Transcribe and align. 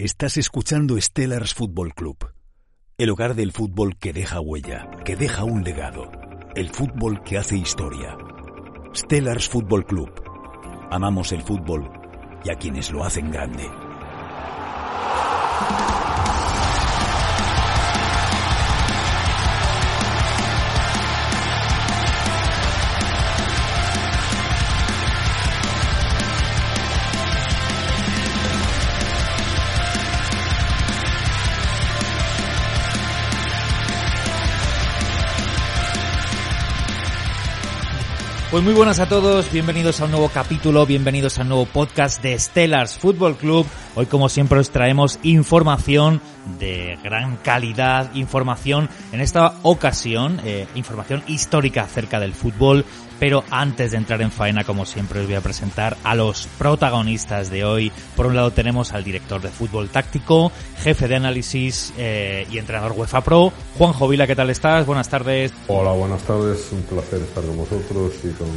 Estás 0.00 0.36
escuchando 0.36 0.96
Stellars 1.00 1.54
Football 1.54 1.92
Club, 1.92 2.32
el 2.98 3.10
hogar 3.10 3.34
del 3.34 3.50
fútbol 3.50 3.96
que 3.98 4.12
deja 4.12 4.38
huella, 4.38 4.88
que 5.04 5.16
deja 5.16 5.42
un 5.42 5.64
legado, 5.64 6.12
el 6.54 6.68
fútbol 6.68 7.24
que 7.24 7.36
hace 7.36 7.56
historia. 7.56 8.16
Stellars 8.94 9.48
Football 9.48 9.86
Club. 9.86 10.08
Amamos 10.92 11.32
el 11.32 11.42
fútbol 11.42 11.90
y 12.44 12.50
a 12.50 12.54
quienes 12.54 12.92
lo 12.92 13.02
hacen 13.02 13.32
grande. 13.32 13.68
Pues 38.50 38.64
muy 38.64 38.72
buenas 38.72 38.98
a 38.98 39.06
todos, 39.06 39.52
bienvenidos 39.52 40.00
a 40.00 40.06
un 40.06 40.10
nuevo 40.12 40.30
capítulo, 40.30 40.86
bienvenidos 40.86 41.38
a 41.38 41.42
un 41.42 41.48
nuevo 41.48 41.66
podcast 41.66 42.22
de 42.22 42.38
Stellars 42.38 42.96
Football 42.96 43.36
Club. 43.36 43.66
Hoy 43.94 44.06
como 44.06 44.30
siempre 44.30 44.58
os 44.58 44.70
traemos 44.70 45.18
información 45.22 46.22
de 46.58 46.98
gran 47.02 47.36
calidad, 47.36 48.14
información 48.14 48.88
en 49.12 49.20
esta 49.20 49.54
ocasión, 49.62 50.40
eh, 50.44 50.66
información 50.74 51.22
histórica 51.26 51.82
acerca 51.82 52.20
del 52.20 52.34
fútbol, 52.34 52.84
pero 53.18 53.44
antes 53.50 53.90
de 53.90 53.96
entrar 53.96 54.22
en 54.22 54.30
faena, 54.30 54.64
como 54.64 54.86
siempre, 54.86 55.20
os 55.20 55.26
voy 55.26 55.34
a 55.34 55.40
presentar 55.40 55.96
a 56.04 56.14
los 56.14 56.46
protagonistas 56.58 57.50
de 57.50 57.64
hoy. 57.64 57.92
Por 58.16 58.26
un 58.26 58.36
lado 58.36 58.52
tenemos 58.52 58.92
al 58.92 59.04
director 59.04 59.40
de 59.40 59.48
fútbol 59.48 59.88
táctico, 59.88 60.52
jefe 60.78 61.08
de 61.08 61.16
análisis 61.16 61.92
eh, 61.98 62.46
y 62.50 62.58
entrenador 62.58 62.92
UEFA 62.92 63.22
Pro, 63.22 63.52
Juan 63.76 63.92
Jovila, 63.92 64.26
¿qué 64.26 64.36
tal 64.36 64.50
estás? 64.50 64.86
Buenas 64.86 65.08
tardes. 65.08 65.52
Hola, 65.66 65.92
buenas 65.92 66.22
tardes. 66.22 66.68
Un 66.72 66.82
placer 66.82 67.20
estar 67.20 67.44
con 67.44 67.56
vosotros 67.56 68.12
y 68.24 68.30
con 68.32 68.48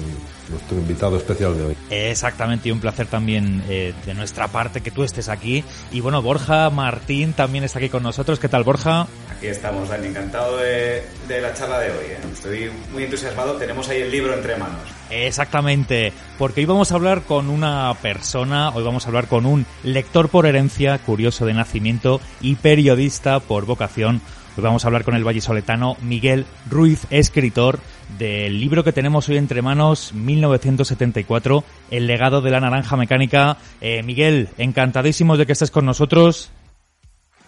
nuestro 0.52 0.78
invitado 0.78 1.18
especial 1.18 1.58
de 1.58 1.66
hoy. 1.66 1.78
Exactamente, 1.90 2.70
y 2.70 2.72
un 2.72 2.80
placer 2.80 3.08
también 3.08 3.64
eh, 3.68 3.94
de 4.06 4.14
nuestra 4.14 4.48
parte 4.50 4.82
que 4.82 4.92
tú 4.92 5.04
estés 5.04 5.30
aquí. 5.30 5.64
Y 5.92 6.02
bueno, 6.02 6.22
Borja 6.22 6.70
Martín 6.70 7.34
también 7.34 7.64
está 7.64 7.80
aquí 7.80 7.90
con 7.90 8.04
nosotros. 8.04 8.40
¿Qué 8.40 8.50
tal, 8.50 8.64
Borja? 8.64 9.08
Aquí 9.30 9.48
estamos, 9.48 9.90
Dani. 9.90 10.08
Encantado 10.08 10.58
de, 10.58 11.04
de 11.28 11.42
la 11.42 11.54
charla 11.54 11.80
de 11.80 11.92
hoy. 11.92 12.06
¿eh? 12.06 12.18
Estoy 12.32 12.70
muy 12.94 13.04
entusiasmado. 13.04 13.54
Tenemos 13.54 13.90
ahí 13.90 14.02
el 14.02 14.12
libro 14.12 14.34
entre 14.34 14.56
manos. 14.58 14.82
Exactamente, 15.10 16.14
porque 16.38 16.62
hoy 16.62 16.66
vamos 16.66 16.92
a 16.92 16.96
hablar 16.96 17.24
con 17.24 17.50
una 17.50 17.94
persona, 18.02 18.70
hoy 18.70 18.82
vamos 18.84 19.06
a 19.06 19.10
hablar 19.10 19.28
con 19.28 19.46
un 19.46 19.66
lector 19.84 20.30
por 20.30 20.46
herencia, 20.46 20.98
curioso 21.00 21.46
de 21.46 21.54
nacimiento 21.54 22.22
y 22.40 22.56
periodista 22.56 23.42
por 23.42 23.66
vocación. 23.66 24.22
Hoy 24.58 24.64
vamos 24.64 24.84
a 24.84 24.90
hablar 24.90 25.06
con 25.06 25.16
el 25.16 25.24
vallisoletano 25.24 25.96
Miguel 26.02 26.46
Ruiz, 26.70 27.08
escritor 27.10 27.80
del 28.20 28.60
libro 28.60 28.84
que 28.84 28.92
tenemos 28.92 29.30
hoy 29.30 29.38
entre 29.38 29.62
manos, 29.62 30.12
1974, 30.14 31.64
El 31.90 32.06
legado 32.06 32.42
de 32.42 32.52
la 32.52 32.60
naranja 32.60 32.98
mecánica. 32.98 33.58
Eh, 33.80 34.04
Miguel, 34.04 34.50
encantadísimos 34.58 35.38
de 35.38 35.46
que 35.46 35.54
estés 35.54 35.72
con 35.72 35.86
nosotros. 35.86 36.52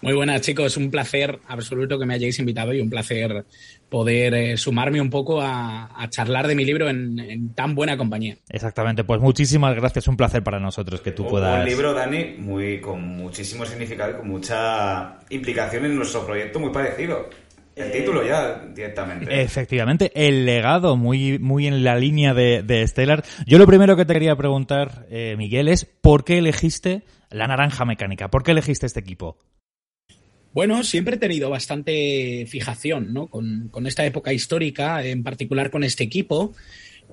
Muy 0.04 0.12
buenas 0.12 0.42
chicos, 0.42 0.76
un 0.76 0.90
placer 0.90 1.38
absoluto 1.48 1.98
que 1.98 2.04
me 2.04 2.12
hayáis 2.12 2.38
invitado 2.38 2.74
y 2.74 2.80
un 2.82 2.90
placer 2.90 3.46
poder 3.88 4.34
eh, 4.34 4.56
sumarme 4.58 5.00
un 5.00 5.08
poco 5.08 5.40
a, 5.40 5.98
a, 5.98 6.10
charlar 6.10 6.46
de 6.46 6.54
mi 6.54 6.66
libro 6.66 6.90
en, 6.90 7.18
en, 7.18 7.54
tan 7.54 7.74
buena 7.74 7.96
compañía. 7.96 8.36
Exactamente, 8.50 9.04
pues 9.04 9.18
muchísimas 9.22 9.74
gracias, 9.74 10.06
un 10.06 10.18
placer 10.18 10.42
para 10.42 10.60
nosotros 10.60 11.00
que 11.00 11.12
tú 11.12 11.22
un, 11.22 11.30
puedas... 11.30 11.58
Un 11.58 11.64
libro, 11.64 11.94
Dani, 11.94 12.34
muy, 12.36 12.82
con 12.82 13.00
muchísimo 13.00 13.64
significado 13.64 14.10
y 14.10 14.14
con 14.16 14.28
mucha 14.28 15.20
implicación 15.30 15.86
en 15.86 15.96
nuestro 15.96 16.26
proyecto 16.26 16.60
muy 16.60 16.70
parecido. 16.70 17.30
El 17.74 17.90
título 17.90 18.22
ya 18.26 18.62
directamente. 18.74 19.40
Efectivamente, 19.40 20.12
el 20.14 20.44
legado, 20.44 20.98
muy, 20.98 21.38
muy 21.38 21.66
en 21.66 21.82
la 21.82 21.96
línea 21.96 22.34
de, 22.34 22.62
de 22.62 22.86
Stellar. 22.86 23.24
Yo 23.46 23.56
lo 23.56 23.66
primero 23.66 23.96
que 23.96 24.04
te 24.04 24.12
quería 24.12 24.36
preguntar, 24.36 25.06
eh, 25.08 25.34
Miguel, 25.38 25.68
es 25.68 25.86
¿por 25.86 26.24
qué 26.24 26.36
elegiste 26.36 27.04
la 27.30 27.46
naranja 27.46 27.86
mecánica? 27.86 28.28
¿Por 28.28 28.42
qué 28.42 28.50
elegiste 28.50 28.84
este 28.84 29.00
equipo? 29.00 29.38
Bueno, 30.54 30.84
siempre 30.84 31.16
he 31.16 31.18
tenido 31.18 31.50
bastante 31.50 32.46
fijación 32.48 33.12
¿no? 33.12 33.26
con, 33.26 33.68
con 33.70 33.86
esta 33.86 34.06
época 34.06 34.32
histórica, 34.32 35.04
en 35.04 35.24
particular 35.24 35.70
con 35.70 35.82
este 35.82 36.04
equipo. 36.04 36.54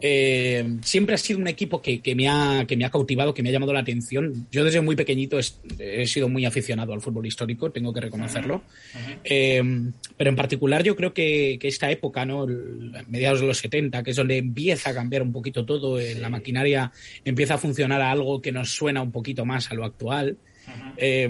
Eh, 0.04 0.78
siempre 0.82 1.14
ha 1.14 1.18
sido 1.18 1.40
un 1.40 1.48
equipo 1.48 1.82
que, 1.82 2.02
que, 2.02 2.16
me 2.16 2.28
ha, 2.28 2.66
que 2.68 2.76
me 2.76 2.86
ha 2.86 2.90
cautivado, 2.90 3.34
que 3.34 3.44
me 3.44 3.50
ha 3.50 3.52
llamado 3.52 3.74
la 3.74 3.82
atención. 3.82 4.48
Yo 4.52 4.64
desde 4.64 4.82
muy 4.82 4.96
pequeñito 4.96 5.40
he, 5.40 5.44
he 5.80 6.08
sido 6.08 6.28
muy 6.30 6.46
aficionado 6.46 6.94
al 6.94 7.02
fútbol 7.02 7.26
histórico, 7.26 7.72
tengo 7.72 7.94
que 7.94 8.02
reconocerlo. 8.02 8.64
Eh, 9.24 9.62
pero 10.18 10.30
en 10.30 10.36
particular 10.36 10.84
yo 10.84 10.96
creo 10.96 11.14
que, 11.14 11.58
que 11.60 11.68
esta 11.68 11.92
época, 11.92 12.26
¿no? 12.26 12.48
Mediados 13.08 13.42
de 13.42 13.48
los 13.48 13.58
70, 13.58 14.04
que 14.04 14.12
es 14.12 14.18
donde 14.18 14.38
empieza 14.38 14.90
a 14.92 14.94
cambiar 14.94 15.22
un 15.22 15.32
poquito 15.32 15.66
todo, 15.66 16.00
eh, 16.00 16.16
la 16.16 16.30
maquinaria 16.30 16.92
empieza 17.24 17.56
a 17.56 17.58
funcionar 17.58 18.02
a 18.02 18.12
algo 18.12 18.42
que 18.42 18.52
nos 18.52 18.72
suena 18.72 19.02
un 19.02 19.12
poquito 19.12 19.46
más 19.46 19.72
a 19.72 19.76
lo 19.76 19.86
actual. 19.86 20.38
Eh, 20.98 21.28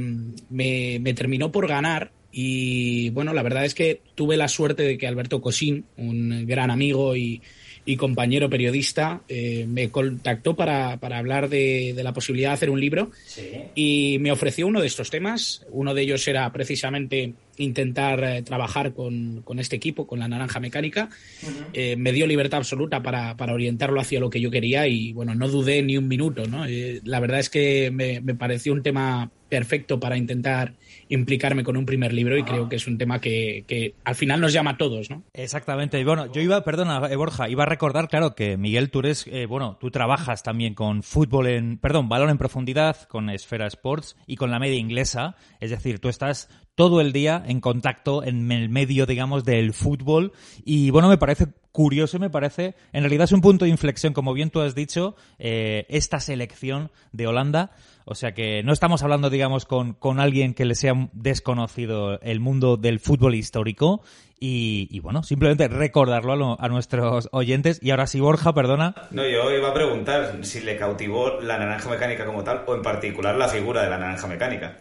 me, 0.50 1.00
me, 1.00 1.14
terminó 1.14 1.52
por 1.52 1.68
ganar 1.68 2.12
y 2.32 3.10
bueno, 3.12 3.34
la 3.34 3.44
verdad 3.44 3.66
es 3.66 3.74
que 3.74 4.02
tuve 4.16 4.38
la 4.38 4.48
suerte 4.48 4.84
de 4.84 4.98
que 4.98 5.08
Alberto 5.08 5.42
Cosín, 5.42 5.86
un 5.98 6.46
gran 6.48 6.72
amigo 6.72 7.16
y, 7.16 7.42
y 7.84 7.96
compañero 7.98 8.50
periodista, 8.50 9.22
eh, 9.28 9.66
me 9.68 9.90
contactó 9.90 10.56
para, 10.56 10.98
para 10.98 11.18
hablar 11.18 11.50
de, 11.50 11.94
de, 11.96 12.04
la 12.04 12.14
posibilidad 12.14 12.50
de 12.50 12.54
hacer 12.54 12.70
un 12.70 12.80
libro 12.80 13.12
sí. 13.26 13.42
y 13.74 14.18
me 14.20 14.32
ofreció 14.32 14.68
uno 14.68 14.82
de 14.82 14.88
estos 14.88 15.10
temas. 15.10 15.66
Uno 15.72 15.94
de 15.94 16.04
ellos 16.04 16.28
era 16.28 16.52
precisamente 16.52 17.34
intentar 17.58 18.24
eh, 18.24 18.42
trabajar 18.44 18.94
con, 18.94 19.42
con, 19.44 19.60
este 19.60 19.76
equipo, 19.76 20.06
con 20.06 20.20
la 20.20 20.28
naranja 20.28 20.60
mecánica. 20.60 21.10
Uh 21.42 21.46
-huh. 21.46 21.66
eh, 21.74 21.96
me 21.96 22.12
dio 22.12 22.28
libertad 22.28 22.60
absoluta 22.60 23.02
para, 23.02 23.36
para, 23.36 23.54
orientarlo 23.54 24.00
hacia 24.00 24.20
lo 24.20 24.30
que 24.30 24.40
yo 24.40 24.52
quería 24.52 24.88
y 24.88 25.14
bueno, 25.14 25.34
no 25.34 25.48
dudé 25.48 25.82
ni 25.82 25.98
un 25.98 26.08
minuto. 26.08 26.46
¿no? 26.46 26.66
La 27.04 27.20
verdad 27.20 27.40
es 27.40 27.50
que 27.50 27.90
me, 27.92 28.22
me, 28.22 28.36
pareció 28.36 28.74
un 28.74 28.84
tema 28.84 29.32
perfecto 29.50 30.00
para 30.00 30.18
intentar 30.18 30.74
implicarme 31.12 31.64
con 31.64 31.76
un 31.76 31.86
primer 31.86 32.14
libro 32.14 32.38
y 32.38 32.44
creo 32.44 32.70
que 32.70 32.78
es 32.78 32.88
un 32.88 32.98
tema 32.98 33.20
que, 33.20 33.66
que, 33.68 33.96
al 34.06 34.16
final 34.16 34.40
nos 34.40 34.54
llama 34.54 34.72
a 34.72 34.78
todos, 34.78 35.10
¿no? 35.10 35.24
Exactamente. 35.34 36.00
Y 36.00 36.06
bueno, 36.06 36.32
yo 36.32 36.42
iba, 36.42 36.64
perdona, 36.64 37.06
eh, 37.10 37.16
Borja, 37.18 37.50
iba 37.50 37.64
a 37.64 37.68
recordar, 37.68 38.08
claro, 38.08 38.34
que 38.34 38.58
Miguel, 38.58 38.90
tú 38.90 39.00
eres, 39.00 39.28
eh, 39.28 39.46
bueno, 39.46 39.78
tú 39.80 39.92
trabajas 39.92 40.42
también 40.42 40.74
con 40.74 41.04
fútbol 41.04 41.48
en, 41.48 41.78
perdón, 41.78 42.08
balón 42.08 42.30
en 42.30 42.38
profundidad, 42.38 43.08
con 43.10 43.30
Esfera 43.30 43.68
Sports 43.68 44.16
y 44.26 44.38
con 44.38 44.52
la 44.52 44.60
media 44.60 44.78
inglesa. 44.78 45.36
Es 45.60 45.70
decir, 45.70 46.00
tú 46.00 46.08
estás 46.08 46.50
todo 46.76 47.02
el 47.02 47.12
día 47.12 47.44
en 47.46 47.60
contacto 47.60 48.24
en 48.24 48.50
el 48.52 48.70
medio, 48.70 49.06
digamos, 49.06 49.44
del 49.44 49.74
fútbol. 49.74 50.32
Y 50.64 50.92
bueno, 50.92 51.10
me 51.10 51.18
parece 51.18 51.48
curioso, 51.72 52.20
me 52.20 52.30
parece, 52.30 52.76
en 52.94 53.02
realidad 53.02 53.26
es 53.26 53.32
un 53.32 53.42
punto 53.42 53.66
de 53.66 53.72
inflexión, 53.72 54.14
como 54.14 54.34
bien 54.34 54.50
tú 54.50 54.62
has 54.62 54.76
dicho, 54.76 55.16
eh, 55.40 55.86
esta 55.90 56.20
selección 56.20 56.92
de 57.12 57.28
Holanda. 57.28 57.72
O 58.06 58.16
sea 58.16 58.34
que 58.34 58.64
no 58.64 58.74
estamos 58.74 59.04
hablando, 59.04 59.30
digamos, 59.30 59.66
con, 59.66 59.94
con 59.94 60.20
alguien 60.20 60.54
que 60.54 60.66
le 60.66 60.76
sea 60.76 60.94
desconocido 61.14 62.20
el 62.22 62.40
mundo 62.40 62.78
del 62.78 63.00
fútbol 63.00 63.36
histórico. 63.36 64.02
Y, 64.40 64.88
y 64.90 65.00
bueno, 65.00 65.22
simplemente 65.22 65.68
recordarlo 65.68 66.34
a, 66.34 66.36
lo, 66.36 66.60
a, 66.60 66.68
nuestros 66.68 67.30
oyentes. 67.32 67.80
Y 67.82 67.92
ahora 67.92 68.08
sí, 68.08 68.20
Borja, 68.20 68.54
perdona. 68.54 68.96
No, 69.12 69.22
yo 69.22 69.56
iba 69.56 69.70
a 69.70 69.74
preguntar 69.74 70.40
si 70.42 70.62
le 70.62 70.78
cautivó 70.78 71.40
la 71.42 71.60
naranja 71.60 71.90
mecánica 71.90 72.26
como 72.26 72.44
tal, 72.44 72.64
o 72.66 72.74
en 72.74 72.82
particular 72.82 73.36
la 73.36 73.48
figura 73.48 73.84
de 73.84 73.92
la 73.92 74.00
naranja 74.00 74.26
mecánica. 74.26 74.80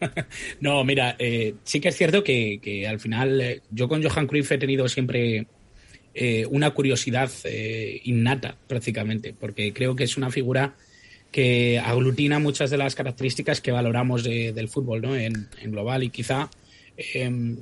no, 0.60 0.84
mira, 0.84 1.16
eh, 1.18 1.54
sí 1.64 1.80
que 1.80 1.88
es 1.88 1.96
cierto 1.96 2.22
que, 2.22 2.60
que 2.62 2.86
al 2.86 3.00
final 3.00 3.40
eh, 3.40 3.62
yo 3.70 3.88
con 3.88 4.02
Johan 4.02 4.26
Cruyff 4.28 4.52
he 4.52 4.58
tenido 4.58 4.88
siempre 4.88 5.48
eh, 6.14 6.46
una 6.50 6.70
curiosidad 6.70 7.30
eh, 7.44 8.00
innata 8.04 8.56
prácticamente, 8.66 9.34
porque 9.38 9.72
creo 9.72 9.96
que 9.96 10.04
es 10.04 10.16
una 10.16 10.30
figura 10.30 10.74
que 11.32 11.80
aglutina 11.80 12.38
muchas 12.38 12.70
de 12.70 12.76
las 12.76 12.94
características 12.94 13.60
que 13.60 13.72
valoramos 13.72 14.22
de, 14.22 14.52
del 14.52 14.68
fútbol 14.68 15.02
¿no? 15.02 15.16
en, 15.16 15.48
en, 15.60 15.72
global 15.72 16.04
y 16.04 16.10
quizá 16.10 16.48
eh, 16.96 17.56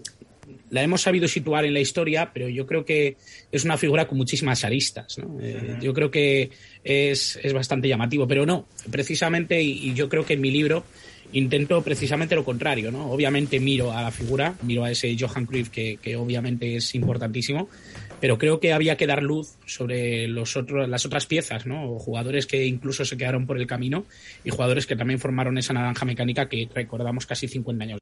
la 0.71 0.83
hemos 0.83 1.03
sabido 1.03 1.29
situar 1.29 1.65
en 1.65 1.75
la 1.75 1.81
historia, 1.81 2.31
pero 2.33 2.49
yo 2.49 2.67
creo 2.67 2.85
que 2.85 3.17
es 3.51 3.65
una 3.65 3.79
figura 3.79 4.07
con 4.07 4.19
muchísimas 4.19 4.65
aristas. 4.65 5.19
¿no? 5.19 5.39
Eh, 5.41 5.79
yo 5.81 5.95
creo 5.95 6.11
que 6.11 6.51
es, 6.85 7.39
es, 7.43 7.53
bastante 7.53 7.89
llamativo, 7.89 8.27
pero 8.27 8.45
no, 8.45 8.67
precisamente, 8.91 9.63
y, 9.63 9.91
y, 9.91 9.95
yo 9.95 10.09
creo 10.09 10.27
que 10.27 10.35
en 10.35 10.41
mi 10.41 10.51
libro 10.51 10.85
intento 11.33 11.83
precisamente 11.83 12.35
lo 12.35 12.45
contrario. 12.45 12.91
¿no? 12.91 13.11
Obviamente 13.11 13.61
miro 13.61 13.93
a 13.93 14.03
la 14.03 14.11
figura, 14.11 14.55
miro 14.63 14.85
a 14.85 14.91
ese 14.91 15.17
Johan 15.19 15.47
Cruyff 15.47 15.71
que, 15.71 15.99
que 16.01 16.17
obviamente 16.17 16.77
es 16.77 16.95
importantísimo, 16.95 17.69
pero 18.23 18.39
creo 18.39 18.61
que 18.61 18.73
había 18.73 18.97
que 18.97 19.09
dar 19.09 19.21
luz 19.21 19.59
sobre 19.67 20.29
los 20.29 20.57
otros, 20.57 20.89
las 20.89 21.05
otras 21.05 21.27
piezas, 21.27 21.67
¿no? 21.67 21.99
jugadores 21.99 22.47
que 22.47 22.65
incluso 22.65 23.05
se 23.05 23.17
quedaron 23.17 23.49
por 23.49 23.59
el 23.59 23.67
camino 23.67 24.05
y 24.45 24.51
jugadores 24.51 24.87
que 24.87 24.95
también 24.95 25.19
formaron 25.19 25.59
esa 25.59 25.73
naranja 25.73 26.05
mecánica 26.05 26.49
que 26.49 26.69
recordamos 26.73 27.27
casi 27.27 27.49
50 27.49 27.83
años. 27.83 27.99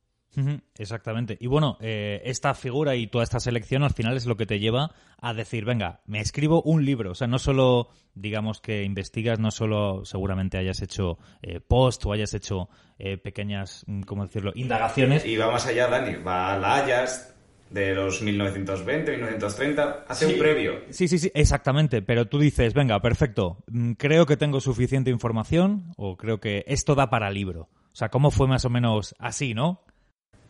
Exactamente. 0.77 1.39
Y 1.41 1.47
bueno, 1.47 1.79
eh, 1.81 2.21
esta 2.27 2.53
figura 2.53 2.97
y 2.97 3.07
toda 3.07 3.25
esta 3.25 3.41
selección 3.41 3.83
al 3.83 3.95
final 3.95 4.15
es 4.15 4.27
lo 4.27 4.37
que 4.37 4.45
te 4.45 4.59
lleva 4.61 4.93
a 5.19 5.33
decir, 5.33 5.65
venga, 5.65 6.03
me 6.05 6.21
escribo 6.21 6.61
un 6.63 6.85
libro. 6.85 7.13
O 7.13 7.15
sea, 7.15 7.27
no 7.27 7.39
solo, 7.39 7.89
digamos 8.13 8.61
que 8.61 8.85
investigas, 8.85 9.39
no 9.39 9.51
solo 9.51 10.05
seguramente 10.05 10.59
hayas 10.59 10.83
hecho 10.83 11.17
eh, 11.41 11.61
post 11.61 12.05
o 12.05 12.13
hayas 12.13 12.35
hecho 12.35 12.69
eh, 12.99 13.17
pequeñas, 13.17 13.85
mm, 13.87 14.03
¿cómo 14.03 14.27
decirlo?, 14.27 14.53
indagaciones. 14.55 15.25
Y 15.25 15.39
va 15.39 15.51
más 15.51 15.67
allá, 15.67 15.89
Dani, 15.89 16.23
va 16.23 16.53
a 16.53 16.59
la 16.59 16.77
Ajax 16.77 17.31
de 17.71 17.95
los 17.95 18.21
1920, 18.21 19.13
1930, 19.13 20.05
hace 20.09 20.27
sí, 20.27 20.33
un 20.33 20.39
previo. 20.39 20.81
Sí, 20.91 21.09
sí, 21.09 21.19
sí, 21.19 21.31
exactamente. 21.35 22.03
Pero 22.03 22.27
tú 22.27 22.39
dices, 22.39 22.75
venga, 22.75 23.01
perfecto, 23.01 23.65
mm, 23.69 23.93
creo 23.93 24.27
que 24.27 24.37
tengo 24.37 24.61
suficiente 24.61 25.11
información 25.11 25.93
o 25.97 26.17
creo 26.17 26.41
que 26.41 26.65
esto 26.67 26.95
da 26.95 27.11
para 27.11 27.31
libro. 27.31 27.69
O 27.93 27.97
sea, 27.97 28.09
¿cómo 28.09 28.31
fue 28.31 28.47
más 28.47 28.65
o 28.65 28.71
menos 28.71 29.15
así, 29.19 29.55
no? 29.55 29.85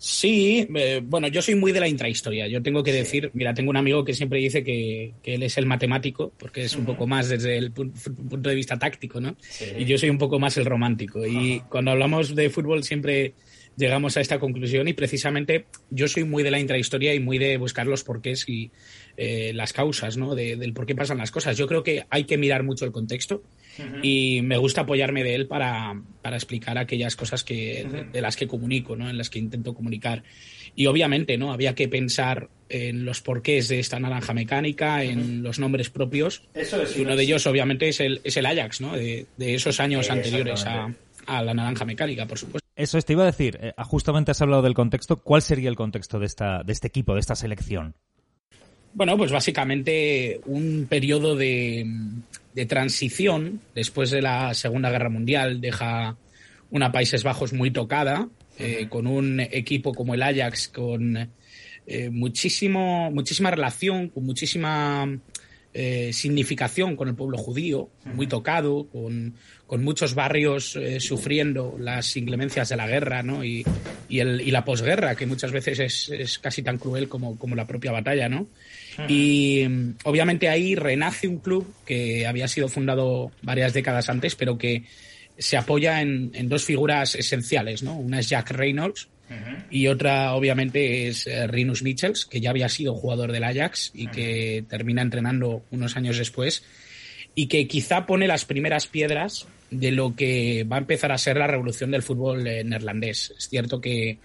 Sí, 0.02 0.66
eh, 0.76 1.02
bueno, 1.04 1.28
yo 1.28 1.42
soy 1.42 1.56
muy 1.56 1.72
de 1.72 1.80
la 1.80 1.86
intrahistoria. 1.86 2.48
Yo 2.48 2.62
tengo 2.62 2.82
que 2.82 2.90
decir, 2.90 3.30
mira, 3.34 3.52
tengo 3.52 3.68
un 3.68 3.76
amigo 3.76 4.02
que 4.02 4.14
siempre 4.14 4.38
dice 4.38 4.64
que, 4.64 5.12
que 5.22 5.34
él 5.34 5.42
es 5.42 5.58
el 5.58 5.66
matemático, 5.66 6.32
porque 6.38 6.62
es 6.62 6.74
un 6.74 6.86
poco 6.86 7.06
más 7.06 7.28
desde 7.28 7.58
el 7.58 7.70
pu 7.70 7.92
punto 8.30 8.48
de 8.48 8.54
vista 8.54 8.78
táctico, 8.78 9.20
¿no? 9.20 9.36
Sí. 9.40 9.66
Y 9.76 9.84
yo 9.84 9.98
soy 9.98 10.08
un 10.08 10.16
poco 10.16 10.38
más 10.38 10.56
el 10.56 10.64
romántico. 10.64 11.26
Y 11.26 11.60
cuando 11.68 11.90
hablamos 11.90 12.34
de 12.34 12.48
fútbol 12.48 12.82
siempre 12.82 13.34
llegamos 13.80 14.16
a 14.16 14.20
esta 14.20 14.38
conclusión 14.38 14.86
y 14.86 14.92
precisamente 14.92 15.64
yo 15.90 16.06
soy 16.06 16.24
muy 16.24 16.42
de 16.42 16.50
la 16.50 16.60
intrahistoria 16.60 17.14
y 17.14 17.20
muy 17.20 17.38
de 17.38 17.56
buscar 17.56 17.86
los 17.86 18.04
porqués 18.04 18.48
y 18.48 18.70
eh, 19.16 19.52
las 19.54 19.72
causas, 19.72 20.16
¿no? 20.16 20.34
De, 20.34 20.56
del 20.56 20.72
por 20.72 20.86
qué 20.86 20.94
pasan 20.94 21.18
las 21.18 21.30
cosas. 21.30 21.56
Yo 21.56 21.66
creo 21.66 21.82
que 21.82 22.04
hay 22.10 22.24
que 22.24 22.38
mirar 22.38 22.62
mucho 22.62 22.84
el 22.84 22.92
contexto 22.92 23.42
uh 23.78 23.82
-huh. 23.82 24.00
y 24.04 24.42
me 24.42 24.56
gusta 24.58 24.82
apoyarme 24.82 25.24
de 25.24 25.34
él 25.34 25.46
para, 25.46 26.00
para 26.22 26.36
explicar 26.36 26.78
aquellas 26.78 27.16
cosas 27.16 27.42
que, 27.42 27.84
uh 27.84 27.88
-huh. 27.88 27.92
de, 27.92 28.04
de, 28.04 28.20
las 28.20 28.36
que 28.36 28.46
comunico, 28.46 28.94
¿no? 28.94 29.10
En 29.10 29.18
las 29.18 29.30
que 29.30 29.38
intento 29.38 29.74
comunicar. 29.74 30.22
Y 30.76 30.86
obviamente, 30.86 31.36
¿no? 31.36 31.52
Había 31.52 31.74
que 31.74 31.88
pensar 31.88 32.48
en 32.68 33.04
los 33.04 33.20
porqués 33.20 33.66
de 33.68 33.80
esta 33.80 33.98
naranja 33.98 34.32
mecánica, 34.32 35.02
en 35.02 35.18
uh 35.18 35.22
-huh. 35.22 35.42
los 35.42 35.58
nombres 35.58 35.90
propios. 35.90 36.42
Eso 36.54 36.80
es, 36.82 36.96
y 36.96 37.00
uno 37.00 37.16
de 37.16 37.24
ellos, 37.24 37.46
obviamente, 37.46 37.88
es 37.88 37.98
el, 38.00 38.20
es 38.22 38.36
el 38.36 38.46
Ajax, 38.46 38.80
¿no? 38.80 38.96
De, 38.96 39.26
de 39.36 39.54
esos 39.54 39.80
años 39.80 40.08
anteriores 40.10 40.64
a, 40.66 40.94
a 41.26 41.42
la 41.42 41.54
naranja 41.54 41.84
mecánica, 41.84 42.26
por 42.26 42.38
supuesto. 42.38 42.69
Eso 42.80 42.98
te 43.02 43.12
iba 43.12 43.24
a 43.24 43.26
decir, 43.26 43.58
eh, 43.60 43.72
justamente 43.84 44.30
has 44.30 44.40
hablado 44.40 44.62
del 44.62 44.72
contexto. 44.72 45.16
¿Cuál 45.16 45.42
sería 45.42 45.68
el 45.68 45.76
contexto 45.76 46.18
de, 46.18 46.26
esta, 46.26 46.62
de 46.62 46.72
este 46.72 46.88
equipo, 46.88 47.12
de 47.12 47.20
esta 47.20 47.34
selección? 47.34 47.94
Bueno, 48.94 49.18
pues 49.18 49.30
básicamente 49.30 50.40
un 50.46 50.86
periodo 50.88 51.36
de, 51.36 51.86
de, 52.54 52.66
transición 52.66 53.60
después 53.74 54.10
de 54.10 54.22
la 54.22 54.54
Segunda 54.54 54.90
Guerra 54.90 55.10
Mundial 55.10 55.60
deja 55.60 56.16
una 56.70 56.90
Países 56.90 57.22
Bajos 57.22 57.52
muy 57.52 57.70
tocada, 57.70 58.28
eh, 58.58 58.88
con 58.88 59.06
un 59.06 59.40
equipo 59.40 59.92
como 59.92 60.14
el 60.14 60.22
Ajax 60.22 60.68
con 60.68 61.30
eh, 61.86 62.10
muchísimo, 62.10 63.10
muchísima 63.10 63.50
relación, 63.50 64.08
con 64.08 64.24
muchísima 64.24 65.06
eh, 65.72 66.10
significación 66.12 66.96
con 66.96 67.08
el 67.08 67.14
pueblo 67.14 67.38
judío, 67.38 67.90
muy 68.04 68.26
tocado, 68.26 68.88
con, 68.88 69.34
con 69.68 69.84
muchos 69.84 70.16
barrios 70.16 70.74
eh, 70.74 70.98
sufriendo 70.98 71.76
las 71.78 72.16
inclemencias 72.16 72.70
de 72.70 72.76
la 72.76 72.88
guerra 72.88 73.22
¿no? 73.22 73.44
y, 73.44 73.64
y, 74.08 74.18
el, 74.18 74.40
y 74.40 74.50
la 74.50 74.64
posguerra, 74.64 75.14
que 75.14 75.26
muchas 75.26 75.52
veces 75.52 75.78
es, 75.78 76.08
es 76.08 76.40
casi 76.40 76.62
tan 76.62 76.78
cruel 76.78 77.08
como, 77.08 77.38
como, 77.38 77.54
la 77.54 77.68
propia 77.68 77.92
batalla. 77.92 78.28
¿no? 78.28 78.48
Y 79.06 79.64
obviamente 80.02 80.48
ahí 80.48 80.74
renace 80.74 81.28
un 81.28 81.38
club 81.38 81.72
que 81.86 82.26
había 82.26 82.48
sido 82.48 82.68
fundado 82.68 83.30
varias 83.42 83.72
décadas 83.72 84.08
antes, 84.08 84.34
pero 84.34 84.58
que 84.58 84.82
se 85.38 85.56
apoya 85.56 86.02
en, 86.02 86.32
en 86.34 86.48
dos 86.48 86.64
figuras 86.64 87.14
esenciales. 87.14 87.84
¿no? 87.84 87.96
Una 87.96 88.18
es 88.18 88.28
Jack 88.28 88.50
Reynolds, 88.50 89.08
Uh 89.30 89.32
-huh. 89.32 89.64
Y 89.70 89.86
otra, 89.86 90.34
obviamente, 90.34 91.08
es 91.08 91.26
eh, 91.26 91.46
Rinus 91.46 91.82
Michels, 91.82 92.26
que 92.26 92.40
ya 92.40 92.50
había 92.50 92.68
sido 92.68 92.94
jugador 92.94 93.32
del 93.32 93.44
Ajax 93.44 93.92
y 93.94 94.06
uh 94.06 94.08
-huh. 94.08 94.12
que 94.12 94.64
termina 94.68 95.02
entrenando 95.02 95.62
unos 95.70 95.96
años 95.96 96.18
después. 96.18 96.64
Y 97.34 97.46
que 97.46 97.68
quizá 97.68 98.06
pone 98.06 98.26
las 98.26 98.44
primeras 98.44 98.88
piedras 98.88 99.46
de 99.70 99.92
lo 99.92 100.16
que 100.16 100.64
va 100.64 100.76
a 100.76 100.80
empezar 100.80 101.12
a 101.12 101.18
ser 101.18 101.36
la 101.36 101.46
revolución 101.46 101.90
del 101.92 102.02
fútbol 102.02 102.46
eh, 102.46 102.64
neerlandés. 102.64 103.32
Es 103.38 103.48
cierto 103.48 103.80
que 103.80 104.18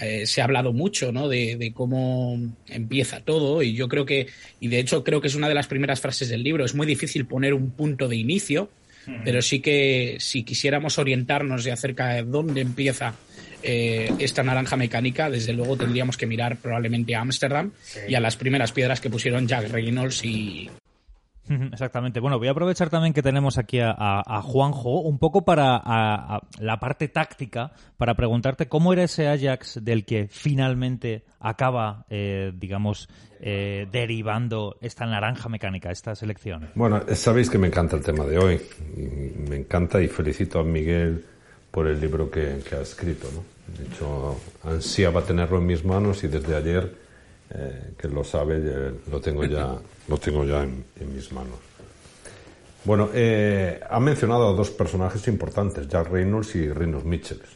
eh, 0.00 0.26
se 0.26 0.40
ha 0.40 0.44
hablado 0.44 0.72
mucho 0.72 1.12
¿no? 1.12 1.28
de, 1.28 1.56
de, 1.56 1.72
cómo 1.72 2.38
empieza 2.68 3.20
todo 3.20 3.62
y 3.62 3.74
yo 3.74 3.88
creo 3.88 4.06
que, 4.06 4.26
y 4.60 4.68
de 4.68 4.78
hecho 4.78 5.04
creo 5.04 5.20
que 5.20 5.28
es 5.28 5.34
una 5.34 5.48
de 5.48 5.54
las 5.54 5.66
primeras 5.66 6.00
frases 6.00 6.28
del 6.30 6.42
libro, 6.42 6.64
es 6.64 6.74
muy 6.74 6.86
difícil 6.86 7.26
poner 7.26 7.52
un 7.52 7.70
punto 7.72 8.08
de 8.08 8.16
inicio, 8.16 8.70
uh 9.06 9.10
-huh. 9.10 9.20
pero 9.24 9.42
sí 9.42 9.60
que 9.60 10.16
si 10.18 10.44
quisiéramos 10.44 10.98
orientarnos 10.98 11.64
de 11.64 11.72
acerca 11.72 12.14
de 12.14 12.22
dónde 12.22 12.62
empieza 12.62 13.14
eh, 13.62 14.12
esta 14.18 14.42
naranja 14.42 14.76
mecánica, 14.76 15.30
desde 15.30 15.52
luego 15.52 15.76
tendríamos 15.76 16.16
que 16.16 16.26
mirar 16.26 16.56
probablemente 16.56 17.14
a 17.14 17.20
Ámsterdam 17.20 17.72
sí. 17.82 18.00
y 18.08 18.14
a 18.14 18.20
las 18.20 18.36
primeras 18.36 18.72
piedras 18.72 19.00
que 19.00 19.10
pusieron 19.10 19.46
Jack 19.46 19.70
Reynolds 19.70 20.24
y, 20.24 20.70
Exactamente. 21.48 22.20
Bueno, 22.20 22.38
voy 22.38 22.48
a 22.48 22.52
aprovechar 22.52 22.88
también 22.88 23.12
que 23.12 23.22
tenemos 23.22 23.58
aquí 23.58 23.80
a, 23.80 23.90
a, 23.90 24.22
a 24.24 24.42
Juanjo 24.42 25.00
un 25.00 25.18
poco 25.18 25.44
para 25.44 25.80
a, 25.82 26.40
la 26.58 26.78
parte 26.78 27.08
táctica, 27.08 27.72
para 27.96 28.14
preguntarte 28.14 28.68
cómo 28.68 28.92
era 28.92 29.04
ese 29.04 29.28
Ajax 29.28 29.80
del 29.82 30.04
que 30.04 30.28
finalmente 30.28 31.24
acaba, 31.40 32.06
eh, 32.08 32.52
digamos, 32.54 33.08
eh, 33.40 33.86
derivando 33.90 34.76
esta 34.80 35.04
naranja 35.06 35.48
mecánica, 35.48 35.90
esta 35.90 36.14
selección. 36.14 36.70
Bueno, 36.74 37.02
sabéis 37.14 37.50
que 37.50 37.58
me 37.58 37.66
encanta 37.66 37.96
el 37.96 38.04
tema 38.04 38.24
de 38.24 38.38
hoy. 38.38 38.60
Me 39.48 39.56
encanta 39.56 40.00
y 40.00 40.08
felicito 40.08 40.60
a 40.60 40.64
Miguel 40.64 41.24
por 41.72 41.88
el 41.88 42.00
libro 42.00 42.30
que, 42.30 42.62
que 42.68 42.76
ha 42.76 42.82
escrito. 42.82 43.26
¿no? 43.34 43.42
De 43.76 43.88
hecho, 43.88 44.36
ansiaba 44.62 45.22
tenerlo 45.22 45.58
en 45.58 45.66
mis 45.66 45.84
manos 45.84 46.22
y 46.22 46.28
desde 46.28 46.54
ayer, 46.54 46.94
eh, 47.50 47.94
que 47.98 48.08
lo 48.08 48.22
sabe, 48.22 48.60
eh, 48.62 48.92
lo 49.10 49.20
tengo 49.20 49.44
ya, 49.44 49.74
lo 50.06 50.18
tengo 50.18 50.44
ya 50.44 50.62
en, 50.62 50.84
en 51.00 51.14
mis 51.14 51.32
manos. 51.32 51.56
Bueno, 52.84 53.10
eh, 53.14 53.80
ha 53.88 54.00
mencionado 54.00 54.50
a 54.50 54.52
dos 54.52 54.70
personajes 54.70 55.26
importantes, 55.28 55.88
Jack 55.88 56.10
Reynolds 56.10 56.54
y 56.56 56.68
Reynolds 56.68 57.06
Michels. 57.06 57.48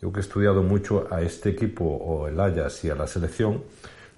Yo 0.00 0.12
que 0.12 0.20
he 0.20 0.22
estudiado 0.22 0.62
mucho 0.62 1.08
a 1.10 1.22
este 1.22 1.50
equipo, 1.50 1.84
o 1.84 2.28
el 2.28 2.38
Ajax 2.38 2.84
y 2.84 2.90
a 2.90 2.94
la 2.94 3.06
selección, 3.06 3.62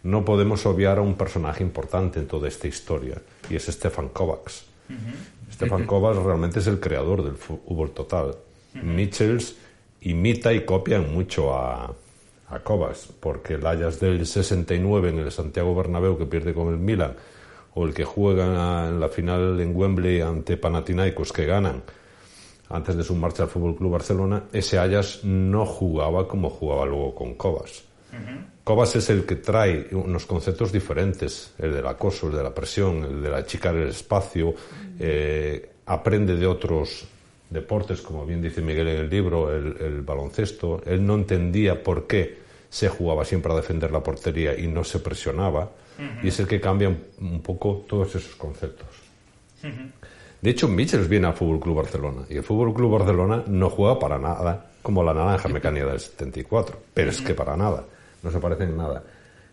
no 0.02 0.24
podemos 0.24 0.66
obviar 0.66 0.98
a 0.98 1.02
un 1.02 1.14
personaje 1.14 1.62
importante 1.62 2.18
en 2.18 2.26
toda 2.26 2.48
esta 2.48 2.66
historia, 2.68 3.16
y 3.48 3.56
es 3.56 3.66
Stefan 3.66 4.08
Kovacs. 4.08 4.64
Uh 4.90 4.92
-huh. 4.92 5.52
Stefan 5.52 5.86
Kovacs 5.86 6.22
realmente 6.22 6.58
es 6.58 6.66
el 6.66 6.80
creador 6.80 7.22
del 7.22 7.36
fútbol 7.36 7.92
total. 7.92 8.34
Michels 8.74 9.56
imita 10.00 10.52
y 10.52 10.64
copia 10.64 11.00
mucho 11.00 11.54
a, 11.54 11.94
a 12.48 12.58
Kovacs, 12.60 13.08
porque 13.20 13.54
el 13.54 13.66
Ajax 13.66 14.00
del 14.00 14.26
69 14.26 15.08
en 15.10 15.18
el 15.18 15.32
Santiago 15.32 15.74
Bernabéu 15.74 16.18
que 16.18 16.26
pierde 16.26 16.52
con 16.52 16.68
el 16.68 16.78
Milan, 16.78 17.14
o 17.74 17.86
el 17.86 17.94
que 17.94 18.04
juega 18.04 18.88
en 18.88 19.00
la 19.00 19.08
final 19.08 19.60
en 19.60 19.74
Wembley 19.74 20.20
ante 20.20 20.56
Panathinaikos 20.56 21.32
que 21.32 21.44
ganan 21.44 21.82
antes 22.70 22.96
de 22.96 23.02
su 23.02 23.14
marcha 23.14 23.44
al 23.44 23.48
Fútbol 23.48 23.76
Club 23.76 23.92
Barcelona, 23.92 24.44
ese 24.52 24.78
Ajax 24.78 25.24
no 25.24 25.66
jugaba 25.66 26.26
como 26.26 26.50
jugaba 26.50 26.86
luego 26.86 27.14
con 27.14 27.34
Kovacs. 27.34 27.84
Uh 28.12 28.16
-huh. 28.16 28.46
Kovacs 28.64 28.96
es 28.96 29.10
el 29.10 29.26
que 29.26 29.36
trae 29.36 29.88
unos 29.92 30.24
conceptos 30.24 30.72
diferentes, 30.72 31.52
el 31.58 31.72
del 31.72 31.86
acoso, 31.86 32.28
el 32.28 32.36
de 32.36 32.42
la 32.42 32.54
presión, 32.54 33.04
el 33.04 33.22
de 33.22 33.30
la 33.30 33.38
achicar 33.38 33.74
el 33.76 33.88
espacio, 33.88 34.54
eh, 34.98 35.70
aprende 35.86 36.36
de 36.36 36.46
otros 36.46 37.06
deportes, 37.54 38.02
como 38.02 38.26
bien 38.26 38.42
dice 38.42 38.60
Miguel 38.60 38.88
en 38.88 38.98
el 38.98 39.08
libro, 39.08 39.54
el, 39.54 40.02
baloncesto. 40.02 40.82
Él 40.84 41.06
no 41.06 41.14
entendía 41.14 41.82
por 41.82 42.06
qué 42.06 42.38
se 42.68 42.90
jugaba 42.90 43.24
siempre 43.24 43.52
a 43.52 43.56
defender 43.56 43.90
la 43.90 44.02
portería 44.02 44.58
y 44.58 44.66
no 44.66 44.84
se 44.84 44.98
presionaba. 44.98 45.70
Y 46.22 46.28
es 46.28 46.40
el 46.40 46.46
que 46.46 46.60
cambia 46.60 46.88
un 46.88 47.40
poco 47.40 47.86
todos 47.88 48.14
esos 48.16 48.34
conceptos. 48.34 48.88
De 50.42 50.50
hecho, 50.50 50.68
Michels 50.68 51.08
viene 51.08 51.28
al 51.28 51.34
Fútbol 51.34 51.60
Club 51.60 51.76
Barcelona 51.76 52.26
y 52.28 52.36
el 52.36 52.42
Fútbol 52.42 52.74
Club 52.74 52.98
Barcelona 52.98 53.42
no 53.46 53.70
juega 53.70 53.98
para 53.98 54.18
nada 54.18 54.72
como 54.82 55.02
la 55.02 55.14
naranja 55.14 55.48
mecánica 55.48 55.86
del 55.86 56.00
74, 56.00 56.76
pero 56.92 57.10
es 57.10 57.22
que 57.22 57.32
para 57.32 57.56
nada, 57.56 57.84
no 58.22 58.30
se 58.30 58.38
parece 58.38 58.64
en 58.64 58.76
nada. 58.76 59.02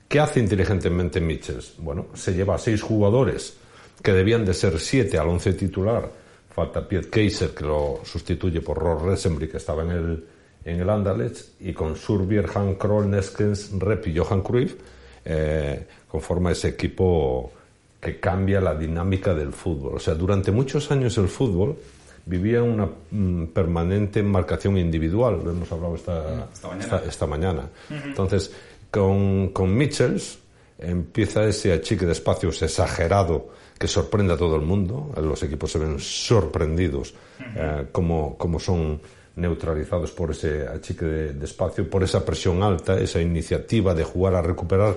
¿Qué 0.10 0.20
hace 0.20 0.42
inteligentemente 0.42 1.22
Michels? 1.22 1.76
Bueno, 1.78 2.08
se 2.14 2.34
lleva 2.34 2.56
a 2.56 2.58
seis 2.58 2.82
jugadores 2.82 3.56
que 4.04 4.12
debían 4.12 4.44
de 4.44 4.54
ser 4.54 4.78
siete 4.78 5.18
al 5.18 5.30
once 5.30 5.54
titular. 5.54 6.12
Falta 6.54 6.88
Piet 6.88 7.10
Kaiser, 7.10 7.52
que 7.52 7.64
lo 7.64 8.02
sustituye 8.04 8.62
por 8.62 8.78
Ross 8.78 9.02
Resenbrich, 9.02 9.52
que 9.52 9.58
estaba 9.58 9.84
en 9.84 9.92
el, 9.92 10.26
en 10.66 10.82
el 10.82 10.90
Anderlecht, 10.90 11.62
y 11.62 11.74
con 11.74 11.96
Surbier, 11.96 12.50
Han 12.54 12.76
Kroll, 12.76 13.10
Neskens, 13.10 13.72
Rep 13.80 14.08
y 14.08 14.18
Johan 14.18 14.42
Cruyff, 14.42 14.76
eh, 15.24 15.88
conforma 16.08 16.52
ese 16.52 16.70
equipo 16.70 17.52
que 18.00 18.20
cambia 18.20 18.60
la 18.60 18.76
dinámica 18.76 19.34
del 19.34 19.54
fútbol. 19.54 19.96
O 19.96 20.00
sea, 20.00 20.16
durante 20.16 20.52
muchos 20.52 20.92
años 20.92 21.18
el 21.18 21.28
fútbol 21.28 21.78
vivía 22.26 22.62
una 22.62 22.90
mm, 23.12 23.46
permanente 23.48 24.22
marcación 24.24 24.78
individual, 24.78 25.42
lo 25.44 25.52
hemos 25.52 25.72
hablado 25.72 25.96
esta, 25.96 27.04
esta 27.08 27.28
mañana. 27.28 27.70
Entonces, 27.90 28.52
con, 28.90 29.50
con 29.50 29.76
Mitchells 29.76 30.40
empieza 30.78 31.46
ese 31.46 31.72
achique 31.74 32.06
de 32.06 32.12
espacios 32.14 32.62
exagerado 32.62 33.50
que 33.82 33.88
sorprende 33.88 34.34
a 34.34 34.38
todo 34.38 34.56
el 34.56 34.62
mundo. 34.62 35.12
Los 35.18 35.42
equipos 35.42 35.72
se 35.72 35.80
ven 35.80 36.00
sorprendidos 36.00 37.16
eh, 37.56 37.88
como, 37.92 38.38
como, 38.38 38.60
son 38.60 39.02
neutralizados 39.36 40.12
por 40.12 40.30
ese 40.30 40.68
achique 40.68 41.04
de, 41.04 41.46
espacio, 41.46 41.90
por 41.90 42.04
esa 42.04 42.24
presión 42.24 42.62
alta, 42.62 43.00
esa 43.00 43.20
iniciativa 43.20 43.96
de 43.96 44.04
jugar 44.04 44.36
a 44.36 44.44
recuperar, 44.44 44.96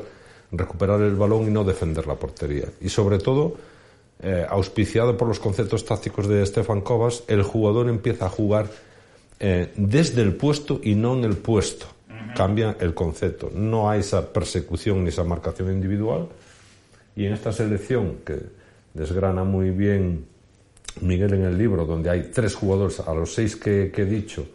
recuperar 0.52 1.00
el 1.00 1.14
balón 1.14 1.48
y 1.48 1.50
no 1.50 1.64
defender 1.64 2.06
la 2.06 2.16
portería. 2.16 2.66
Y 2.82 2.90
sobre 2.90 3.16
todo, 3.16 3.56
eh, 4.22 4.44
auspiciado 4.46 5.16
por 5.16 5.28
los 5.28 5.40
conceptos 5.40 5.86
tácticos 5.86 6.28
de 6.28 6.44
Stefan 6.44 6.82
Kovas, 6.82 7.24
el 7.26 7.42
jugador 7.42 7.88
empieza 7.88 8.26
a 8.26 8.28
jugar 8.28 8.68
eh, 9.40 9.72
desde 9.76 10.20
el 10.20 10.34
puesto 10.34 10.78
y 10.82 10.94
no 10.94 11.14
en 11.14 11.24
el 11.24 11.38
puesto 11.38 11.86
cambia 12.36 12.76
el 12.80 12.92
concepto. 12.92 13.50
No 13.54 13.88
hay 13.88 14.00
esa 14.00 14.30
persecución 14.30 15.04
ni 15.04 15.08
esa 15.08 15.24
marcación 15.24 15.72
individual. 15.72 16.28
Y 17.16 17.24
en 17.24 17.32
esta 17.32 17.50
selección, 17.50 18.16
que 18.26 18.63
desgrana 18.94 19.44
muy 19.44 19.70
bien 19.70 20.24
Miguel 21.00 21.34
en 21.34 21.44
el 21.44 21.58
libro, 21.58 21.84
donde 21.84 22.10
hay 22.10 22.30
tres 22.32 22.54
jugadores, 22.54 23.00
a 23.00 23.12
los 23.12 23.34
seis 23.34 23.56
que, 23.56 23.92
he 23.94 24.04
dicho, 24.04 24.46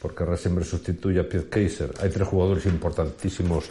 porque 0.00 0.24
siempre 0.36 0.64
sustituye 0.64 1.20
a 1.20 1.28
Piet 1.28 1.48
Kaiser, 1.48 1.92
hay 2.00 2.10
tres 2.10 2.26
jugadores 2.26 2.64
importantísimos, 2.66 3.66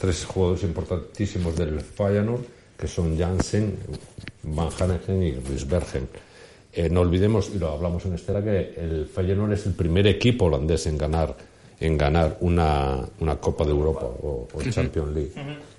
tres 0.00 0.24
jugadores 0.24 0.64
importantísimos 0.64 1.56
del 1.56 1.80
Feyenoord, 1.80 2.42
que 2.76 2.88
son 2.88 3.16
Jansen, 3.16 3.76
Van 4.42 4.68
Hanegen 4.78 5.22
y 5.22 5.32
Luis 5.32 5.66
Bergen. 5.66 6.08
Eh, 6.72 6.90
no 6.90 7.02
olvidemos, 7.02 7.50
y 7.54 7.58
lo 7.58 7.70
hablamos 7.70 8.04
en 8.04 8.14
Estera, 8.14 8.42
que 8.42 8.74
el 8.76 9.06
Feyenoord 9.06 9.52
es 9.52 9.66
el 9.66 9.74
primer 9.74 10.08
equipo 10.08 10.46
holandés 10.46 10.86
en 10.86 10.98
ganar 10.98 11.36
en 11.80 11.98
ganar 11.98 12.38
una, 12.40 13.06
una 13.20 13.36
Copa 13.36 13.64
de 13.64 13.70
Europa 13.70 14.04
o, 14.04 14.48
Champions 14.70 15.14
League. 15.14 15.32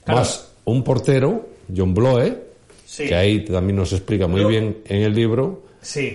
Más 0.07 0.51
un 0.65 0.83
portero, 0.83 1.47
John 1.75 1.93
Bloe, 1.93 2.37
que 2.97 3.15
ahí 3.15 3.45
también 3.45 3.77
nos 3.77 3.93
explica 3.93 4.27
muy 4.27 4.43
bien 4.45 4.77
en 4.85 5.01
el 5.01 5.13
libro 5.13 5.63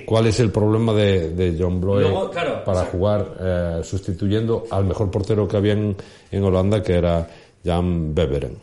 cuál 0.04 0.26
es 0.26 0.40
el 0.40 0.50
problema 0.50 0.92
de, 0.92 1.30
de 1.30 1.56
John 1.58 1.80
Bloe 1.80 2.30
para 2.64 2.84
jugar 2.86 3.36
eh, 3.40 3.80
sustituyendo 3.84 4.66
al 4.70 4.84
mejor 4.84 5.10
portero 5.10 5.46
que 5.46 5.56
había 5.56 5.74
en, 5.74 5.96
en 6.30 6.44
Holanda, 6.44 6.82
que 6.82 6.94
era 6.94 7.28
Jan 7.64 8.14
Beveren. 8.14 8.58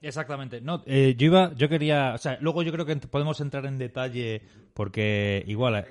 Exactamente. 0.00 0.60
No, 0.60 0.82
eh, 0.86 1.14
yo 1.16 1.26
iba, 1.26 1.54
yo 1.54 1.68
quería, 1.68 2.12
o 2.14 2.18
sea, 2.18 2.36
luego 2.40 2.62
yo 2.62 2.72
creo 2.72 2.84
que 2.84 2.96
podemos 2.96 3.40
entrar 3.40 3.64
en 3.66 3.78
detalle 3.78 4.42
porque 4.74 5.44
igual 5.46 5.86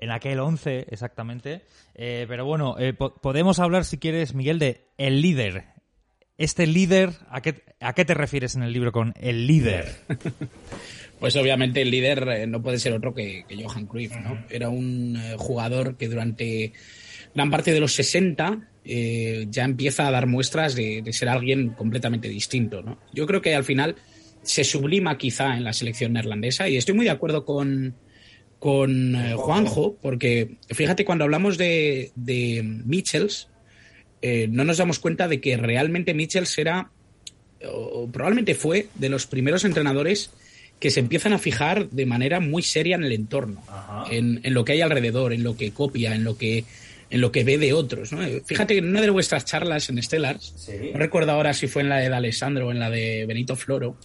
en 0.00 0.10
aquel 0.10 0.40
11 0.40 0.86
exactamente. 0.90 1.62
Eh, 1.94 2.26
pero 2.28 2.44
bueno, 2.44 2.76
eh, 2.78 2.92
podemos 2.94 3.58
hablar, 3.58 3.84
si 3.84 3.98
quieres, 3.98 4.34
Miguel, 4.34 4.58
de 4.58 4.86
el 4.98 5.20
líder. 5.20 5.64
Este 6.40 6.66
líder, 6.66 7.10
¿a 7.28 7.42
qué, 7.42 7.62
¿a 7.80 7.92
qué 7.92 8.06
te 8.06 8.14
refieres 8.14 8.54
en 8.54 8.62
el 8.62 8.72
libro 8.72 8.92
con 8.92 9.12
el 9.20 9.46
líder? 9.46 9.86
Pues 11.20 11.36
obviamente 11.36 11.82
el 11.82 11.90
líder 11.90 12.26
eh, 12.30 12.46
no 12.46 12.62
puede 12.62 12.78
ser 12.78 12.94
otro 12.94 13.12
que, 13.12 13.44
Johan 13.62 13.84
Cruyff, 13.84 14.16
¿no? 14.16 14.42
Era 14.48 14.70
un 14.70 15.20
jugador 15.36 15.98
que 15.98 16.08
durante 16.08 16.72
gran 17.34 17.50
parte 17.50 17.74
de 17.74 17.80
los 17.80 17.92
60 17.92 18.70
ya 19.50 19.64
empieza 19.64 20.08
a 20.08 20.10
dar 20.10 20.26
muestras 20.26 20.74
de, 20.74 21.02
de, 21.02 21.12
ser 21.12 21.28
alguien 21.28 21.74
completamente 21.74 22.26
distinto, 22.30 22.80
¿no? 22.80 22.98
Yo 23.12 23.26
creo 23.26 23.42
que 23.42 23.54
al 23.54 23.64
final 23.64 23.96
se 24.42 24.64
sublima 24.64 25.18
quizá 25.18 25.58
en 25.58 25.64
la 25.64 25.74
selección 25.74 26.14
neerlandesa 26.14 26.70
y 26.70 26.78
estoy 26.78 26.94
muy 26.94 27.04
de 27.04 27.10
acuerdo 27.10 27.44
con, 27.44 27.94
con 28.58 29.14
eh, 29.14 29.34
Juanjo, 29.36 29.98
porque 30.00 30.56
fíjate, 30.70 31.04
cuando 31.04 31.24
hablamos 31.24 31.58
de, 31.58 32.12
de 32.14 32.62
Mitchells, 32.62 33.49
eh, 34.22 34.48
no 34.50 34.64
nos 34.64 34.78
damos 34.78 34.98
cuenta 34.98 35.28
de 35.28 35.40
que 35.40 35.56
realmente 35.56 36.14
Mitchells 36.14 36.58
era, 36.58 36.90
o 37.66 38.08
probablemente 38.10 38.54
fue, 38.54 38.88
de 38.94 39.08
los 39.08 39.26
primeros 39.26 39.64
entrenadores 39.64 40.30
que 40.78 40.90
se 40.90 41.00
empiezan 41.00 41.32
a 41.34 41.38
fijar 41.38 41.90
de 41.90 42.06
manera 42.06 42.40
muy 42.40 42.62
seria 42.62 42.96
en 42.96 43.04
el 43.04 43.12
entorno, 43.12 43.62
en, 44.10 44.40
lo 44.44 44.64
que 44.64 44.72
hay 44.72 44.80
alrededor, 44.80 45.32
en 45.32 45.42
lo 45.42 45.56
que 45.56 45.72
copia, 45.72 46.14
en 46.14 46.24
lo 46.24 46.36
que 46.38 46.64
en 47.10 47.20
lo 47.20 47.32
que 47.32 47.42
ve 47.42 47.58
de 47.58 47.72
otros. 47.72 48.10
Fíjate 48.46 48.74
que 48.74 48.78
en 48.78 48.88
una 48.88 49.00
de 49.00 49.10
vuestras 49.10 49.44
charlas 49.44 49.90
en 49.90 50.00
Stellars, 50.00 50.70
no 50.92 50.98
recuerdo 50.98 51.32
ahora 51.32 51.52
si 51.52 51.66
fue 51.66 51.82
en 51.82 51.88
la 51.88 51.98
de 51.98 52.06
Alessandro 52.06 52.68
o 52.68 52.70
en 52.70 52.78
la 52.78 52.88
de 52.88 53.26
Benito 53.26 53.56
Floro, 53.56 53.96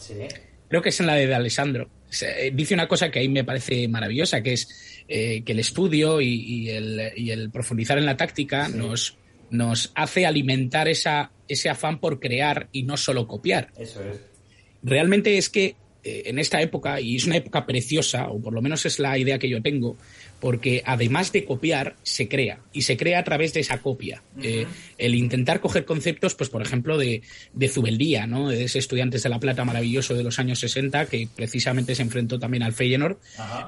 creo 0.67 0.81
que 0.81 0.89
es 0.89 0.99
en 0.99 1.05
la 1.05 1.13
de 1.13 1.33
Alessandro, 1.33 1.87
eh, 2.21 2.51
dice 2.53 2.73
una 2.73 2.87
cosa 2.87 3.11
que 3.11 3.19
ahí 3.19 3.29
me 3.29 3.43
parece 3.43 3.87
maravillosa, 3.87 4.41
que 4.41 4.53
es 4.53 5.03
eh, 5.07 5.43
que 5.45 5.51
el 5.51 5.59
estudio 5.59 6.21
y, 6.21 6.69
el, 6.69 7.49
profundizar 7.51 7.97
en 7.97 8.05
la 8.05 8.17
táctica 8.17 8.69
nos, 8.69 9.17
nos 9.49 9.91
hace 9.95 10.25
alimentar 10.25 10.87
esa, 10.87 11.31
ese 11.47 11.69
afán 11.69 11.99
por 11.99 12.19
crear 12.19 12.69
y 12.71 12.83
no 12.83 12.97
solo 12.97 13.27
copiar. 13.27 13.71
Eso 13.77 14.03
es. 14.03 14.19
Realmente 14.83 15.37
es 15.37 15.49
que 15.49 15.75
eh, 16.03 16.23
en 16.27 16.37
esta 16.37 16.61
época, 16.61 17.01
y 17.01 17.15
es 17.15 17.25
una 17.25 17.37
época 17.37 17.65
preciosa, 17.65 18.27
o 18.27 18.39
por 18.39 18.53
lo 18.53 18.61
menos 18.61 18.85
es 18.85 18.99
la 18.99 19.17
idea 19.17 19.39
que 19.39 19.49
yo 19.49 19.61
tengo, 19.61 19.97
porque 20.39 20.83
además 20.85 21.31
de 21.31 21.45
copiar, 21.45 21.95
se 22.03 22.27
crea, 22.27 22.59
y 22.73 22.83
se 22.83 22.97
crea 22.97 23.19
a 23.19 23.23
través 23.23 23.53
de 23.53 23.61
esa 23.61 23.79
copia. 23.79 24.21
Eh, 24.41 24.67
el 24.97 25.15
intentar 25.15 25.59
coger 25.61 25.85
conceptos, 25.85 26.35
pues 26.35 26.49
por 26.49 26.61
ejemplo, 26.61 26.97
de, 26.97 27.21
de 27.53 27.69
Zubeldía, 27.69 28.27
¿no? 28.27 28.49
de 28.49 28.65
ese 28.65 28.79
Estudiantes 28.79 29.23
de 29.23 29.29
la 29.29 29.39
Plata 29.39 29.65
maravilloso 29.65 30.13
de 30.13 30.23
los 30.23 30.37
años 30.39 30.59
60, 30.59 31.05
que 31.07 31.27
precisamente 31.35 31.95
se 31.95 32.01
enfrentó 32.01 32.37
también 32.37 32.63
al 32.63 32.73
Feyenoord, 32.73 33.17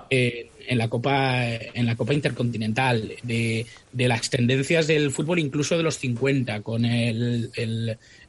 eh, 0.10 0.52
en 0.68 0.78
la 0.78 0.90
Copa, 0.90 1.56
en 1.56 1.86
la 1.86 1.96
Copa 1.96 2.14
Intercontinental, 2.14 3.14
de, 3.24 3.66
de, 3.94 4.08
las 4.08 4.30
tendencias 4.30 4.88
del 4.88 5.12
fútbol 5.12 5.40
incluso 5.40 5.78
de 5.78 5.84
los 5.84 5.98
50, 5.98 6.62
con 6.62 6.84
el, 6.84 7.50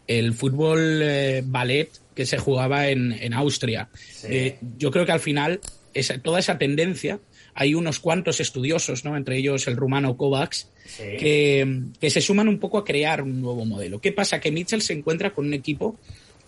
el, 0.06 0.34
fútbol 0.34 1.00
eh, 1.02 1.42
ballet 1.44 1.90
que 2.14 2.24
se 2.24 2.38
jugaba 2.38 2.88
en, 2.88 3.12
en 3.12 3.34
Austria. 3.34 3.88
yo 4.78 4.90
creo 4.90 5.04
que 5.04 5.12
al 5.12 5.20
final 5.20 5.60
esa, 5.94 6.18
toda 6.18 6.38
esa 6.38 6.58
tendencia 6.58 7.18
hay 7.60 7.74
unos 7.74 7.98
cuantos 7.98 8.38
estudiosos, 8.38 9.04
¿no? 9.04 9.16
entre 9.16 9.36
ellos 9.36 9.66
el 9.66 9.76
rumano 9.76 10.16
Kovacs, 10.16 10.68
que, 10.96 11.88
se 12.08 12.20
suman 12.20 12.46
un 12.46 12.60
poco 12.60 12.78
a 12.78 12.84
crear 12.84 13.20
un 13.20 13.42
nuevo 13.42 13.64
modelo. 13.64 14.00
¿Qué 14.00 14.12
pasa? 14.12 14.38
Que 14.38 14.52
Mitchell 14.52 14.80
se 14.80 14.92
encuentra 14.92 15.34
con 15.34 15.44
un 15.44 15.54
equipo 15.54 15.98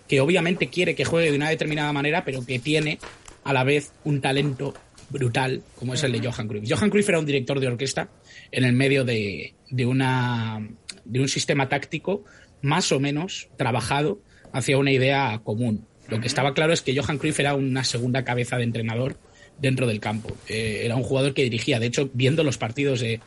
que 0.06 0.20
obviamente 0.20 0.68
quiere 0.68 0.94
que 0.94 1.04
juegue 1.04 1.32
de 1.32 1.36
una 1.36 1.50
determinada 1.50 1.92
manera, 1.92 2.24
pero 2.24 2.46
que 2.46 2.60
tiene 2.60 3.00
a 3.42 3.52
la 3.52 3.64
vez 3.64 3.90
un 4.04 4.20
talento 4.20 4.72
brutal 5.08 5.64
como 5.74 5.94
es 5.94 6.04
el 6.04 6.12
de 6.12 6.20
Johan 6.20 6.46
Cruyff. 6.46 6.70
Johan 6.70 6.90
Cruyff 6.90 7.08
era 7.08 7.18
un 7.18 7.26
director 7.26 7.58
de 7.58 7.66
orquesta 7.66 8.08
en 8.52 8.62
el 8.62 8.72
medio 8.72 9.04
de, 9.04 9.52
una, 9.84 10.64
de 11.04 11.20
un 11.20 11.26
sistema 11.26 11.68
táctico 11.68 12.22
más 12.62 12.92
o 12.92 13.00
menos 13.00 13.48
trabajado 13.56 14.20
hacia 14.52 14.78
una 14.78 14.92
idea 14.92 15.40
común. 15.42 15.88
Lo 16.06 16.20
que 16.20 16.28
estaba 16.28 16.54
claro 16.54 16.72
es 16.72 16.82
que 16.82 16.96
Johan 16.96 17.18
Cruyff 17.18 17.40
era 17.40 17.56
una 17.56 17.82
segunda 17.82 18.24
cabeza 18.24 18.58
de 18.58 18.62
entrenador 18.62 19.18
dentro 19.60 19.86
del 19.86 20.00
campo. 20.00 20.36
Eh, 20.48 20.82
era 20.84 20.96
un 20.96 21.02
jugador 21.02 21.34
que 21.34 21.42
dirigía. 21.42 21.78
De 21.78 21.86
hecho, 21.86 22.10
viendo 22.12 22.42
los 22.44 22.58
partidos 22.58 23.00
de, 23.00 23.20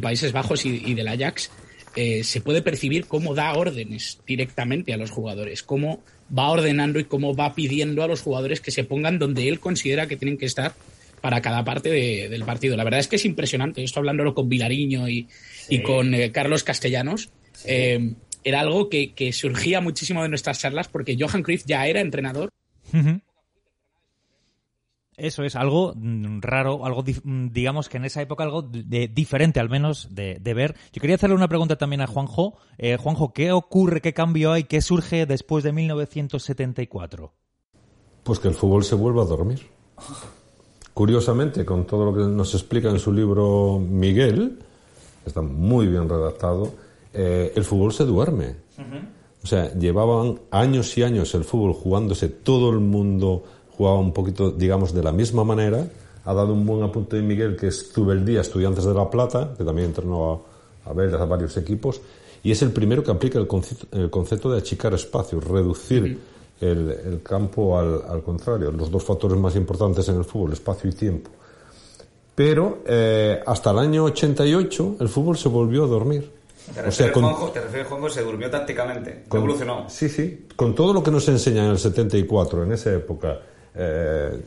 Países 0.00 0.32
Bajos 0.32 0.66
y, 0.66 0.94
del 0.94 1.08
Ajax, 1.08 1.50
eh, 1.94 2.24
se 2.24 2.40
puede 2.40 2.60
percibir 2.60 3.06
cómo 3.06 3.34
da 3.34 3.54
órdenes 3.54 4.18
directamente 4.26 4.92
a 4.92 4.96
los 4.96 5.10
jugadores, 5.10 5.62
cómo 5.62 6.02
va 6.36 6.50
ordenando 6.50 6.98
y 6.98 7.04
cómo 7.04 7.34
va 7.34 7.54
pidiendo 7.54 8.02
a 8.02 8.08
los 8.08 8.20
jugadores 8.20 8.60
que 8.60 8.72
se 8.72 8.84
pongan 8.84 9.18
donde 9.18 9.48
él 9.48 9.60
considera 9.60 10.08
que 10.08 10.16
tienen 10.16 10.38
que 10.38 10.46
estar 10.46 10.74
para 11.20 11.40
cada 11.40 11.64
parte 11.64 11.88
del 11.88 12.44
partido. 12.44 12.76
La 12.76 12.84
verdad 12.84 13.00
es 13.00 13.08
que 13.08 13.16
es 13.16 13.24
impresionante. 13.24 13.82
Esto 13.82 14.00
hablándolo 14.00 14.34
con 14.34 14.48
Vilariño 14.48 15.08
y, 15.08 15.28
con 15.84 16.14
eh, 16.14 16.32
Carlos 16.32 16.64
Castellanos. 16.64 17.30
era 17.64 18.60
algo 18.60 18.88
que, 18.88 19.32
surgía 19.32 19.80
muchísimo 19.80 20.22
de 20.22 20.28
nuestras 20.28 20.60
charlas 20.60 20.88
porque 20.88 21.16
Johan 21.18 21.42
Cruyff 21.42 21.64
ya 21.64 21.86
era 21.86 22.00
entrenador. 22.00 22.50
Eso 25.16 25.44
es 25.44 25.56
algo 25.56 25.94
mm, 25.96 26.40
raro, 26.40 26.84
algo 26.84 27.02
mm, 27.02 27.48
digamos 27.48 27.88
que 27.88 27.96
en 27.96 28.04
esa 28.04 28.20
época 28.20 28.44
algo 28.44 28.62
de, 28.62 29.08
diferente 29.08 29.60
al 29.60 29.70
menos 29.70 30.08
de, 30.10 30.38
ver. 30.54 30.74
Yo 30.92 31.00
quería 31.00 31.16
hacerle 31.16 31.36
una 31.36 31.48
pregunta 31.48 31.76
también 31.76 32.02
a 32.02 32.06
Juanjo. 32.06 32.56
Eh, 32.76 32.96
Juanjo, 32.98 33.32
¿qué 33.32 33.52
ocurre, 33.52 34.02
qué 34.02 34.12
cambio 34.12 34.52
hay, 34.52 34.64
qué 34.64 34.82
surge 34.82 35.24
después 35.24 35.64
de 35.64 35.72
1974? 35.72 37.32
Pues 38.22 38.38
que 38.38 38.48
el 38.48 38.54
fútbol 38.54 38.84
se 38.84 38.94
vuelva 38.94 39.22
a 39.22 39.26
dormir. 39.26 39.66
Curiosamente, 40.92 41.64
con 41.64 41.86
todo 41.86 42.06
lo 42.06 42.14
que 42.14 42.30
nos 42.30 42.54
explica 42.54 42.90
en 42.90 42.98
su 42.98 43.12
libro 43.12 43.78
Miguel, 43.78 44.58
está 45.24 45.40
muy 45.40 45.86
bien 45.86 46.08
redactado, 46.08 46.74
eh, 47.14 47.52
el 47.54 47.64
fútbol 47.64 47.92
se 47.92 48.04
duerme. 48.04 48.56
O 49.42 49.46
sea, 49.46 49.72
llevaban 49.74 50.40
años 50.50 50.98
y 50.98 51.04
años 51.04 51.34
el 51.34 51.44
fútbol 51.44 51.72
jugándose 51.72 52.28
todo 52.28 52.70
el 52.70 52.80
mundo 52.80 53.44
jugaba 53.76 53.98
un 53.98 54.12
poquito, 54.12 54.50
digamos, 54.50 54.92
de 54.92 55.02
la 55.02 55.12
misma 55.12 55.44
manera. 55.44 55.86
Ha 56.24 56.34
dado 56.34 56.52
un 56.52 56.66
buen 56.66 56.82
apunte 56.82 57.16
de 57.16 57.22
Miguel, 57.22 57.56
que 57.56 57.68
es 57.68 57.92
Zubeldía, 57.92 58.40
Estudiantes 58.40 58.84
de 58.84 58.94
La 58.94 59.08
Plata, 59.08 59.54
que 59.56 59.64
también 59.64 59.88
entrenó 59.88 60.44
a, 60.84 60.90
a 60.90 60.92
ver 60.92 61.14
a 61.14 61.24
varios 61.24 61.56
equipos, 61.56 62.00
y 62.42 62.52
es 62.52 62.62
el 62.62 62.70
primero 62.70 63.02
que 63.02 63.10
aplica 63.10 63.38
el 63.38 63.46
concepto, 63.46 63.86
el 63.96 64.10
concepto 64.10 64.50
de 64.50 64.58
achicar 64.58 64.94
espacios, 64.94 65.44
reducir 65.44 66.18
el, 66.60 67.20
campo 67.22 67.78
al, 67.78 68.22
contrario, 68.22 68.70
los 68.70 68.90
dos 68.90 69.04
factores 69.04 69.36
más 69.38 69.56
importantes 69.56 70.08
en 70.08 70.16
el 70.16 70.24
fútbol, 70.24 70.52
espacio 70.52 70.88
y 70.88 70.92
tiempo. 70.92 71.30
Pero 72.34 72.82
eh, 72.86 73.40
hasta 73.46 73.70
el 73.70 73.78
año 73.78 74.04
88 74.04 74.96
el 75.00 75.08
fútbol 75.08 75.36
se 75.36 75.48
volvió 75.48 75.84
a 75.84 75.86
dormir. 75.86 76.30
¿Te 76.74 76.80
o 76.80 76.92
sea, 76.92 77.12
con, 77.12 77.22
Juanjo, 77.22 77.50
¿Te 77.50 77.60
refieres, 77.60 77.88
Juanjo, 77.88 78.10
se 78.10 78.22
durmió 78.22 78.50
tácticamente? 78.50 79.24
evolucionó? 79.32 79.88
Sí, 79.88 80.08
sí. 80.08 80.46
Con 80.56 80.74
todo 80.74 80.92
lo 80.92 81.02
que 81.02 81.10
nos 81.10 81.28
enseña 81.28 81.64
en 81.64 81.70
el 81.70 81.78
74, 81.78 82.64
en 82.64 82.72
esa 82.72 82.92
época, 82.92 83.40
eh, 83.76 84.40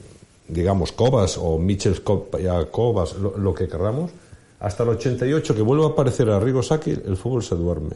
digamos, 0.48 0.91
Cobas 0.91 1.38
o 1.38 1.57
Mitchell 1.57 2.01
Cobas, 2.01 3.15
lo, 3.15 3.53
que 3.53 3.67
queramos, 3.67 4.12
hasta 4.59 4.83
el 4.83 4.89
88 4.89 5.55
que 5.55 5.62
vuelve 5.62 5.86
a 5.86 5.89
aparecer 5.89 6.29
a 6.29 6.39
Rigo 6.39 6.63
Saki, 6.63 6.91
el 6.91 7.15
fútbol 7.15 7.43
se 7.43 7.55
duerme. 7.55 7.95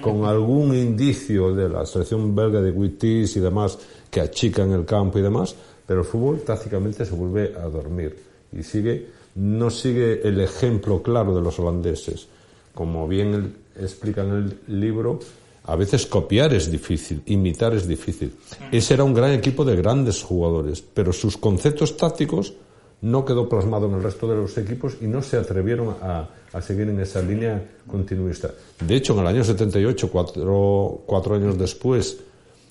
Con 0.00 0.24
algún 0.24 0.74
indicio 0.74 1.54
de 1.54 1.68
la 1.68 1.84
selección 1.86 2.34
belga 2.34 2.60
de 2.60 2.70
Wittis 2.70 3.36
y 3.36 3.40
demás 3.40 3.78
que 4.10 4.20
achican 4.20 4.70
el 4.72 4.84
campo 4.84 5.18
y 5.18 5.22
demás, 5.22 5.56
pero 5.86 6.00
el 6.00 6.06
fútbol 6.06 6.40
tácticamente 6.42 7.04
se 7.04 7.14
vuelve 7.14 7.54
a 7.58 7.68
dormir 7.68 8.16
y 8.52 8.62
sigue 8.62 9.24
no 9.34 9.70
sigue 9.70 10.26
el 10.26 10.40
ejemplo 10.40 11.02
claro 11.02 11.34
de 11.34 11.42
los 11.42 11.58
holandeses. 11.58 12.28
Como 12.74 13.08
bien 13.08 13.56
explica 13.76 14.22
en 14.22 14.30
el 14.30 14.80
libro, 14.80 15.20
a 15.64 15.76
veces 15.76 16.06
copiar 16.06 16.52
es 16.52 16.70
difícil, 16.70 17.22
imitar 17.26 17.74
es 17.74 17.88
difícil. 17.88 18.34
Ese 18.70 18.94
era 18.94 19.04
un 19.04 19.14
gran 19.14 19.32
equipo 19.32 19.64
de 19.64 19.76
grandes 19.76 20.22
jugadores, 20.22 20.82
pero 20.82 21.12
sus 21.12 21.38
conceptos 21.38 21.96
tácticos 21.96 22.52
no 23.00 23.24
quedó 23.24 23.48
plasmado 23.48 23.86
en 23.86 23.94
el 23.94 24.02
resto 24.02 24.28
de 24.28 24.36
los 24.36 24.56
equipos 24.58 24.96
y 25.00 25.06
no 25.06 25.22
se 25.22 25.36
atrevieron 25.36 25.96
a, 26.02 26.28
seguir 26.60 26.88
en 26.88 27.00
esa 27.00 27.20
línea 27.20 27.62
continuista. 27.86 28.50
De 28.80 28.94
hecho, 28.94 29.14
en 29.14 29.20
el 29.20 29.26
año 29.26 29.44
78, 29.44 30.10
cuatro, 30.10 31.02
cuatro 31.04 31.34
años 31.34 31.58
después, 31.58 32.18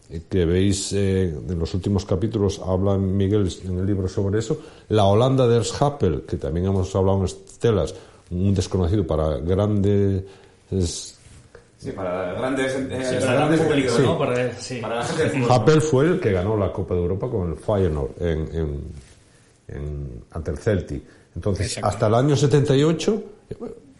eh, 0.09 0.21
que 0.29 0.45
veis 0.45 0.93
eh, 0.93 1.35
en 1.49 1.59
los 1.59 1.73
últimos 1.73 2.05
capítulos, 2.05 2.61
habla 2.65 2.97
Miguel 2.97 3.51
en 3.65 3.79
el 3.79 3.85
libro 3.85 4.07
sobre 4.07 4.39
eso, 4.39 4.57
la 4.89 5.05
Holanda 5.05 5.47
de 5.47 5.57
Ershappel, 5.57 6.21
que 6.21 6.37
también 6.37 6.67
hemos 6.67 6.95
hablado 6.95 7.19
en 7.19 7.25
Estelas, 7.25 7.93
un 8.31 8.53
desconocido 8.53 9.05
para 9.05 9.37
grandes 9.37 10.23
Sí, 11.83 11.91
para 11.91 12.33
grandes, 12.33 12.75
eh, 12.75 13.19
grandes 13.21 13.59
públicos, 13.59 13.99
¿no? 13.99 14.17
Para, 14.17 14.53
sí. 14.53 14.79
para 14.79 14.95
la 14.95 15.03
gente 15.03 15.45
Happel 15.49 15.81
fue 15.81 16.05
el 16.05 16.19
que 16.21 16.31
ganó 16.31 16.55
la 16.55 16.71
Copa 16.71 16.93
de 16.93 17.01
Europa 17.01 17.29
con 17.29 17.49
el 17.49 17.57
Feyenoord 17.57 18.11
en, 18.21 18.39
en, 18.55 18.81
en, 19.67 20.23
ante 20.31 20.51
el 20.51 20.57
Celtic. 20.57 21.03
Entonces, 21.35 21.77
hasta 21.83 22.07
el 22.07 22.13
año 22.13 22.37
78 22.37 23.23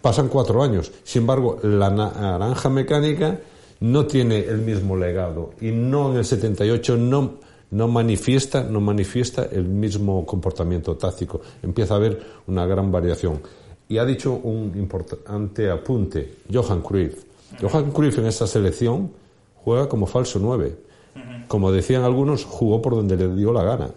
pasan 0.02 0.30
cuatro 0.30 0.64
años. 0.64 0.94
Sin 1.04 1.24
embargo, 1.24 1.60
la 1.64 1.90
naranja 1.90 2.70
mecánica 2.70 3.38
no 3.82 4.06
tiene 4.06 4.40
el 4.40 4.60
mismo 4.60 4.96
legado 4.96 5.52
y 5.60 5.72
no 5.72 6.12
en 6.12 6.20
el 6.20 6.26
78 6.26 6.96
no 6.96 7.44
no 7.72 7.88
manifiesta 7.88 8.64
no 8.64 8.80
manifiesta 8.80 9.50
el 9.52 9.66
mismo 9.66 10.26
comportamiento 10.26 10.96
táctico. 10.96 11.42
Empieza 11.62 11.96
a 11.96 11.98
haber 11.98 12.22
una 12.48 12.66
gran 12.66 12.92
variación. 12.94 13.42
Y 13.90 13.98
ha 13.98 14.06
dicho 14.06 14.32
un 14.32 14.72
importante 14.78 15.70
apunte, 15.70 16.36
Johan 16.52 16.82
Cruyff. 16.82 17.33
Johan 17.62 17.92
Cruyff 17.92 18.18
en 18.18 18.26
esta 18.26 18.48
selección 18.48 19.12
juega 19.64 19.88
como 19.88 20.06
falso 20.06 20.40
9. 20.40 20.76
Como 21.48 21.72
decían 21.72 22.04
algunos, 22.04 22.46
jugó 22.46 22.82
por 22.82 22.96
donde 22.96 23.16
le 23.16 23.34
dio 23.36 23.54
la 23.54 23.64
gana. 23.64 23.90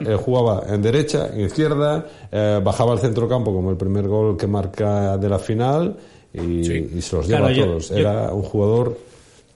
Él 0.00 0.16
jugaba 0.16 0.62
en 0.68 0.80
derecha, 0.80 1.28
en 1.32 1.42
izquierda, 1.42 2.06
eh, 2.30 2.60
bajaba 2.62 2.92
al 2.92 3.00
centro 3.00 3.28
campo 3.28 3.52
como 3.52 3.70
el 3.70 3.76
primer 3.76 4.08
gol 4.08 4.36
que 4.36 4.46
marca 4.46 5.18
de 5.18 5.28
la 5.28 5.38
final 5.38 5.96
y, 6.32 7.02
se 7.02 7.16
los 7.16 7.28
lleva 7.28 7.48
a 7.48 7.54
todos. 7.54 7.90
Era 7.90 8.32
un 8.32 8.42
jugador 8.42 8.96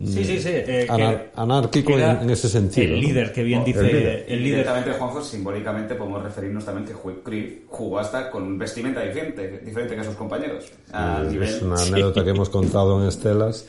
Sí, 0.05 0.25
sí, 0.25 0.39
sí. 0.41 0.49
Eh, 0.51 1.31
anárquico 1.37 1.93
en, 1.99 2.29
ese 2.31 2.49
sentido. 2.49 2.95
El 2.95 3.01
líder, 3.01 3.33
que 3.33 3.43
bien 3.43 3.65
dice. 3.65 4.25
El 4.27 4.43
líder. 4.43 4.59
Directamente, 4.59 4.93
Juanjo, 4.93 5.23
simbólicamente 5.23 5.95
podemos 5.95 6.23
referirnos 6.23 6.65
también 6.65 6.87
que 6.87 6.93
Cruyff 6.93 7.61
jugó 7.69 7.99
hasta 7.99 8.31
con 8.31 8.59
vestimenta 8.59 9.01
diferente, 9.03 9.61
diferente 9.65 9.97
que 9.97 10.05
sus 10.05 10.15
compañeros. 10.15 10.65
es 10.65 11.63
una 11.63 11.81
anécdota 11.83 12.25
que 12.25 12.31
hemos 12.31 12.51
contado 12.51 13.01
en 13.01 13.09
Estelas, 13.09 13.67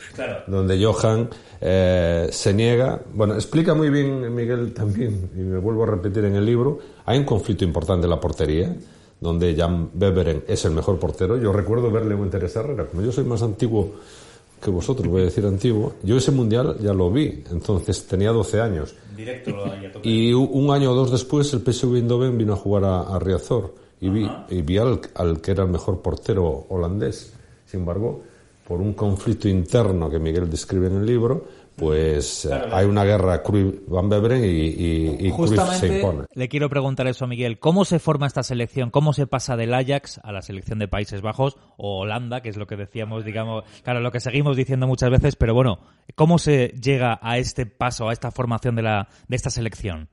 donde 0.47 0.83
Johan 0.83 1.29
eh, 1.61 2.27
se 2.31 2.53
niega. 2.53 2.99
Bueno, 3.13 3.35
explica 3.35 3.73
muy 3.73 3.89
bien 3.89 4.33
Miguel 4.33 4.73
también, 4.73 5.29
y 5.35 5.39
me 5.39 5.59
vuelvo 5.59 5.83
a 5.83 5.87
repetir 5.87 6.25
en 6.25 6.35
el 6.35 6.45
libro, 6.45 6.79
hay 7.05 7.19
un 7.19 7.25
conflicto 7.25 7.63
importante 7.63 8.05
en 8.05 8.09
la 8.09 8.19
portería 8.19 8.75
donde 9.19 9.55
Jan 9.55 9.89
Beveren 9.93 10.43
es 10.47 10.65
el 10.65 10.71
mejor 10.71 10.99
portero. 10.99 11.37
Yo 11.37 11.53
recuerdo 11.53 11.89
verle 11.89 12.13
en 12.13 12.29
Teresa 12.29 12.59
Herrera. 12.59 12.87
Como 12.87 13.03
yo 13.03 13.11
soy 13.13 13.23
más 13.23 13.41
antiguo 13.41 13.93
que 14.63 14.71
vosotros, 14.71 15.07
voy 15.07 15.21
a 15.21 15.25
decir 15.25 15.45
antiguo, 15.45 15.93
yo 16.03 16.17
ese 16.17 16.31
mundial 16.31 16.77
ya 16.79 16.93
lo 16.93 17.11
vi, 17.11 17.43
entonces 17.51 18.05
tenía 18.07 18.31
12 18.31 18.61
años. 18.61 18.95
Directo 19.15 19.51
lo 19.51 19.65
Y 20.03 20.33
un 20.33 20.71
año 20.71 20.91
o 20.91 20.95
dos 20.95 21.11
después 21.11 21.53
el 21.53 21.61
PSV 21.61 21.95
Eindhoven 21.97 22.37
vino 22.37 22.53
a 22.53 22.55
jugar 22.55 22.85
a, 22.85 23.19
Riazor 23.19 23.75
y 24.01 24.09
vi, 24.09 24.29
y 24.49 24.61
vi 24.61 24.77
al, 24.77 25.01
al, 25.15 25.41
que 25.41 25.51
era 25.51 25.63
el 25.63 25.69
mejor 25.69 26.01
portero 26.01 26.65
holandés. 26.69 27.33
Sin 27.65 27.81
embargo, 27.81 28.21
por 28.67 28.79
un 28.79 28.93
conflicto 28.93 29.47
interno 29.47 30.09
que 30.09 30.19
Miguel 30.19 30.49
describe 30.49 30.87
en 30.87 30.97
el 30.97 31.05
libro, 31.05 31.45
pues 31.75 32.45
eh, 32.45 32.61
hay 32.71 32.85
una 32.85 33.03
guerra 33.03 33.41
Van 33.87 34.09
Beveren 34.09 34.43
y, 34.43 34.47
y, 34.47 35.31
se 35.77 35.87
impone. 35.87 36.25
Le 36.33 36.47
quiero 36.47 36.69
preguntar 36.69 37.07
eso 37.07 37.25
a 37.25 37.27
Miguel. 37.27 37.59
¿Cómo 37.59 37.83
se 37.85 37.99
forma 37.99 38.27
esta 38.27 38.43
selección? 38.43 38.91
¿Cómo 38.91 39.13
se 39.13 39.25
pasa 39.27 39.57
del 39.57 39.73
Ajax 39.73 40.19
a 40.23 40.31
la 40.31 40.41
selección 40.41 40.79
de 40.79 40.87
Países 40.87 41.21
Bajos 41.21 41.57
o 41.77 42.01
Holanda, 42.01 42.41
que 42.41 42.49
es 42.49 42.57
lo 42.57 42.67
que 42.67 42.75
decíamos, 42.75 43.25
digamos, 43.25 43.63
claro, 43.83 44.01
lo 44.01 44.11
que 44.11 44.19
seguimos 44.19 44.55
diciendo 44.55 44.87
muchas 44.87 45.09
veces, 45.09 45.35
pero 45.35 45.53
bueno, 45.53 45.79
¿cómo 46.15 46.37
se 46.37 46.69
llega 46.69 47.19
a 47.21 47.37
este 47.37 47.65
paso, 47.65 48.09
a 48.09 48.13
esta 48.13 48.31
formación 48.31 48.75
de, 48.75 48.83
la, 48.83 49.07
de 49.27 49.35
esta 49.35 49.49
selección? 49.49 50.09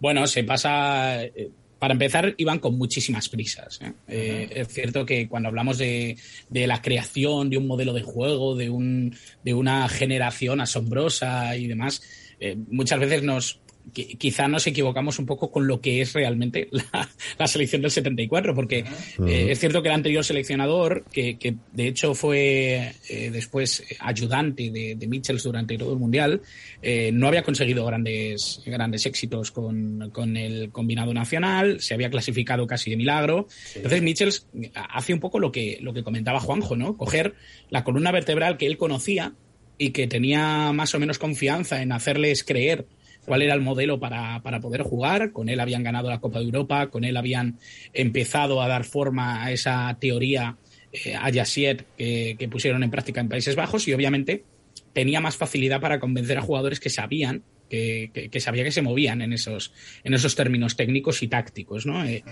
Bueno, 0.00 0.26
se 0.26 0.42
pasa 0.42 1.22
eh, 1.22 1.52
para 1.82 1.94
empezar, 1.94 2.36
iban 2.38 2.60
con 2.60 2.78
muchísimas 2.78 3.28
prisas. 3.28 3.80
¿eh? 3.82 3.92
Eh, 4.06 4.48
es 4.54 4.68
cierto 4.68 5.04
que 5.04 5.26
cuando 5.26 5.48
hablamos 5.48 5.78
de, 5.78 6.16
la 6.48 6.80
creación 6.80 7.50
de 7.50 7.58
un 7.58 7.66
modelo 7.66 7.92
de 7.92 8.02
juego, 8.02 8.54
de, 8.54 8.70
un, 8.70 9.16
de 9.42 9.52
una 9.52 9.88
generación 9.88 10.60
asombrosa 10.60 11.56
y 11.56 11.66
demás, 11.66 12.00
eh, 12.38 12.56
muchas 12.68 13.00
veces 13.00 13.24
nos, 13.24 13.58
quizá 13.92 14.48
nos 14.48 14.66
equivocamos 14.66 15.18
un 15.18 15.26
poco 15.26 15.50
con 15.50 15.66
lo 15.66 15.80
que 15.80 16.00
es 16.00 16.12
realmente 16.12 16.68
la, 17.38 17.46
selección 17.46 17.82
del 17.82 17.90
74, 17.90 18.54
porque 18.54 18.84
eh, 19.26 19.46
es 19.50 19.58
cierto 19.58 19.82
que 19.82 19.88
el 19.88 19.94
anterior 19.94 20.24
seleccionador, 20.24 21.04
que, 21.12 21.36
de 21.72 21.88
hecho 21.88 22.14
fue 22.14 22.94
eh, 23.08 23.30
después 23.30 23.84
ayudante 24.00 24.70
de, 24.70 24.94
de, 24.96 25.06
Mitchells 25.06 25.42
durante 25.42 25.76
todo 25.76 25.92
el 25.92 25.98
Mundial, 25.98 26.40
eh, 26.80 27.10
no 27.12 27.28
había 27.28 27.42
conseguido 27.42 27.84
grandes, 27.84 28.62
grandes 28.64 29.04
éxitos 29.06 29.50
con, 29.50 30.10
con, 30.10 30.36
el 30.36 30.70
combinado 30.70 31.12
nacional, 31.12 31.80
se 31.80 31.94
había 31.94 32.10
clasificado 32.10 32.66
casi 32.66 32.90
de 32.90 32.96
milagro. 32.96 33.46
Entonces 33.74 34.02
Mitchells 34.02 34.46
hace 34.74 35.12
un 35.12 35.20
poco 35.20 35.38
lo 35.38 35.52
que, 35.52 35.78
lo 35.82 35.92
que 35.92 36.02
comentaba 36.02 36.40
Juanjo, 36.40 36.76
¿no? 36.76 36.96
Coger 36.96 37.34
la 37.68 37.84
columna 37.84 38.10
vertebral 38.10 38.56
que 38.56 38.66
él 38.66 38.78
conocía 38.78 39.34
y 39.76 39.90
que 39.90 40.06
tenía 40.06 40.72
más 40.72 40.94
o 40.94 41.00
menos 41.00 41.18
confianza 41.18 41.82
en 41.82 41.92
hacerles 41.92 42.44
creer 42.44 42.86
cuál 43.24 43.42
era 43.42 43.54
el 43.54 43.60
modelo 43.60 43.98
para, 44.00 44.40
poder 44.60 44.82
jugar. 44.82 45.32
Con 45.32 45.48
él 45.48 45.60
habían 45.60 45.82
ganado 45.82 46.08
la 46.08 46.20
Copa 46.20 46.38
de 46.38 46.44
Europa, 46.44 46.88
con 46.88 47.04
él 47.04 47.16
habían 47.16 47.58
empezado 47.92 48.62
a 48.62 48.68
dar 48.68 48.84
forma 48.84 49.44
a 49.44 49.52
esa 49.52 49.96
teoría 50.00 50.56
eh, 50.92 51.16
Ayasiet 51.20 51.84
que, 51.96 52.36
que 52.38 52.48
pusieron 52.48 52.82
en 52.82 52.90
práctica 52.90 53.20
en 53.20 53.28
Países 53.28 53.56
Bajos 53.56 53.88
y 53.88 53.94
obviamente 53.94 54.44
tenía 54.92 55.20
más 55.20 55.36
facilidad 55.36 55.80
para 55.80 56.00
convencer 56.00 56.38
a 56.38 56.42
jugadores 56.42 56.80
que 56.80 56.90
sabían 56.90 57.42
que, 57.72 58.28
que, 58.30 58.40
sabía 58.40 58.64
que 58.64 58.70
se 58.70 58.82
movían 58.82 59.22
en 59.22 59.32
esos, 59.32 59.72
en 60.04 60.12
esos 60.12 60.34
términos 60.34 60.76
técnicos 60.76 61.22
y 61.22 61.28
tácticos, 61.28 61.86
¿no? 61.86 62.04
Eh, 62.04 62.22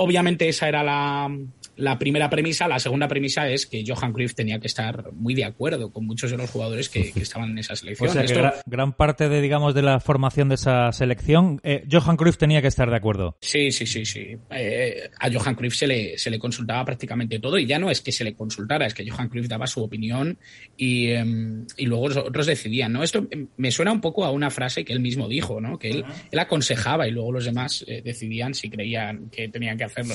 obviamente 0.00 0.48
esa 0.48 0.66
era 0.66 0.82
la, 0.82 1.30
la 1.76 1.98
primera 1.98 2.30
premisa. 2.30 2.66
La 2.66 2.78
segunda 2.78 3.06
premisa 3.06 3.48
es 3.48 3.66
que 3.66 3.84
Johan 3.86 4.12
Cruyff 4.12 4.34
tenía 4.34 4.58
que 4.58 4.66
estar 4.66 5.12
muy 5.12 5.34
de 5.34 5.44
acuerdo 5.44 5.92
con 5.92 6.06
muchos 6.06 6.30
de 6.30 6.38
los 6.38 6.50
jugadores 6.50 6.88
que, 6.88 7.12
estaban 7.16 7.50
en 7.50 7.58
esa 7.58 7.76
selección. 7.76 8.08
O 8.08 8.12
sea, 8.12 8.24
que 8.24 8.60
gran 8.66 8.94
parte 8.94 9.28
de, 9.28 9.40
digamos, 9.42 9.74
de 9.74 9.82
la 9.82 10.00
formación 10.00 10.48
de 10.48 10.54
esa 10.54 10.90
selección, 10.92 11.60
eh, 11.62 11.84
Johan 11.90 12.16
Cruyff 12.16 12.38
tenía 12.38 12.62
que 12.62 12.68
estar 12.68 12.88
de 12.88 12.96
acuerdo. 12.96 13.36
Sí, 13.42 13.70
sí, 13.72 13.86
sí, 13.86 14.06
sí. 14.06 14.36
Eh, 14.50 15.10
a 15.18 15.30
Johan 15.30 15.54
Cruyff 15.54 15.74
se 15.74 15.86
le, 15.86 16.16
se 16.16 16.30
le 16.30 16.38
consultaba 16.38 16.82
prácticamente 16.84 17.38
todo 17.38 17.58
y 17.58 17.66
ya 17.66 17.78
no 17.78 17.90
es 17.90 18.00
que 18.00 18.10
se 18.10 18.24
le 18.24 18.34
consultara, 18.34 18.86
es 18.86 18.94
que 18.94 19.08
Johan 19.08 19.28
Cruyff 19.28 19.48
daba 19.48 19.66
su 19.66 19.82
opinión 19.82 20.38
y, 20.78 21.10
em, 21.10 21.66
y 21.76 21.84
luego 21.84 22.06
otros 22.06 22.46
decidían, 22.46 22.94
¿no? 22.94 23.02
Esto 23.02 23.26
me 23.58 23.70
suena 23.70 23.92
un 23.92 24.00
poco 24.00 24.24
a 24.24 24.30
una 24.30 24.50
frase 24.50 24.82
que 24.82 24.94
él 24.94 25.00
mismo 25.00 25.28
dijo, 25.28 25.60
¿no? 25.60 25.78
Que 25.78 25.90
él, 25.90 26.04
él 26.30 26.38
aconsejaba 26.38 27.06
y 27.06 27.10
luego 27.10 27.32
los 27.32 27.44
demás 27.44 27.84
eh, 27.86 28.00
decidían 28.02 28.54
si 28.54 28.70
creían 28.70 29.28
que 29.28 29.48
tenían 29.48 29.76
que 29.76 29.84
hacerlo. 29.90 30.14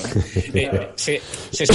Eh, 0.54 0.88
se, 0.94 1.20
se 1.50 1.66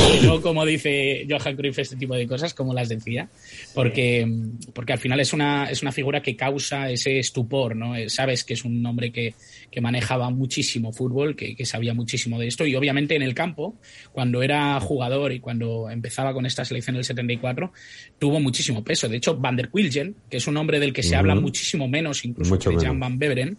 como 0.41 0.65
dice 0.65 1.25
Johan 1.29 1.55
Cruyff, 1.55 1.79
este 1.79 1.95
tipo 1.95 2.15
de 2.15 2.27
cosas, 2.27 2.53
como 2.53 2.73
las 2.73 2.89
decía, 2.89 3.29
porque, 3.73 4.27
porque 4.73 4.93
al 4.93 4.99
final 4.99 5.19
es 5.19 5.33
una, 5.33 5.69
es 5.69 5.81
una 5.81 5.91
figura 5.91 6.21
que 6.21 6.35
causa 6.35 6.89
ese 6.89 7.19
estupor, 7.19 7.75
¿no? 7.75 7.95
Eh, 7.95 8.09
sabes 8.09 8.43
que 8.43 8.53
es 8.53 8.65
un 8.65 8.85
hombre 8.85 9.11
que, 9.11 9.33
que 9.69 9.81
manejaba 9.81 10.29
muchísimo 10.29 10.91
fútbol, 10.91 11.35
que, 11.35 11.55
que, 11.55 11.65
sabía 11.65 11.93
muchísimo 11.93 12.39
de 12.39 12.47
esto, 12.47 12.65
y 12.65 12.75
obviamente 12.75 13.15
en 13.15 13.21
el 13.21 13.33
campo, 13.33 13.79
cuando 14.11 14.43
era 14.43 14.79
jugador 14.79 15.31
y 15.31 15.39
cuando 15.39 15.89
empezaba 15.89 16.33
con 16.33 16.45
esta 16.45 16.65
selección 16.65 16.95
del 16.95 17.05
74, 17.05 17.71
tuvo 18.19 18.39
muchísimo 18.39 18.83
peso. 18.83 19.07
De 19.07 19.17
hecho, 19.17 19.37
Van 19.37 19.55
der 19.55 19.69
Quilgen, 19.69 20.15
que 20.29 20.37
es 20.37 20.47
un 20.47 20.57
hombre 20.57 20.79
del 20.79 20.93
que 20.93 21.03
se 21.03 21.15
habla 21.15 21.35
muchísimo 21.35 21.87
menos 21.87 22.25
incluso 22.25 22.57
que 22.57 22.77
Jan 22.77 22.99
Van 22.99 23.19
Beveren, 23.19 23.57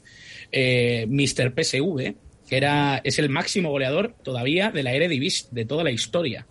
eh, 0.50 1.06
Mr. 1.08 1.52
PSV, 1.56 2.14
que 2.48 2.56
era, 2.56 3.00
es 3.04 3.18
el 3.18 3.28
máximo 3.28 3.70
goleador 3.70 4.14
todavía 4.22 4.70
de 4.70 4.82
la 4.82 4.92
Eredivisie, 4.92 5.48
de 5.50 5.64
toda 5.64 5.84
la 5.84 5.90
historia. 5.90 6.46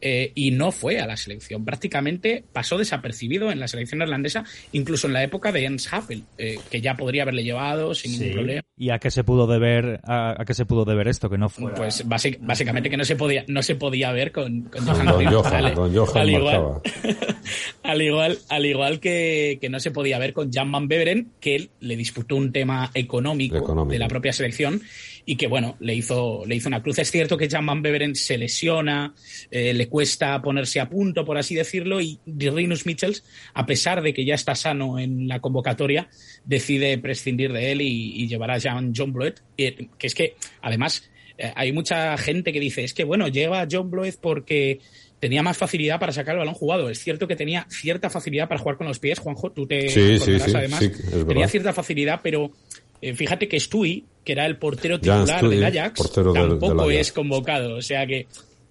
Eh, 0.00 0.32
y 0.34 0.50
no 0.50 0.72
fue 0.72 1.00
a 1.00 1.06
la 1.06 1.16
selección. 1.16 1.64
Prácticamente 1.64 2.44
pasó 2.52 2.78
desapercibido 2.78 3.50
en 3.50 3.60
la 3.60 3.68
selección 3.68 4.02
irlandesa, 4.02 4.44
incluso 4.72 5.06
en 5.06 5.12
la 5.12 5.22
época 5.22 5.52
de 5.52 5.60
Jens 5.60 5.92
Happel, 5.92 6.24
eh, 6.38 6.58
que 6.70 6.80
ya 6.80 6.96
podría 6.96 7.22
haberle 7.22 7.44
llevado 7.44 7.94
sin 7.94 8.12
ningún 8.12 8.32
problema. 8.32 8.62
¿Y 8.76 8.90
a 8.90 8.98
qué 8.98 9.10
se 9.10 9.24
pudo 9.24 9.46
deber, 9.46 10.00
a, 10.04 10.42
qué 10.46 10.54
se 10.54 10.66
pudo 10.66 10.84
deber 10.84 11.08
esto? 11.08 11.30
Que 11.30 11.38
no 11.38 11.48
fue. 11.48 11.72
Pues 11.74 12.04
básicamente 12.06 12.90
que 12.90 12.96
no 12.96 13.04
se 13.04 13.16
podía, 13.16 13.44
no 13.48 13.62
se 13.62 13.76
podía 13.76 14.12
ver 14.12 14.32
con, 14.32 14.62
con 14.62 14.86
Johan 14.86 15.08
al, 15.08 16.30
igual, 16.30 16.80
al 17.82 18.02
igual, 18.02 18.38
al 18.48 18.66
igual 18.66 19.00
que, 19.00 19.58
que, 19.60 19.68
no 19.68 19.80
se 19.80 19.90
podía 19.90 20.18
ver 20.18 20.32
con 20.32 20.52
Jan 20.52 20.70
Van 20.72 20.88
Beveren, 20.88 21.32
que 21.40 21.56
él 21.56 21.70
le 21.80 21.96
disputó 21.96 22.36
un 22.36 22.52
tema 22.52 22.90
económico. 22.94 23.84
de 23.84 23.98
la 23.98 24.08
propia 24.08 24.32
selección 24.32 24.82
y 25.26 25.36
que 25.36 25.46
bueno, 25.46 25.76
le 25.80 25.94
hizo, 25.94 26.44
le 26.46 26.56
hizo 26.56 26.68
una 26.68 26.82
cruz. 26.82 26.98
Es 26.98 27.10
cierto 27.10 27.36
que 27.36 27.48
Jan 27.48 27.66
Van 27.66 27.82
Beveren 27.82 28.14
se 28.14 28.36
lesiona, 28.36 29.14
eh, 29.50 29.72
le 29.72 29.88
cuesta 29.88 30.40
ponerse 30.42 30.80
a 30.80 30.88
punto, 30.88 31.24
por 31.24 31.38
así 31.38 31.54
decirlo, 31.54 32.00
y 32.00 32.18
Rinus 32.26 32.86
Michels, 32.86 33.24
a 33.54 33.66
pesar 33.66 34.02
de 34.02 34.12
que 34.12 34.24
ya 34.24 34.34
está 34.34 34.54
sano 34.54 34.98
en 34.98 35.28
la 35.28 35.40
convocatoria, 35.40 36.08
decide 36.44 36.98
prescindir 36.98 37.52
de 37.52 37.72
él 37.72 37.80
y, 37.80 38.24
llevar 38.28 38.50
a 38.50 38.58
John, 38.60 38.92
John 38.96 39.12
Bloet, 39.12 39.34
que 39.56 39.88
es 40.00 40.14
que 40.14 40.36
además 40.62 41.10
eh, 41.36 41.52
hay 41.54 41.72
mucha 41.72 42.16
gente 42.16 42.52
que 42.52 42.60
dice, 42.60 42.84
es 42.84 42.94
que 42.94 43.04
bueno, 43.04 43.28
lleva 43.28 43.60
a 43.60 43.68
John 43.70 43.90
Bloet 43.90 44.16
porque 44.20 44.80
tenía 45.20 45.42
más 45.42 45.56
facilidad 45.56 45.98
para 45.98 46.12
sacar 46.12 46.34
el 46.34 46.40
balón 46.40 46.54
jugado. 46.54 46.90
Es 46.90 46.98
cierto 46.98 47.26
que 47.26 47.36
tenía 47.36 47.66
cierta 47.70 48.10
facilidad 48.10 48.48
para 48.48 48.60
jugar 48.60 48.76
con 48.76 48.86
los 48.86 48.98
pies, 48.98 49.18
Juanjo, 49.18 49.50
tú 49.52 49.66
te 49.66 49.88
sí, 49.88 50.18
sí, 50.18 50.38
sí, 50.38 50.52
además. 50.54 50.84
tenía 51.26 51.48
cierta 51.48 51.72
facilidad, 51.72 52.20
pero 52.22 52.52
eh, 53.00 53.14
fíjate 53.14 53.48
que 53.48 53.58
Stui, 53.60 54.04
que 54.24 54.32
era 54.32 54.46
el 54.46 54.56
portero 54.56 54.98
titular 54.98 55.46
del 55.46 55.64
Ajax, 55.64 56.12
tampoco 56.12 56.90
es 56.90 57.12
convocado. 57.12 57.76
O 57.76 57.82
sea 57.82 58.06
que 58.06 58.26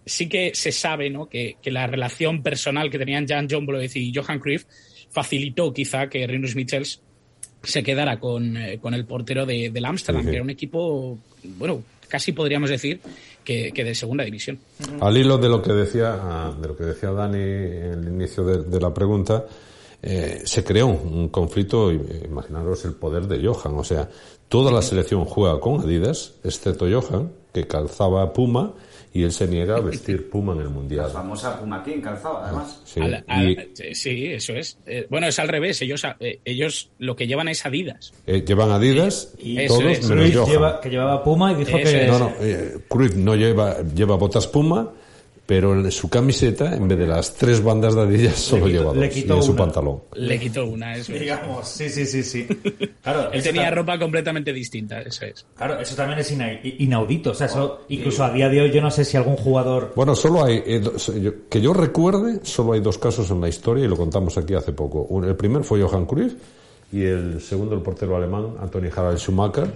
sí 0.06 0.28
que 0.28 0.52
se 0.54 0.72
sabe 0.72 1.10
¿no? 1.10 1.28
que, 1.28 1.58
la 1.66 1.88
relación 1.88 2.42
personal 2.42 2.90
que 2.90 2.98
tenían 2.98 3.28
Jan 3.28 3.48
John 3.50 3.68
y 3.94 4.14
Johan 4.14 4.40
Cruyff 4.40 4.66
facilitó 5.12 5.74
quizá 5.74 6.08
que 6.08 6.26
Rinus 6.26 6.56
Michels 6.56 7.02
se 7.62 7.84
quedara 7.84 8.20
con, 8.20 8.58
eh, 8.58 8.80
el 8.84 9.06
portero 9.06 9.46
de, 9.46 9.70
del 9.70 9.86
Amsterdam, 9.86 10.26
que 10.26 10.34
era 10.34 10.44
un 10.44 10.50
equipo, 10.50 11.18
bueno, 11.44 11.84
casi 12.10 12.34
podríamos 12.34 12.70
decir 12.70 13.00
que, 13.44 13.72
de 13.72 13.96
segunda 13.96 14.24
división. 14.24 14.60
Al 15.00 15.16
hilo 15.16 15.38
de 15.38 15.50
lo 15.50 15.62
que 15.62 15.72
decía, 15.72 16.18
ah, 16.20 16.58
de 16.60 16.68
lo 16.68 16.76
que 16.76 16.84
decía 16.84 17.12
Dani 17.12 17.38
en 17.38 18.04
el 18.04 18.08
inicio 18.10 18.44
de 18.44 18.80
la 18.80 18.94
pregunta, 18.94 19.46
eh, 20.06 20.42
se 20.44 20.66
creó 20.66 20.88
un, 20.88 21.30
conflicto, 21.30 21.90
imaginaros 21.90 22.84
el 22.84 22.94
poder 22.94 23.26
de 23.26 23.48
Johan, 23.48 23.76
o 23.78 23.86
sea, 23.86 24.10
toda 24.50 24.70
la 24.70 24.82
selección 24.82 25.24
juega 25.24 25.62
con 25.62 25.80
Adidas, 25.80 26.34
excepto 26.44 26.86
Johan, 26.92 27.32
que 27.54 27.66
calzaba 27.68 28.34
Puma, 28.34 28.74
y 29.14 29.24
él 29.24 29.32
se 29.32 29.48
niega 29.48 29.78
a 29.78 29.80
vestir 29.80 30.30
Puma 30.30 30.54
en 30.54 30.60
el 30.60 30.70
Mundial. 30.70 31.06
La 31.06 31.14
famosa 31.14 31.58
Puma 31.58 31.82
King 31.84 32.02
calzaba, 32.02 32.46
además. 32.46 32.82
Sí, 32.84 33.00
sí 33.94 34.26
eso 34.28 34.54
es. 34.54 34.78
Eh, 34.86 35.08
bueno, 35.10 35.28
es 35.28 35.40
al 35.40 35.48
revés. 35.48 35.82
Ellos, 35.84 36.04
eh, 36.20 36.42
ellos 36.44 36.90
lo 36.98 37.16
que 37.16 37.26
llevan 37.26 37.48
es 37.48 37.66
Adidas. 37.66 38.12
llevan 38.26 38.72
Adidas, 38.72 39.36
y, 39.38 39.68
todos 39.68 39.84
menos 39.84 40.34
Johan. 40.36 40.82
que 40.82 40.90
llevaba 40.90 41.24
Puma 41.24 41.54
y 41.54 41.56
dijo 41.64 41.78
que... 41.78 42.08
No, 42.08 42.20
no, 42.20 42.34
Cruyff 42.90 43.16
no 43.16 43.36
lleva, 43.36 43.82
lleva 43.84 44.18
botas 44.18 44.48
Puma 44.48 44.92
pero 45.46 45.74
en 45.74 45.92
su 45.92 46.10
camiseta, 46.10 46.74
en 46.74 46.88
vez 46.88 46.98
de 46.98 47.08
las 47.08 47.34
tres 47.34 47.62
bandas 47.62 47.96
de 47.96 48.02
Adidas, 48.02 48.36
solo 48.36 48.68
lleva 48.68 48.94
dos. 48.94 49.18
y 49.18 49.30
en 49.30 49.44
su 49.44 49.56
pantalón. 49.56 50.02
Le 50.16 50.40
quitó 50.40 50.66
una, 50.66 50.96
eso 50.96 51.12
Digamos, 51.12 51.68
sí, 51.68 51.90
sí, 51.90 52.06
sí, 52.06 52.24
sí. 52.24 52.48
Claro, 53.02 53.32
Él 53.32 53.44
tenía 53.44 53.70
ropa 53.70 54.00
completamente 54.00 54.54
distinta, 54.54 55.02
eso 55.02 55.26
es. 55.26 55.46
Claro, 55.56 55.80
eso 55.80 55.96
también 55.96 56.20
es 56.20 56.34
inaudito. 56.80 57.32
O 57.32 57.34
sea, 57.34 57.48
eso, 57.48 57.82
incluso 57.90 58.24
a 58.24 58.32
día 58.32 58.48
de 58.48 58.62
hoy 58.62 58.72
yo 58.72 58.82
no 58.82 58.90
sé 58.90 59.04
si 59.04 59.18
algún 59.18 59.36
jugador... 59.36 59.92
Bueno, 59.96 60.16
solo 60.16 60.46
hay, 60.46 60.64
eh, 60.66 60.82
que 61.50 61.62
yo 61.62 61.74
recuerde, 61.74 62.40
solo 62.44 62.74
hay 62.74 62.80
dos 62.80 62.98
casos 62.98 63.30
en 63.30 63.42
la 63.42 63.50
historia 63.50 63.84
y 63.84 63.88
lo 63.88 63.98
contamos 63.98 64.38
aquí 64.38 64.54
hace 64.54 64.72
poco. 64.72 65.08
El 65.26 65.36
primer 65.36 65.64
fue 65.64 65.82
Johan 65.82 66.06
Cruyff 66.06 66.34
y 66.94 67.04
el 67.06 67.42
segundo 67.42 67.74
el 67.74 67.82
portero 67.82 68.16
alemán 68.16 68.56
Anthony 68.62 68.90
Harald 68.96 69.18
Schumacher, 69.18 69.68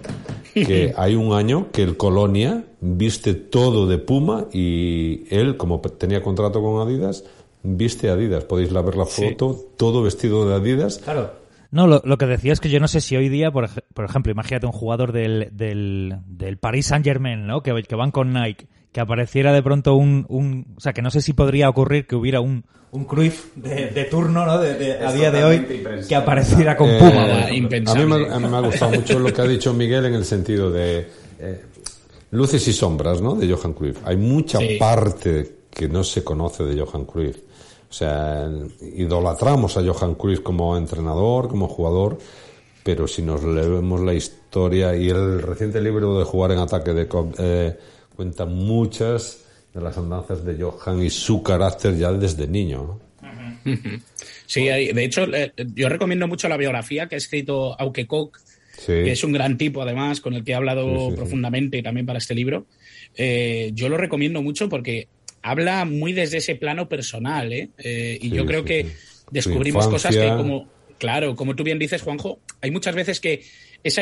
que 0.53 0.93
hay 0.97 1.15
un 1.15 1.33
año 1.33 1.71
que 1.71 1.81
el 1.81 1.97
Colonia 1.97 2.63
viste 2.79 3.33
todo 3.33 3.87
de 3.87 3.97
Puma 3.97 4.45
y 4.53 5.25
él, 5.35 5.57
como 5.57 5.81
tenía 5.81 6.21
contrato 6.21 6.61
con 6.61 6.79
Adidas, 6.79 7.23
viste 7.63 8.09
Adidas. 8.09 8.43
Podéis 8.43 8.71
ver 8.71 8.95
la 8.95 9.05
foto, 9.05 9.57
todo 9.75 10.03
vestido 10.03 10.47
de 10.47 10.55
Adidas. 10.55 10.99
Claro. 10.99 11.31
No, 11.71 11.87
lo, 11.87 12.17
que 12.17 12.27
decía 12.27 12.53
es 12.53 12.61
que 12.61 12.69
yo 12.69 12.79
no 12.79 12.87
sé 12.87 13.01
si 13.01 13.17
hoy 13.17 13.27
día, 13.29 13.51
por, 13.51 13.67
por 13.93 14.05
ejemplo, 14.05 14.31
imagínate 14.31 14.67
un 14.67 14.71
jugador 14.71 15.11
del, 15.11 15.49
del, 15.51 16.15
del 16.27 16.57
Paris 16.57 16.85
Saint 16.85 17.03
Germain, 17.03 17.45
¿no? 17.45 17.61
Que, 17.61 17.83
que 17.83 17.95
van 17.95 18.11
con 18.11 18.31
Nike 18.31 18.67
que 18.91 18.99
apareciera 18.99 19.53
de 19.53 19.61
pronto 19.61 19.95
un, 19.95 20.25
un, 20.29 20.73
O 20.77 20.79
sea, 20.79 20.93
que 20.93 21.01
no 21.01 21.11
sé 21.11 21.21
si 21.21 21.33
podría 21.33 21.69
ocurrir 21.69 22.07
que 22.07 22.15
hubiera 22.15 22.41
un, 22.41 22.65
un 22.91 23.05
Cruyff 23.05 23.55
de, 23.55 24.07
turno, 24.09 24.45
¿no? 24.45 24.59
De, 24.59 24.93
a 24.93 25.11
día 25.11 25.31
de 25.31 25.43
hoy, 25.43 25.65
que 26.07 26.15
apareciera 26.15 26.77
con 26.77 26.89
eh, 26.89 26.97
Puma. 26.97 27.45
a, 27.45 27.95
mí 27.95 28.05
me, 28.05 28.57
ha 28.57 28.61
gustado 28.61 28.91
mucho 28.91 29.19
lo 29.19 29.33
que 29.33 29.41
ha 29.41 29.47
dicho 29.47 29.73
Miguel 29.73 30.05
en 30.05 30.13
el 30.15 30.25
sentido 30.25 30.71
de 30.71 31.07
eh, 31.39 31.61
luces 32.31 32.65
y 32.67 32.73
sombras, 32.73 33.21
¿no? 33.21 33.35
De 33.35 33.51
Johan 33.53 33.73
Cruyff. 33.73 33.99
Hay 34.05 34.17
mucha 34.17 34.59
parte 34.79 35.57
que 35.69 35.87
no 35.87 36.03
se 36.03 36.23
conoce 36.23 36.63
de 36.63 36.81
Johan 36.81 37.05
Cruyff. 37.05 37.37
O 37.89 37.93
sea, 37.93 38.49
idolatramos 38.81 39.77
a 39.77 39.83
Johan 39.83 40.15
Cruyff 40.15 40.41
como 40.41 40.75
entrenador, 40.77 41.49
como 41.49 41.67
jugador, 41.67 42.17
pero 42.83 43.07
si 43.07 43.21
nos 43.21 43.43
leemos 43.43 44.01
la 44.01 44.13
historia 44.13 44.95
y 44.95 45.09
el 45.09 45.41
reciente 45.41 45.81
libro 45.81 46.17
de 46.19 46.25
Jugar 46.25 46.51
en 46.53 46.59
Ataque 46.59 46.93
de... 46.93 47.07
Eh, 47.37 47.77
cuenta 48.17 48.45
muchas 48.45 49.45
de 49.73 49.79
las 49.79 49.97
andanzas 49.97 50.43
de 50.43 50.61
Johan 50.61 51.03
y 51.03 51.09
su 51.11 51.43
carácter 51.43 51.95
ya 51.95 52.11
desde 52.11 52.47
niño. 52.47 52.99
Sí, 54.47 54.65
de 54.65 55.03
hecho, 55.03 55.27
yo 55.75 55.87
recomiendo 55.87 56.27
mucho 56.27 56.49
la 56.49 56.57
biografía 56.57 57.07
que 57.07 57.15
ha 57.15 57.17
escrito 57.17 57.79
Auke 57.79 58.07
Koch, 58.07 58.37
que 58.85 59.11
es 59.11 59.23
un 59.23 59.33
gran 59.33 59.57
tipo 59.57 59.81
además, 59.81 60.19
con 60.19 60.33
el 60.33 60.43
que 60.43 60.53
he 60.53 60.55
hablado 60.55 61.13
profundamente 61.15 61.83
también 61.83 62.05
para 62.05 62.17
este 62.17 62.33
libro. 62.33 62.65
Eh, 63.15 63.71
yo 63.73 63.87
lo 63.89 63.97
recomiendo 63.97 64.41
mucho 64.41 64.67
porque 64.67 65.07
habla 65.41 65.85
muy 65.85 66.13
desde 66.13 66.37
ese 66.37 66.55
plano 66.55 66.89
personal, 66.89 67.53
¿eh? 67.53 67.69
eh 67.77 68.17
y 68.21 68.29
yo 68.29 68.45
creo 68.45 68.65
que 68.65 68.87
descubrimos 69.31 69.87
cosas 69.87 70.15
que 70.15 70.27
como, 70.29 70.67
claro, 70.97 71.35
como 71.35 71.55
tú 71.55 71.63
bien 71.63 71.77
dices, 71.77 72.01
Juanjo, 72.01 72.39
hay 72.61 72.71
muchas 72.71 72.95
veces 72.95 73.19
que 73.19 73.43
esa, 73.83 74.01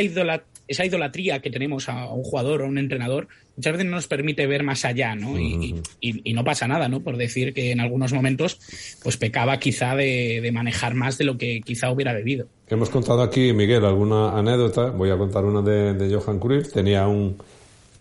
esa 0.68 0.86
idolatría 0.86 1.40
que 1.42 1.50
tenemos 1.50 1.90
a 1.90 2.12
un 2.12 2.24
jugador 2.24 2.62
o 2.62 2.66
a 2.66 2.68
un 2.68 2.78
entrenador 2.78 3.28
muchas 3.56 3.74
veces 3.74 3.86
no 3.86 3.96
nos 3.96 4.08
permite 4.08 4.48
ver 4.48 4.64
más 4.64 4.86
allá, 4.86 5.16
¿no? 5.16 5.40
Y, 5.40 6.34
no 6.34 6.44
pasa 6.44 6.68
nada, 6.68 6.90
¿no? 6.90 7.02
Por 7.02 7.18
decir 7.18 7.54
que 7.54 7.72
en 7.72 7.80
algunos 7.80 8.12
momentos 8.12 8.60
pues 9.04 9.18
pecaba 9.18 9.58
quizá 9.58 9.96
de, 9.96 10.50
manejar 10.54 10.94
más 10.96 11.18
de 11.18 11.26
lo 11.26 11.38
que 11.38 11.62
quizá 11.64 11.92
hubiera 11.92 12.14
debido. 12.14 12.48
Hemos 12.68 12.90
contado 12.90 13.22
aquí, 13.22 13.54
Miguel, 13.54 13.86
alguna 13.86 14.38
anécdota. 14.38 14.90
Voy 14.90 15.10
a 15.12 15.18
contar 15.18 15.46
una 15.46 15.62
de, 15.62 16.14
Johan 16.14 16.40
Cruyff. 16.40 16.72
Tenía 16.74 17.08
un 17.08 17.38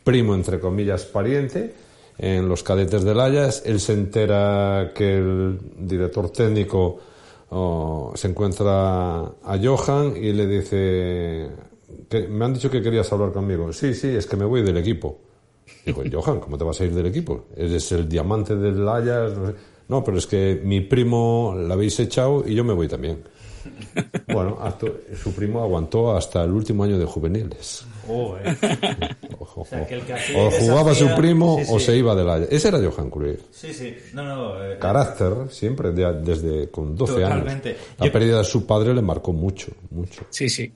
primo, 0.03 0.35
entre 0.35 0.59
comillas, 0.59 1.05
pariente 1.05 1.73
en 2.19 2.49
los 2.49 2.63
cadetes 2.63 3.05
del 3.05 3.21
Ayas. 3.21 3.63
Él 3.65 3.79
se 3.79 3.93
entera 3.93 4.93
que 4.95 5.19
el 5.19 5.59
director 5.79 6.31
técnico 6.33 7.01
oh, 7.55 8.13
se 8.15 8.29
encuentra 8.29 9.21
a 9.21 9.59
Johan 9.63 10.17
y 10.17 10.33
le 10.33 10.47
dice 10.47 11.49
que 12.09 12.29
me 12.29 12.45
han 12.45 12.55
dicho 12.55 12.71
que 12.71 12.83
querías 12.83 13.11
hablar 13.13 13.33
conmigo. 13.33 13.73
Sí, 13.73 13.95
sí, 13.95 14.09
es 14.09 14.27
que 14.27 14.37
me 14.37 14.45
voy 14.45 14.63
del 14.63 14.77
equipo. 14.77 15.21
Digo, 15.87 16.03
Johan, 16.11 16.41
¿cómo 16.41 16.59
te 16.59 16.65
vas 16.65 16.81
a 16.81 16.85
ir 16.85 16.95
del 16.95 17.07
equipo? 17.07 17.47
Eres 17.57 17.91
el 17.93 18.09
diamante 18.09 18.57
del 18.57 18.87
Ajax. 18.87 19.33
No, 19.89 20.03
pero 20.03 20.19
es 20.19 20.27
que 20.27 20.61
mi 20.65 20.81
primo 20.81 21.55
la 21.57 21.75
habéis 21.75 21.99
echado 22.01 22.45
y 22.47 22.55
yo 22.55 22.65
me 22.65 22.73
voy 22.73 22.89
también. 22.89 23.23
Bueno, 24.27 24.59
su 25.23 25.35
primo 25.35 25.63
aguantó 25.63 26.17
hasta 26.17 26.43
el 26.45 26.51
último 26.51 26.85
año 26.85 26.99
de 26.99 27.05
juveniles. 27.05 27.87
o, 28.09 28.37
jugaba 30.61 30.95
su 30.95 31.15
primo 31.15 31.59
o 31.69 31.79
se 31.79 31.97
iba 31.97 32.15
del 32.15 32.29
Ajax. 32.29 32.53
Ese 32.53 32.69
era 32.69 32.79
Johan 32.79 33.11
Cruyff. 33.11 33.41
Sí, 33.51 33.73
sí. 33.73 33.95
No, 34.13 34.25
no, 34.25 34.65
eh, 34.65 34.79
Carácter, 34.79 35.51
siempre, 35.51 35.93
desde 35.93 36.71
con 36.71 36.97
12 36.97 37.25
años. 37.25 37.63
La 37.99 38.11
pérdida 38.11 38.39
de 38.39 38.45
su 38.45 38.67
padre 38.67 38.95
le 38.95 39.03
marcó 39.03 39.33
mucho, 39.33 39.73
mucho. 39.91 40.27
Sí, 40.31 40.49
sí. 40.49 40.73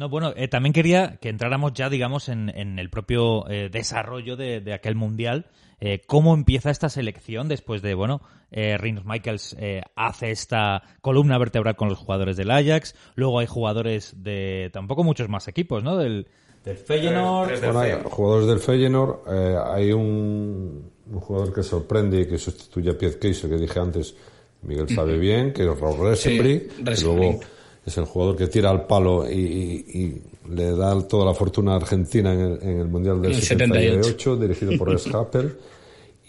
No, 0.00 0.08
bueno, 0.08 0.32
eh, 0.34 0.48
también 0.48 0.72
quería 0.72 1.18
que 1.20 1.28
entráramos 1.28 1.74
ya, 1.74 1.90
digamos, 1.90 2.30
en, 2.30 2.48
en 2.56 2.78
el 2.78 2.88
propio 2.88 3.46
eh, 3.50 3.68
desarrollo 3.70 4.34
de, 4.34 4.62
de, 4.62 4.72
aquel 4.72 4.94
mundial. 4.94 5.44
Eh, 5.78 6.00
¿Cómo 6.06 6.32
empieza 6.32 6.70
esta 6.70 6.88
selección 6.88 7.48
después 7.48 7.82
de, 7.82 7.92
bueno, 7.92 8.22
eh, 8.50 8.76
Rinus 8.78 9.04
Michaels 9.04 9.56
hace 9.94 10.30
esta 10.30 10.82
columna 11.00 11.38
vertebral 11.38 11.76
con 11.76 11.88
los 11.88 11.98
jugadores 11.98 12.36
del 12.36 12.50
Ajax, 12.50 12.94
luego 13.14 13.38
hay 13.38 13.46
jugadores 13.46 14.14
de 14.16 14.70
tampoco 14.72 15.04
muchos 15.04 15.28
más 15.28 15.48
equipos, 15.48 15.82
¿no? 15.82 15.96
Del, 15.96 16.26
del 16.64 16.76
Feyenoord. 16.76 17.60
Bueno, 17.60 17.80
hay 17.80 17.92
jugadores 18.04 18.46
del 18.48 18.58
Feyenoord, 18.58 19.28
hay 19.72 19.92
un, 19.92 20.90
un, 21.10 21.20
jugador 21.20 21.54
que 21.54 21.62
sorprende 21.62 22.20
y 22.20 22.26
que 22.26 22.38
sustituye 22.38 22.90
a 22.90 22.98
Piezqueiso, 22.98 23.48
que 23.48 23.56
dije 23.56 23.78
antes, 23.78 24.14
Miguel 24.62 24.88
sabe 24.88 25.18
bien, 25.18 25.52
que 25.52 25.62
es 25.62 25.80
Raúl 25.80 26.08
Resenbri, 26.08 26.68
sí, 26.94 27.04
luego 27.04 27.40
es 27.84 27.96
el 27.96 28.04
jugador 28.04 28.36
que 28.36 28.46
tira 28.46 28.70
al 28.70 28.86
palo 28.86 29.28
y, 29.28 29.34
y, 29.34 29.98
y 29.98 30.22
le 30.50 30.76
da 30.76 31.00
toda 31.06 31.24
la 31.24 31.34
fortuna 31.34 31.72
a 31.72 31.76
Argentina 31.76 32.32
en 32.32 32.40
el, 32.40 32.62
en 32.62 32.80
el 32.80 32.88
Mundial 32.88 33.22
del 33.22 33.32
el 33.32 33.42
78, 33.42 34.02
78, 34.02 34.36
dirigido 34.36 34.78
por 34.78 34.98
Schappel. 34.98 35.56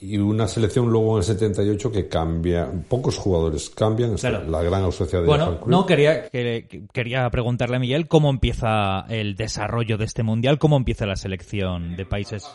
y 0.02 0.18
una 0.18 0.48
selección 0.48 0.90
luego 0.90 1.14
en 1.14 1.18
el 1.20 1.24
78 1.24 1.92
que 1.92 2.08
cambia, 2.08 2.68
pocos 2.90 3.18
jugadores 3.18 3.70
cambian, 3.70 4.16
claro. 4.16 4.50
la 4.50 4.64
gran 4.64 4.82
ausencia 4.84 5.20
de 5.22 5.28
Bueno, 5.28 5.62
no, 5.68 5.86
quería, 5.86 6.28
quería 6.28 7.30
preguntarle 7.30 7.76
a 7.76 7.80
Miguel 7.80 8.08
cómo 8.08 8.32
empieza 8.32 9.06
el 9.10 9.36
desarrollo 9.36 10.00
de 10.00 10.06
este 10.06 10.24
Mundial, 10.24 10.58
cómo 10.58 10.76
empieza 10.76 11.06
la 11.06 11.16
selección 11.16 11.96
de 11.96 12.06
países... 12.06 12.48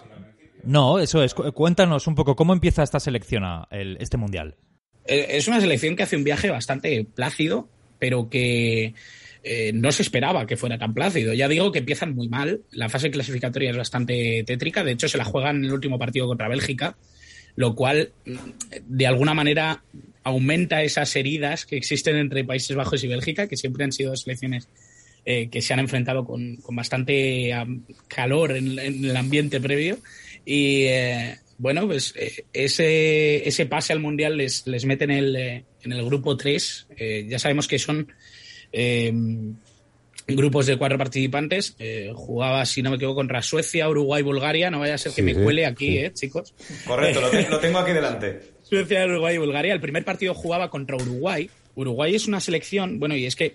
No, 0.65 0.99
eso 0.99 1.23
es, 1.23 1.35
cuéntanos 1.35 2.09
un 2.09 2.17
poco, 2.17 2.35
¿cómo 2.35 2.53
empieza 2.53 2.83
esta 2.83 2.99
selección, 2.99 3.45
el, 3.71 3.97
este 4.01 4.17
Mundial? 4.17 4.57
Es 5.05 5.47
una 5.47 5.61
selección 5.61 5.95
que 5.95 6.03
hace 6.03 6.17
un 6.17 6.25
viaje 6.25 6.51
bastante 6.51 7.05
plácido, 7.05 7.69
pero 8.01 8.29
que 8.29 8.95
eh, 9.45 9.71
no 9.73 9.93
se 9.93 10.03
esperaba 10.03 10.45
que 10.45 10.57
fuera 10.57 10.79
tan 10.79 10.93
plácido. 10.93 11.33
Ya 11.33 11.47
digo 11.47 11.71
que 11.71 11.79
empiezan 11.79 12.17
muy 12.17 12.29
mal. 12.29 12.63
La 12.73 12.89
fase 12.89 13.13
clasificatoria 13.13 13.71
es 13.71 13.77
bastante 13.77 14.43
tétrica. 14.45 14.83
De 14.83 14.91
hecho, 14.91 15.09
se 15.09 15.19
la 15.19 15.25
juegan 15.25 15.59
en 15.59 15.67
el 15.67 15.73
último 15.73 16.01
partido 16.01 16.27
contra 16.27 16.49
Bélgica, 16.49 16.97
lo 17.57 17.75
cual, 17.75 18.13
de 18.87 19.07
alguna 19.07 19.35
manera, 19.35 19.83
aumenta 20.23 20.83
esas 20.83 21.15
heridas 21.17 21.67
que 21.67 21.77
existen 21.77 22.17
entre 22.17 22.45
Países 22.45 22.77
Bajos 22.77 23.03
y 23.03 23.09
Bélgica, 23.09 23.49
que 23.49 23.57
siempre 23.57 23.85
han 23.85 23.93
sido 23.93 24.15
selecciones 24.17 24.69
eh, 25.25 25.49
que 25.49 25.63
se 25.63 25.73
han 25.73 25.81
enfrentado 25.81 26.25
con, 26.25 26.57
con 26.57 26.77
bastante 26.77 27.53
calor 28.09 28.53
en, 28.57 28.79
el 28.79 29.17
ambiente 29.17 29.61
previo. 29.61 29.99
Y 30.45 30.85
eh, 30.85 31.37
bueno, 31.59 31.87
pues 31.87 32.15
eh, 32.17 32.45
ese, 32.53 33.49
ese 33.49 33.67
pase 33.67 33.93
al 33.93 34.01
Mundial 34.01 34.37
les, 34.37 34.67
les 34.67 34.85
mete 34.85 35.05
en 35.05 35.11
el, 35.11 35.37
eh, 35.37 35.65
en 35.83 35.93
el 35.93 36.05
grupo 36.05 36.37
3. 36.37 36.89
Eh, 36.97 37.27
ya 37.29 37.39
sabemos 37.39 37.67
que 37.67 37.79
son 37.79 38.13
grupos 40.27 40.67
de 40.67 40.77
cuatro 40.77 40.99
participantes. 40.99 41.77
Eh, 41.79 42.13
jugaba, 42.15 42.65
si 42.67 42.83
no 42.83 42.91
me 42.91 42.97
equivoco, 42.97 43.17
contra 43.17 43.43
Suecia, 43.43 43.89
Uruguay, 43.89 44.23
Bulgaria. 44.23 44.71
No 44.71 44.81
vaya 44.81 44.95
a 44.95 44.99
ser 44.99 45.13
que 45.13 45.17
sí, 45.17 45.23
me 45.23 45.35
cuele 45.35 45.67
aquí, 45.67 45.89
sí. 45.89 45.99
eh, 45.99 46.13
chicos. 46.13 46.55
Correcto, 46.87 47.21
lo, 47.21 47.31
te, 47.31 47.49
lo 47.49 47.61
tengo 47.61 47.79
aquí 47.79 47.93
delante. 47.93 48.41
Suecia, 48.63 49.05
Uruguay 49.07 49.37
y 49.37 49.39
Bulgaria. 49.39 49.73
El 49.73 49.81
primer 49.81 50.05
partido 50.05 50.35
jugaba 50.35 50.71
contra 50.71 50.97
Uruguay. 50.97 51.49
Uruguay 51.77 52.15
es 52.15 52.27
una 52.27 52.41
selección, 52.41 52.99
bueno, 52.99 53.15
y 53.17 53.27
es 53.27 53.37
que 53.37 53.55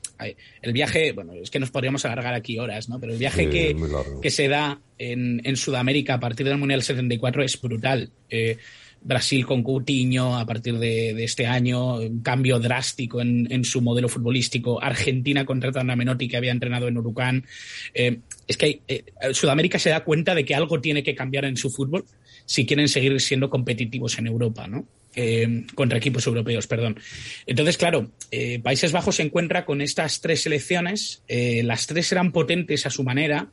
el 0.62 0.74
viaje, 0.74 1.12
bueno, 1.12 1.34
es 1.34 1.50
que 1.50 1.60
nos 1.60 1.72
podríamos 1.72 2.06
alargar 2.06 2.36
aquí 2.36 2.60
horas, 2.60 2.88
¿no? 2.88 3.00
Pero 3.00 3.14
el 3.14 3.18
viaje 3.20 3.46
sí, 3.46 3.50
que, 3.50 3.76
que 4.22 4.30
se 4.30 4.48
da 4.48 4.80
en, 5.00 5.42
en, 5.44 5.56
Sudamérica 5.56 6.14
a 6.14 6.20
partir 6.20 6.46
del 6.46 6.60
Mundial 6.60 6.84
74 6.84 7.44
es 7.44 7.60
brutal. 7.60 8.12
Eh, 8.30 8.58
Brasil 9.04 9.46
con 9.46 9.64
Coutinho 9.64 10.38
a 10.38 10.46
partir 10.46 10.78
de, 10.78 11.24
este 11.24 11.48
año, 11.48 11.96
un 11.96 12.22
cambio 12.22 12.60
drástico 12.60 13.20
en, 13.22 13.64
su 13.66 13.82
modelo 13.82 14.08
futbolístico. 14.08 14.82
Argentina 14.82 15.46
contrata 15.46 15.82
a 15.82 15.84
Menotti 15.84 16.28
que 16.28 16.38
había 16.38 16.52
entrenado 16.52 16.88
en 16.88 16.98
Uruguay. 16.98 17.42
Eh, 17.94 18.20
es 18.48 18.58
que 18.58 18.82
eh, 18.88 19.04
Sudamérica 19.34 19.80
se 19.80 19.90
da 19.90 20.04
cuenta 20.04 20.36
de 20.36 20.46
que 20.46 20.56
algo 20.56 20.80
tiene 20.80 21.04
que 21.04 21.16
cambiar 21.16 21.46
en 21.46 21.58
su 21.58 21.70
fútbol 21.70 22.06
si 22.46 22.66
quieren 22.66 22.88
seguir 22.88 23.20
siendo 23.22 23.50
competitivos 23.50 24.18
en 24.20 24.28
Europa, 24.28 24.68
¿no? 24.68 24.86
Eh, 25.14 25.66
contra 25.76 25.98
equipos 25.98 26.26
europeos, 26.26 26.68
perdón. 26.68 26.98
Entonces, 27.46 27.78
claro, 27.78 28.12
eh, 28.32 28.60
Países 28.60 28.92
Bajos 28.92 29.16
se 29.16 29.24
encuentra 29.24 29.66
con 29.66 29.82
estas 29.82 30.22
tres 30.22 30.44
selecciones, 30.44 31.22
las 31.28 31.86
tres 31.88 32.12
eran 32.12 32.32
potentes 32.32 32.86
a 32.86 32.90
su 32.90 33.04
manera, 33.04 33.50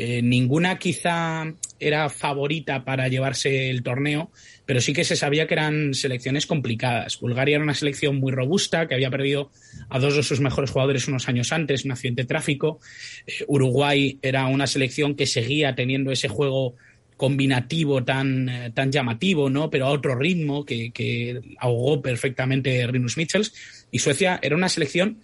eh, 0.00 0.22
ninguna 0.22 0.78
quizá 0.78 1.52
era 1.80 2.08
favorita 2.08 2.84
para 2.84 3.08
llevarse 3.08 3.68
el 3.68 3.82
torneo, 3.82 4.30
pero 4.64 4.80
sí 4.80 4.92
que 4.92 5.02
se 5.02 5.16
sabía 5.16 5.48
que 5.48 5.54
eran 5.54 5.92
selecciones 5.92 6.46
complicadas. 6.46 7.18
Bulgaria 7.18 7.56
era 7.56 7.64
una 7.64 7.74
selección 7.74 8.14
muy 8.14 8.30
robusta, 8.30 8.86
que 8.86 8.94
había 8.94 9.10
perdido 9.10 9.50
a 9.88 9.98
dos 9.98 10.14
de 10.14 10.22
sus 10.22 10.38
mejores 10.38 10.70
jugadores 10.70 11.08
unos 11.08 11.28
años 11.28 11.52
antes, 11.52 11.84
un 11.84 11.90
accidente 11.90 12.22
de 12.22 12.28
tráfico. 12.28 12.78
Eh, 13.26 13.44
Uruguay 13.48 14.20
era 14.22 14.46
una 14.46 14.68
selección 14.68 15.16
que 15.16 15.26
seguía 15.26 15.74
teniendo 15.74 16.12
ese 16.12 16.28
juego 16.28 16.76
combinativo 17.16 18.04
tan, 18.04 18.48
eh, 18.48 18.70
tan 18.72 18.92
llamativo, 18.92 19.50
¿no? 19.50 19.68
Pero 19.68 19.86
a 19.86 19.90
otro 19.90 20.14
ritmo 20.14 20.64
que, 20.64 21.40
ahogó 21.58 22.00
perfectamente 22.00 22.86
Rinus 22.86 23.16
Michels. 23.16 23.52
Y 23.90 23.98
Suecia 23.98 24.38
era 24.42 24.54
una 24.54 24.68
selección 24.68 25.18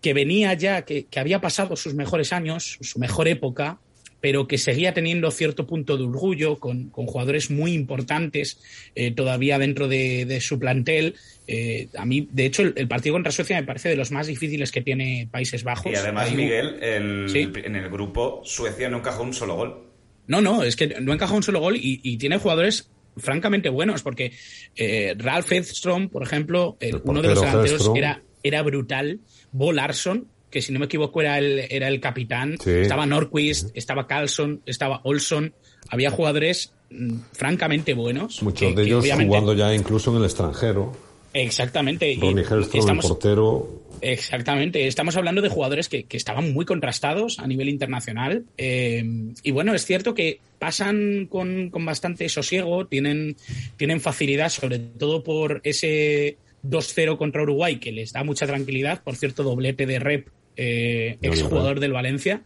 que 0.00 0.14
venía 0.14 0.54
ya, 0.54 0.82
que 0.82 1.08
había 1.16 1.40
pasado 1.40 1.74
sus 1.74 1.94
mejores 1.94 2.32
años, 2.32 2.78
su 2.80 3.00
mejor 3.00 3.26
época, 3.26 3.80
pero 4.20 4.48
que 4.48 4.58
seguía 4.58 4.94
teniendo 4.94 5.30
cierto 5.30 5.66
punto 5.66 5.96
de 5.96 6.04
orgullo 6.04 6.58
con, 6.58 6.90
con 6.90 7.06
jugadores 7.06 7.50
muy 7.50 7.72
importantes 7.72 8.60
eh, 8.94 9.12
todavía 9.12 9.58
dentro 9.58 9.88
de, 9.88 10.24
de 10.24 10.40
su 10.40 10.58
plantel. 10.58 11.14
Eh, 11.46 11.88
a 11.96 12.04
mí, 12.04 12.28
de 12.30 12.46
hecho, 12.46 12.62
el, 12.62 12.74
el, 12.76 12.88
partido 12.88 13.14
contra 13.14 13.32
Suecia 13.32 13.60
me 13.60 13.66
parece 13.66 13.88
de 13.88 13.96
los 13.96 14.10
más 14.10 14.26
difíciles 14.26 14.72
que 14.72 14.82
tiene 14.82 15.28
Países 15.30 15.64
Bajos. 15.64 15.92
Y 15.92 15.96
además, 15.96 16.34
Miguel, 16.34 16.82
el, 16.82 17.28
¿Sí? 17.28 17.50
en 17.64 17.76
el 17.76 17.88
grupo 17.88 18.42
Suecia 18.44 18.88
no 18.88 18.98
encajó 18.98 19.22
un 19.22 19.34
solo 19.34 19.56
gol. 19.56 19.84
No, 20.26 20.40
no, 20.40 20.62
es 20.62 20.76
que 20.76 21.00
no 21.00 21.12
encajó 21.12 21.36
un 21.36 21.42
solo 21.42 21.60
gol 21.60 21.76
y, 21.76 22.00
y 22.02 22.18
tiene 22.18 22.38
jugadores 22.38 22.90
francamente 23.18 23.68
buenos, 23.68 24.02
porque 24.02 24.32
eh, 24.76 25.14
Ralph 25.18 25.50
Edstrom, 25.52 26.08
por 26.08 26.22
ejemplo, 26.22 26.76
el, 26.80 27.00
uno 27.04 27.22
de 27.22 27.28
los 27.28 27.40
delanteros 27.40 27.90
era, 27.94 28.22
era 28.42 28.62
brutal. 28.62 29.20
Bo 29.52 29.72
Larson, 29.72 30.28
que 30.50 30.62
si 30.62 30.72
no 30.72 30.78
me 30.78 30.86
equivoco 30.86 31.20
era 31.20 31.38
el, 31.38 31.66
era 31.70 31.88
el 31.88 32.00
capitán, 32.00 32.56
sí. 32.62 32.70
estaba 32.70 33.06
Norquist, 33.06 33.70
estaba 33.74 34.06
Carlson, 34.06 34.62
estaba 34.66 35.00
Olson, 35.04 35.52
había 35.88 36.10
jugadores 36.10 36.72
mmm, 36.90 37.18
francamente 37.32 37.94
buenos. 37.94 38.42
Muchos 38.42 38.68
que, 38.70 38.74
de 38.74 38.82
ellos 38.82 39.04
jugando 39.04 39.54
ya 39.54 39.74
incluso 39.74 40.10
en 40.10 40.18
el 40.18 40.24
extranjero. 40.24 40.92
Exactamente. 41.34 42.16
Ronnie 42.20 42.44
Hellstrom, 42.44 42.80
estamos... 42.80 43.04
el 43.04 43.08
portero. 43.10 43.82
Exactamente. 44.00 44.86
Estamos 44.86 45.16
hablando 45.16 45.42
de 45.42 45.48
jugadores 45.48 45.88
que, 45.88 46.04
que 46.04 46.16
estaban 46.16 46.52
muy 46.52 46.64
contrastados 46.64 47.38
a 47.38 47.46
nivel 47.46 47.68
internacional. 47.68 48.44
Eh, 48.56 49.04
y 49.42 49.50
bueno, 49.50 49.74
es 49.74 49.84
cierto 49.84 50.14
que 50.14 50.40
pasan 50.58 51.26
con, 51.26 51.70
con 51.70 51.84
bastante 51.84 52.28
sosiego, 52.28 52.86
tienen, 52.86 53.36
tienen 53.76 54.00
facilidad, 54.00 54.48
sobre 54.50 54.78
todo 54.78 55.22
por 55.22 55.60
ese 55.64 56.38
2-0 56.64 57.16
contra 57.18 57.42
Uruguay, 57.42 57.78
que 57.78 57.92
les 57.92 58.12
da 58.12 58.24
mucha 58.24 58.46
tranquilidad. 58.46 59.02
Por 59.02 59.16
cierto, 59.16 59.42
doblete 59.42 59.86
de 59.86 59.98
rep, 59.98 60.28
eh, 60.58 61.18
exjugador 61.22 61.80
del 61.80 61.92
Valencia. 61.92 62.42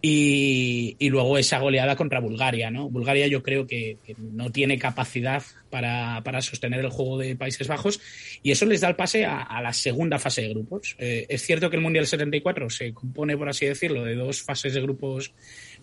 Y, 0.00 0.94
y, 1.00 1.08
luego 1.10 1.38
esa 1.38 1.58
goleada 1.58 1.96
contra 1.96 2.20
Bulgaria, 2.20 2.70
¿no? 2.70 2.88
Bulgaria 2.88 3.26
yo 3.26 3.42
creo 3.42 3.66
que, 3.66 3.98
que 4.04 4.14
no 4.16 4.52
tiene 4.52 4.78
capacidad 4.78 5.42
para, 5.70 6.22
para, 6.22 6.40
sostener 6.40 6.78
el 6.78 6.90
juego 6.90 7.18
de 7.18 7.34
Países 7.34 7.66
Bajos 7.66 8.00
y 8.44 8.52
eso 8.52 8.64
les 8.66 8.80
da 8.80 8.90
el 8.90 8.94
pase 8.94 9.24
a, 9.24 9.42
a 9.42 9.60
la 9.60 9.72
segunda 9.72 10.20
fase 10.20 10.42
de 10.42 10.50
grupos. 10.50 10.94
Eh, 11.00 11.26
es 11.28 11.42
cierto 11.42 11.68
que 11.68 11.76
el 11.76 11.82
Mundial 11.82 12.06
74 12.06 12.70
se 12.70 12.94
compone, 12.94 13.36
por 13.36 13.48
así 13.48 13.66
decirlo, 13.66 14.04
de 14.04 14.14
dos 14.14 14.40
fases 14.42 14.72
de 14.72 14.82
grupos 14.82 15.32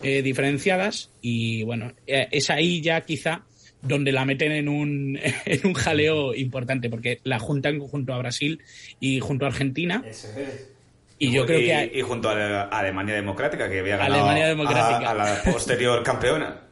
eh, 0.02 0.22
diferenciadas 0.22 1.10
y 1.20 1.64
bueno, 1.64 1.92
eh, 2.06 2.28
es 2.30 2.48
ahí 2.48 2.80
ya 2.80 3.02
quizá 3.02 3.44
donde 3.82 4.12
la 4.12 4.24
meten 4.24 4.52
en 4.52 4.70
un, 4.70 5.18
en 5.44 5.66
un 5.66 5.74
jaleo 5.74 6.34
importante, 6.34 6.88
porque 6.88 7.20
la 7.22 7.38
juntan 7.38 7.80
junto 7.80 8.14
a 8.14 8.18
Brasil 8.18 8.62
y 8.98 9.20
junto 9.20 9.44
a 9.44 9.48
Argentina. 9.48 10.02
Eso 10.08 10.28
es. 10.38 10.75
Y, 11.18 11.28
y 11.28 11.32
yo 11.32 11.46
creo 11.46 11.60
que 11.60 11.74
hay... 11.74 11.90
y 11.94 12.02
junto 12.02 12.28
a 12.28 12.62
Alemania 12.64 13.14
Democrática, 13.14 13.70
que 13.70 13.80
había 13.80 13.96
ganado 13.96 14.14
Alemania 14.14 14.48
Democrática. 14.48 15.08
A, 15.08 15.10
a 15.10 15.14
la 15.14 15.42
posterior 15.52 16.02
campeona. 16.02 16.62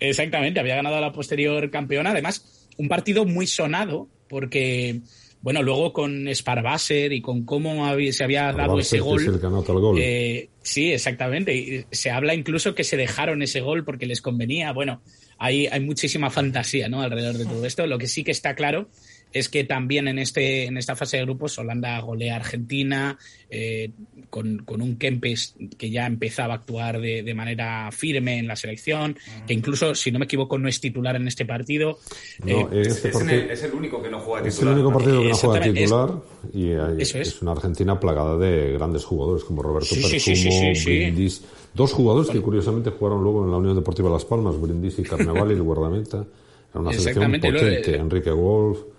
Exactamente, 0.00 0.60
había 0.60 0.76
ganado 0.76 0.96
a 0.96 1.00
la 1.00 1.12
posterior 1.12 1.70
campeona. 1.70 2.10
Además, 2.10 2.68
un 2.76 2.88
partido 2.88 3.24
muy 3.24 3.46
sonado, 3.46 4.08
porque, 4.28 5.00
bueno, 5.40 5.62
luego 5.62 5.92
con 5.92 6.26
Sparbasser 6.34 7.12
y 7.12 7.20
con 7.20 7.44
cómo 7.44 7.86
había, 7.86 8.12
se 8.12 8.24
había 8.24 8.52
dado 8.52 8.78
ese 8.78 9.00
gol. 9.00 9.22
Es 9.22 9.28
el 9.28 9.40
que 9.40 9.46
anota 9.46 9.72
el 9.72 9.78
gol. 9.78 9.98
Eh, 10.00 10.48
sí, 10.62 10.92
exactamente. 10.92 11.54
Y 11.54 11.84
se 11.90 12.10
habla 12.10 12.34
incluso 12.34 12.74
que 12.74 12.84
se 12.84 12.96
dejaron 12.96 13.42
ese 13.42 13.60
gol 13.60 13.84
porque 13.84 14.06
les 14.06 14.20
convenía. 14.22 14.72
Bueno, 14.72 15.02
hay, 15.38 15.66
hay 15.66 15.80
muchísima 15.80 16.30
fantasía 16.30 16.88
¿no? 16.88 17.02
alrededor 17.02 17.36
de 17.36 17.44
todo 17.44 17.64
esto. 17.64 17.86
Lo 17.86 17.98
que 17.98 18.08
sí 18.08 18.24
que 18.24 18.32
está 18.32 18.54
claro 18.54 18.88
es 19.34 19.48
que 19.48 19.64
también 19.64 20.06
en, 20.06 20.20
este, 20.20 20.66
en 20.66 20.78
esta 20.78 20.94
fase 20.94 21.16
de 21.16 21.24
grupos 21.24 21.58
Holanda 21.58 22.00
golea 22.00 22.34
a 22.34 22.36
Argentina, 22.36 23.18
eh, 23.50 23.90
con, 24.30 24.58
con, 24.58 24.80
un 24.80 24.96
Kempes 24.96 25.56
que 25.76 25.90
ya 25.90 26.06
empezaba 26.06 26.54
a 26.54 26.56
actuar 26.58 27.00
de, 27.00 27.24
de, 27.24 27.34
manera 27.34 27.90
firme 27.90 28.38
en 28.38 28.46
la 28.46 28.54
selección, 28.54 29.16
que 29.46 29.52
incluso, 29.52 29.96
si 29.96 30.12
no 30.12 30.20
me 30.20 30.26
equivoco, 30.26 30.56
no 30.56 30.68
es 30.68 30.80
titular 30.80 31.16
en 31.16 31.26
este 31.26 31.44
partido. 31.44 31.98
No, 32.44 32.72
eh, 32.72 32.82
este 32.86 33.08
es, 33.08 33.20
el, 33.20 33.30
es, 33.50 33.62
el, 33.64 33.74
único 33.74 34.00
que 34.00 34.08
no 34.08 34.20
juega 34.20 34.48
titular. 34.48 34.48
Es 34.48 34.62
el 34.62 34.68
único 34.68 34.92
partido 34.92 35.22
que 35.22 35.28
no 35.28 35.34
juega 35.34 35.60
titular 35.64 36.10
y 36.52 36.70
hay, 36.70 37.02
es. 37.02 37.14
es. 37.16 37.42
una 37.42 37.52
Argentina 37.52 37.98
plagada 37.98 38.38
de 38.38 38.72
grandes 38.72 39.04
jugadores 39.04 39.42
como 39.42 39.62
Roberto 39.62 39.96
sí, 39.96 40.00
Perfumo, 40.00 40.74
sí, 40.76 40.84
Brindis. 40.84 41.42
Dos 41.74 41.92
jugadores 41.92 42.30
que 42.30 42.40
curiosamente 42.40 42.90
jugaron 42.90 43.24
luego 43.24 43.44
en 43.44 43.50
la 43.50 43.56
Unión 43.56 43.74
Deportiva 43.74 44.08
Las 44.08 44.24
Palmas, 44.24 44.60
Brindis 44.60 44.96
y 45.00 45.02
Carnaval 45.02 45.50
y 45.50 45.54
el 45.54 45.62
guardameta. 45.62 46.24
Era 46.70 46.80
una 46.80 46.92
selección 46.92 47.32
potente. 47.32 47.96
Enrique 47.96 48.30
Wolf. 48.30 48.93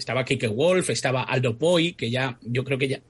Estaba 0.00 0.24
Kike 0.24 0.48
Wolf, 0.48 0.88
estaba 0.88 1.22
Aldo 1.24 1.58
Poi, 1.58 1.92
que 1.92 2.08
ya, 2.10 2.38
yo 2.42 2.64
creo 2.64 2.78
que 2.78 2.88
ya 2.88 3.00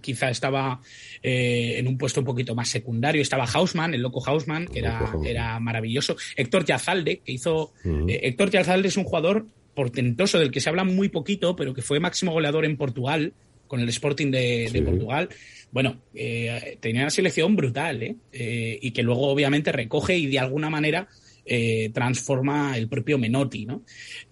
quizá 0.00 0.30
estaba 0.30 0.80
eh, 1.22 1.74
en 1.78 1.88
un 1.88 1.98
puesto 1.98 2.20
un 2.20 2.26
poquito 2.26 2.54
más 2.54 2.68
secundario. 2.68 3.20
Estaba 3.20 3.46
Hausmann, 3.52 3.94
el 3.94 4.00
loco 4.00 4.22
Hausmann, 4.24 4.66
que 4.68 4.78
era, 4.78 5.12
era 5.24 5.58
maravilloso. 5.58 6.16
Héctor 6.36 6.64
Yazalde, 6.64 7.18
que 7.24 7.32
hizo. 7.32 7.72
eh, 7.84 8.20
Héctor 8.22 8.50
Yazalde 8.50 8.86
es 8.88 8.96
un 8.96 9.02
jugador 9.04 9.46
portentoso 9.74 10.38
del 10.38 10.52
que 10.52 10.60
se 10.60 10.68
habla 10.68 10.84
muy 10.84 11.08
poquito, 11.08 11.56
pero 11.56 11.74
que 11.74 11.82
fue 11.82 11.98
máximo 11.98 12.30
goleador 12.32 12.64
en 12.64 12.76
Portugal, 12.76 13.32
con 13.66 13.80
el 13.80 13.88
Sporting 13.88 14.30
de, 14.30 14.70
de. 14.72 14.82
Portugal. 14.82 15.28
Bueno, 15.72 16.00
eh, 16.14 16.78
tenía 16.80 17.02
una 17.02 17.10
selección 17.10 17.56
brutal. 17.56 18.02
¿eh? 18.04 18.16
Y 18.80 18.92
que 18.92 19.02
luego, 19.02 19.26
obviamente, 19.28 19.72
recoge 19.72 20.16
y 20.16 20.26
de 20.28 20.38
alguna 20.38 20.70
manera. 20.70 21.08
Eh, 21.48 21.90
transforma 21.94 22.76
el 22.76 22.88
propio 22.88 23.18
Menotti, 23.18 23.66
¿no? 23.66 23.82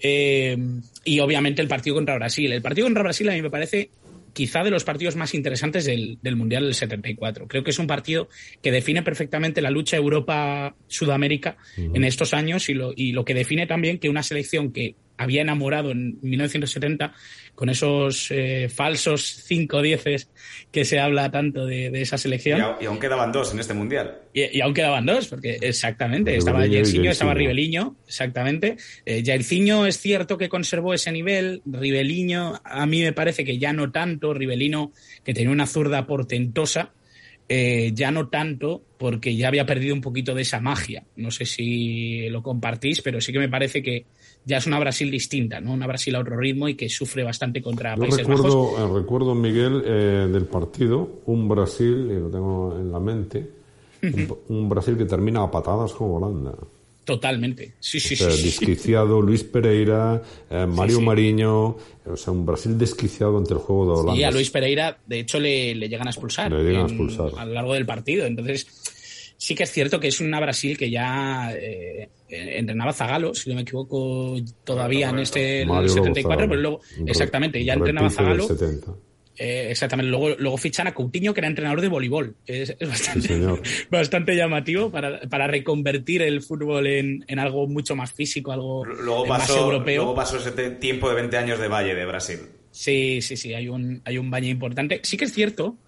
Eh, 0.01 0.57
y 1.05 1.21
obviamente 1.21 1.63
el 1.63 1.69
partido 1.69 1.95
contra 1.95 2.17
Brasil. 2.17 2.51
El 2.51 2.61
partido 2.61 2.87
contra 2.87 3.05
Brasil 3.05 3.29
a 3.29 3.35
mí 3.35 3.41
me 3.43 3.51
parece 3.51 3.91
quizá 4.33 4.65
de 4.65 4.71
los 4.71 4.83
partidos 4.83 5.15
más 5.15 5.33
interesantes 5.33 5.85
del, 5.85 6.19
del, 6.21 6.35
Mundial 6.35 6.65
del 6.65 6.75
74. 6.75 7.47
Creo 7.47 7.63
que 7.63 7.71
es 7.71 7.79
un 7.79 7.87
partido 7.87 8.29
que 8.61 8.73
define 8.73 9.03
perfectamente 9.03 9.63
la 9.63 9.71
lucha 9.71 9.97
Europa-Sudamérica 9.97 11.57
uh 11.77 11.81
-huh. 11.81 11.97
en 11.97 12.05
estos 12.05 12.35
años 12.35 12.69
y 12.69 12.75
lo, 12.75 12.93
y 12.97 13.13
lo 13.13 13.25
que 13.25 13.35
define 13.35 13.69
también 13.69 13.99
que 13.99 14.09
una 14.09 14.25
selección 14.25 14.73
que 14.73 14.97
había 15.17 15.43
enamorado 15.43 15.91
en 15.91 16.19
1970 16.23 17.13
con 17.55 17.69
esos 17.69 18.31
eh, 18.31 18.69
falsos 18.69 19.23
5 19.45 19.81
dieces 19.81 20.29
que 20.73 20.85
se 20.85 20.99
habla 20.99 21.31
tanto 21.31 21.67
de, 21.67 21.91
de 21.91 22.03
esa 22.03 22.19
selección. 22.19 22.59
Y, 22.59 22.63
a, 22.63 22.77
y, 22.81 22.87
aún 22.87 22.99
quedaban 22.99 23.31
dos 23.31 23.53
en 23.53 23.61
este 23.61 23.75
mundial. 23.75 24.23
Y, 24.33 24.59
y 24.59 24.61
aún 24.61 24.75
quedaban 24.75 25.07
dos, 25.07 25.29
porque 25.29 25.59
exactamente, 25.61 26.37
estaba 26.37 26.61
Jairzinho, 26.61 27.11
estaba 27.11 27.35
Ribeliño, 27.35 27.97
exactamente. 28.07 28.77
Eh, 29.07 29.23
Jairzinho 29.25 29.87
es 29.87 29.99
cierto 29.99 30.37
que 30.37 30.49
conservó 30.49 30.95
ese 30.95 31.13
nivel, 31.13 31.63
Ribeliño 31.65 32.61
a 32.65 32.87
mí 32.87 33.03
me 33.03 33.13
parece 33.13 33.45
que 33.45 33.59
ya 33.59 33.73
no 33.73 33.93
tanto, 33.93 34.35
Ribelino 34.35 34.93
que 35.25 35.33
tenía 35.33 35.51
una 35.51 35.67
zurda 35.67 36.07
portentosa, 36.07 36.93
eh, 37.49 37.93
ya 37.95 38.11
no 38.11 38.29
tanto, 38.29 38.83
porque 38.99 39.37
ya 39.37 39.49
había 39.49 39.67
perdido 39.67 39.95
un 39.95 40.01
poquito 40.01 40.35
de 40.35 40.43
esa 40.43 40.61
magia. 40.61 41.05
No 41.17 41.31
sé 41.31 41.45
si 41.45 42.29
lo 42.31 42.43
compartís, 42.43 43.03
pero 43.03 43.21
sí 43.21 43.33
que 43.33 43.39
me 43.39 43.51
parece 43.51 43.83
que 43.83 44.07
ya 44.45 44.59
es 44.59 44.67
una 44.67 44.79
Brasil 44.79 45.11
distinta, 45.11 45.61
¿no? 45.61 45.73
Una 45.73 45.87
Brasil 45.87 46.15
a 46.15 46.21
otro 46.21 46.37
ritmo 46.37 46.69
y 46.69 46.75
que 46.75 46.89
sufre 46.89 47.23
bastante 47.23 47.63
contra 47.63 47.95
Yo 47.95 48.03
Países 48.03 48.27
recuerdo, 48.27 48.73
Bajos. 48.73 48.91
Eh, 48.91 49.01
recuerdo, 49.01 49.35
Miguel, 49.35 49.83
eh, 49.85 50.29
del 50.31 50.45
partido, 50.47 51.21
un 51.27 51.49
Brasil, 51.49 52.09
y 52.11 52.21
lo 52.21 52.29
tengo 52.29 52.77
en 52.79 52.93
la 52.93 53.01
mente, 53.01 53.51
un, 54.03 54.39
un, 54.49 54.69
Brasil 54.69 54.97
que 54.97 55.07
termina 55.07 55.43
a 55.43 55.51
patadas 55.51 55.93
con 55.93 56.11
Holanda. 56.11 56.55
Totalmente, 57.05 57.75
sí, 57.81 58.01
sí, 58.01 58.15
o 58.15 58.17
sea, 58.17 58.31
sí, 58.31 58.51
sí. 58.51 58.65
Desquiciado 58.65 59.21
Luis 59.21 59.45
Pereira, 59.45 60.23
eh, 60.51 60.67
Mario 60.67 60.99
sí. 60.99 61.03
Mariño, 61.03 61.77
o 62.07 62.17
sea, 62.17 62.33
un 62.33 62.47
Brasil 62.47 62.79
desquiciado 62.79 63.37
ante 63.37 63.53
el 63.53 63.61
juego 63.61 63.85
de 63.85 63.93
Holanda. 63.93 64.15
Sí, 64.15 64.25
a 64.25 64.31
Luis 64.31 64.51
Pereira, 64.51 64.99
de 65.07 65.21
hecho, 65.21 65.39
le, 65.39 65.75
le 65.75 65.89
llegan 65.89 66.07
a 66.07 66.11
expulsar. 66.11 66.51
Le 66.51 66.65
llegan 66.65 66.81
en, 66.81 66.87
a 66.87 66.89
expulsar. 66.89 67.31
A 67.39 67.45
lo 67.45 67.53
largo 67.53 67.75
del 67.75 67.85
partido. 67.85 68.25
Entonces, 68.25 68.67
sí 69.37 69.55
que 69.55 69.65
es 69.65 69.73
cierto 69.73 70.01
que 70.01 70.09
es 70.09 70.21
una 70.21 70.41
Brasil 70.41 70.77
que 70.77 70.91
ya 70.91 71.53
eh, 71.55 72.09
entrenaba 72.29 72.93
Zagalo, 72.93 73.35
si 73.35 73.51
no 73.51 73.57
me 73.57 73.63
equivoco, 73.63 74.37
todavía 74.65 75.11
en 75.11 75.21
este 75.21 75.65
Mario 75.67 75.89
74, 75.89 76.49
pero 76.49 76.61
luego, 76.61 76.81
exactamente, 77.07 77.65
ya 77.65 77.75
entrenaba 77.75 78.11
Zagalo. 78.11 78.47
70. 78.47 78.95
Eh, 79.37 79.69
exactamente, 79.71 80.11
luego, 80.11 80.31
luego 80.39 80.57
fichan 80.57 80.87
a 80.87 80.95
Coutinho, 80.95 81.35
que 81.35 81.41
era 81.41 81.49
entrenador 81.49 81.81
de 81.81 81.89
voleibol. 81.89 82.37
Es, 82.47 82.77
es 82.79 82.89
bastante, 82.89 83.29
sí, 83.29 83.87
bastante, 83.91 84.37
llamativo 84.37 84.91
para, 84.91 85.21
para, 85.23 85.49
reconvertir 85.49 86.23
el 86.23 86.41
fútbol 86.41 86.87
en, 86.87 87.25
en, 87.27 87.39
algo 87.41 87.67
mucho 87.67 87.97
más 87.97 88.13
físico, 88.13 88.53
algo 88.53 88.85
luego 88.85 89.27
pasó, 89.27 89.53
más 89.55 89.63
europeo. 89.63 90.03
Luego 90.03 90.15
pasó 90.15 90.37
ese 90.37 90.53
tiempo 90.71 91.09
de 91.09 91.17
20 91.17 91.37
años 91.37 91.59
de 91.59 91.67
Valle 91.67 91.95
de 91.97 92.07
Brasil. 92.07 92.39
Sí, 92.75 93.23
sí, 93.23 93.37
sí, 93.37 93.55
hay 93.55 93.69
un, 93.69 94.03
hay 94.05 94.19
un 94.19 94.33
Valle 94.33 94.49
importante. 94.49 95.01
Sí 95.05 95.17
que 95.17 95.27
es 95.27 95.33
cierto 95.33 95.79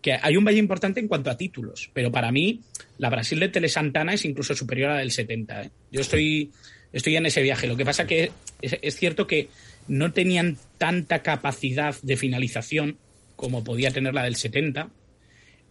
que 0.00 0.12
hay 0.12 0.36
un 0.36 0.44
Valle 0.44 0.60
importante 0.60 1.00
en 1.00 1.08
cuanto 1.08 1.28
a 1.28 1.36
títulos, 1.36 1.90
pero 1.92 2.12
para 2.12 2.30
mí 2.30 2.60
la 2.98 3.10
Brasil 3.10 3.40
de 3.40 3.48
Tele 3.48 3.68
Santana 3.68 4.14
es 4.14 4.24
incluso 4.24 4.54
superior 4.54 4.90
a 4.90 4.94
la 4.94 5.00
del 5.00 5.10
70. 5.10 5.62
¿eh? 5.62 5.70
Yo 5.90 6.02
estoy, 6.02 6.52
estoy 6.92 7.16
en 7.16 7.26
ese 7.26 7.42
viaje. 7.42 7.66
Lo 7.66 7.76
que 7.76 7.84
pasa 7.84 8.06
que 8.06 8.30
es, 8.62 8.78
es 8.80 8.94
cierto 8.94 9.26
que 9.26 9.48
no 9.88 10.12
tenían 10.12 10.56
tanta 10.78 11.20
capacidad 11.24 11.96
de 12.02 12.16
finalización 12.16 12.96
como 13.34 13.64
podía 13.64 13.90
tener 13.90 14.14
la 14.14 14.22
del 14.22 14.36
70, 14.36 14.88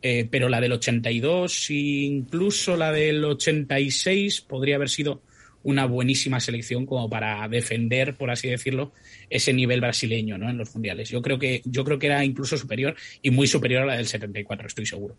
eh, 0.01 0.27
pero 0.29 0.49
la 0.49 0.59
del 0.59 0.73
82 0.73 1.69
e 1.69 1.73
incluso 1.73 2.75
la 2.75 2.91
del 2.91 3.23
86 3.23 4.41
podría 4.41 4.75
haber 4.75 4.89
sido 4.89 5.21
una 5.65 5.86
buenísima 5.86 6.39
selección 6.39 6.86
como 6.86 7.10
para 7.10 7.47
defender, 7.49 8.15
por 8.15 8.30
así 8.30 8.47
decirlo, 8.47 8.93
ese 9.32 9.51
nivel 9.51 9.82
brasileño 9.82 10.38
¿no? 10.38 10.47
en 10.47 10.58
los 10.58 10.73
mundiales. 10.73 11.10
Yo 11.10 11.23
creo 11.23 11.39
que 11.39 11.62
yo 11.65 11.84
creo 11.84 11.97
que 11.97 12.06
era 12.06 12.23
incluso 12.23 12.56
superior 12.56 12.95
y 13.23 13.32
muy 13.32 13.47
superior 13.47 13.82
a 13.82 13.86
la 13.86 13.95
del 13.95 14.06
74, 14.06 14.67
estoy 14.67 14.86
seguro. 14.86 15.15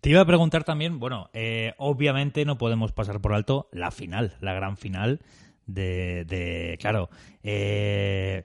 Te 0.00 0.10
iba 0.10 0.20
a 0.20 0.26
preguntar 0.26 0.64
también, 0.64 0.98
bueno, 0.98 1.30
eh, 1.32 1.74
obviamente 1.76 2.44
no 2.44 2.58
podemos 2.58 2.92
pasar 2.92 3.20
por 3.20 3.34
alto 3.34 3.68
la 3.72 3.90
final, 3.90 4.36
la 4.40 4.54
gran 4.54 4.76
final 4.76 5.20
de, 5.66 6.76
claro, 6.80 7.08
eh, 7.42 8.44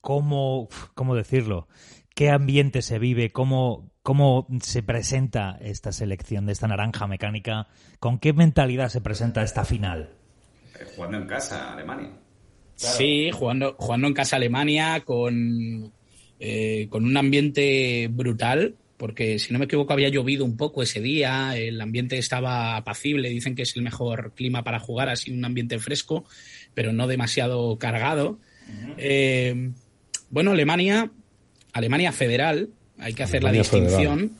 ¿cómo, 0.00 0.68
¿cómo 0.94 1.14
decirlo? 1.14 1.68
¿Qué 2.14 2.30
ambiente 2.30 2.80
se 2.80 2.98
vive? 2.98 3.30
¿Cómo, 3.30 3.90
¿Cómo 4.06 4.46
se 4.62 4.84
presenta 4.84 5.58
esta 5.60 5.90
selección 5.90 6.46
de 6.46 6.52
esta 6.52 6.68
naranja 6.68 7.08
mecánica? 7.08 7.66
¿Con 7.98 8.20
qué 8.20 8.32
mentalidad 8.32 8.88
se 8.88 9.00
presenta 9.00 9.42
esta 9.42 9.64
final? 9.64 10.10
Eh, 10.78 10.84
jugando 10.94 11.16
en 11.18 11.26
casa, 11.26 11.72
Alemania. 11.72 12.12
Claro. 12.78 12.96
Sí, 12.96 13.30
jugando, 13.32 13.74
jugando 13.76 14.06
en 14.06 14.14
casa 14.14 14.36
Alemania 14.36 15.00
con, 15.00 15.92
eh, 16.38 16.86
con 16.88 17.04
un 17.04 17.16
ambiente 17.16 18.06
brutal, 18.08 18.76
porque 18.96 19.40
si 19.40 19.52
no 19.52 19.58
me 19.58 19.64
equivoco 19.64 19.92
había 19.92 20.08
llovido 20.08 20.44
un 20.44 20.56
poco 20.56 20.84
ese 20.84 21.00
día, 21.00 21.56
el 21.56 21.80
ambiente 21.80 22.16
estaba 22.16 22.76
apacible, 22.76 23.28
dicen 23.30 23.56
que 23.56 23.62
es 23.62 23.74
el 23.74 23.82
mejor 23.82 24.34
clima 24.36 24.62
para 24.62 24.78
jugar, 24.78 25.08
así 25.08 25.32
un 25.32 25.44
ambiente 25.44 25.80
fresco, 25.80 26.24
pero 26.74 26.92
no 26.92 27.08
demasiado 27.08 27.76
cargado. 27.76 28.38
Uh 28.68 28.86
-huh. 28.86 28.94
eh, 28.98 29.72
bueno, 30.30 30.52
Alemania, 30.52 31.10
Alemania 31.72 32.12
federal, 32.12 32.70
hay 32.98 33.12
que 33.12 33.22
hacer 33.22 33.42
la 33.42 33.52
distinción, 33.52 34.32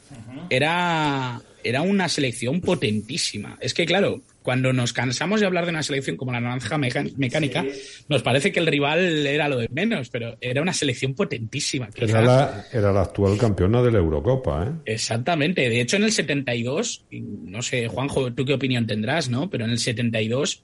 era, 0.50 1.40
era 1.62 1.82
una 1.82 2.08
selección 2.08 2.60
potentísima. 2.60 3.58
Es 3.60 3.74
que, 3.74 3.86
claro, 3.86 4.22
cuando 4.42 4.72
nos 4.72 4.92
cansamos 4.92 5.40
de 5.40 5.46
hablar 5.46 5.64
de 5.64 5.70
una 5.70 5.82
selección 5.82 6.16
como 6.16 6.30
la 6.30 6.40
naranja 6.40 6.78
mecánica, 6.78 7.62
sí. 7.62 8.04
nos 8.08 8.22
parece 8.22 8.52
que 8.52 8.60
el 8.60 8.66
rival 8.66 9.26
era 9.26 9.48
lo 9.48 9.58
de 9.58 9.68
menos, 9.72 10.08
pero 10.08 10.36
era 10.40 10.62
una 10.62 10.72
selección 10.72 11.14
potentísima. 11.14 11.88
Era 11.96 12.22
la, 12.22 12.64
era 12.72 12.92
la, 12.92 13.02
actual 13.02 13.36
campeona 13.38 13.82
de 13.82 13.90
la 13.90 13.98
Eurocopa, 13.98 14.66
¿eh? 14.66 14.72
Exactamente. 14.84 15.68
De 15.68 15.80
hecho, 15.80 15.96
en 15.96 16.04
el 16.04 16.12
72, 16.12 17.06
no 17.10 17.60
sé, 17.60 17.88
Juanjo, 17.88 18.32
tú 18.32 18.44
qué 18.44 18.54
opinión 18.54 18.86
tendrás, 18.86 19.28
¿no? 19.28 19.50
Pero 19.50 19.64
en 19.64 19.72
el 19.72 19.78
72 19.78 20.62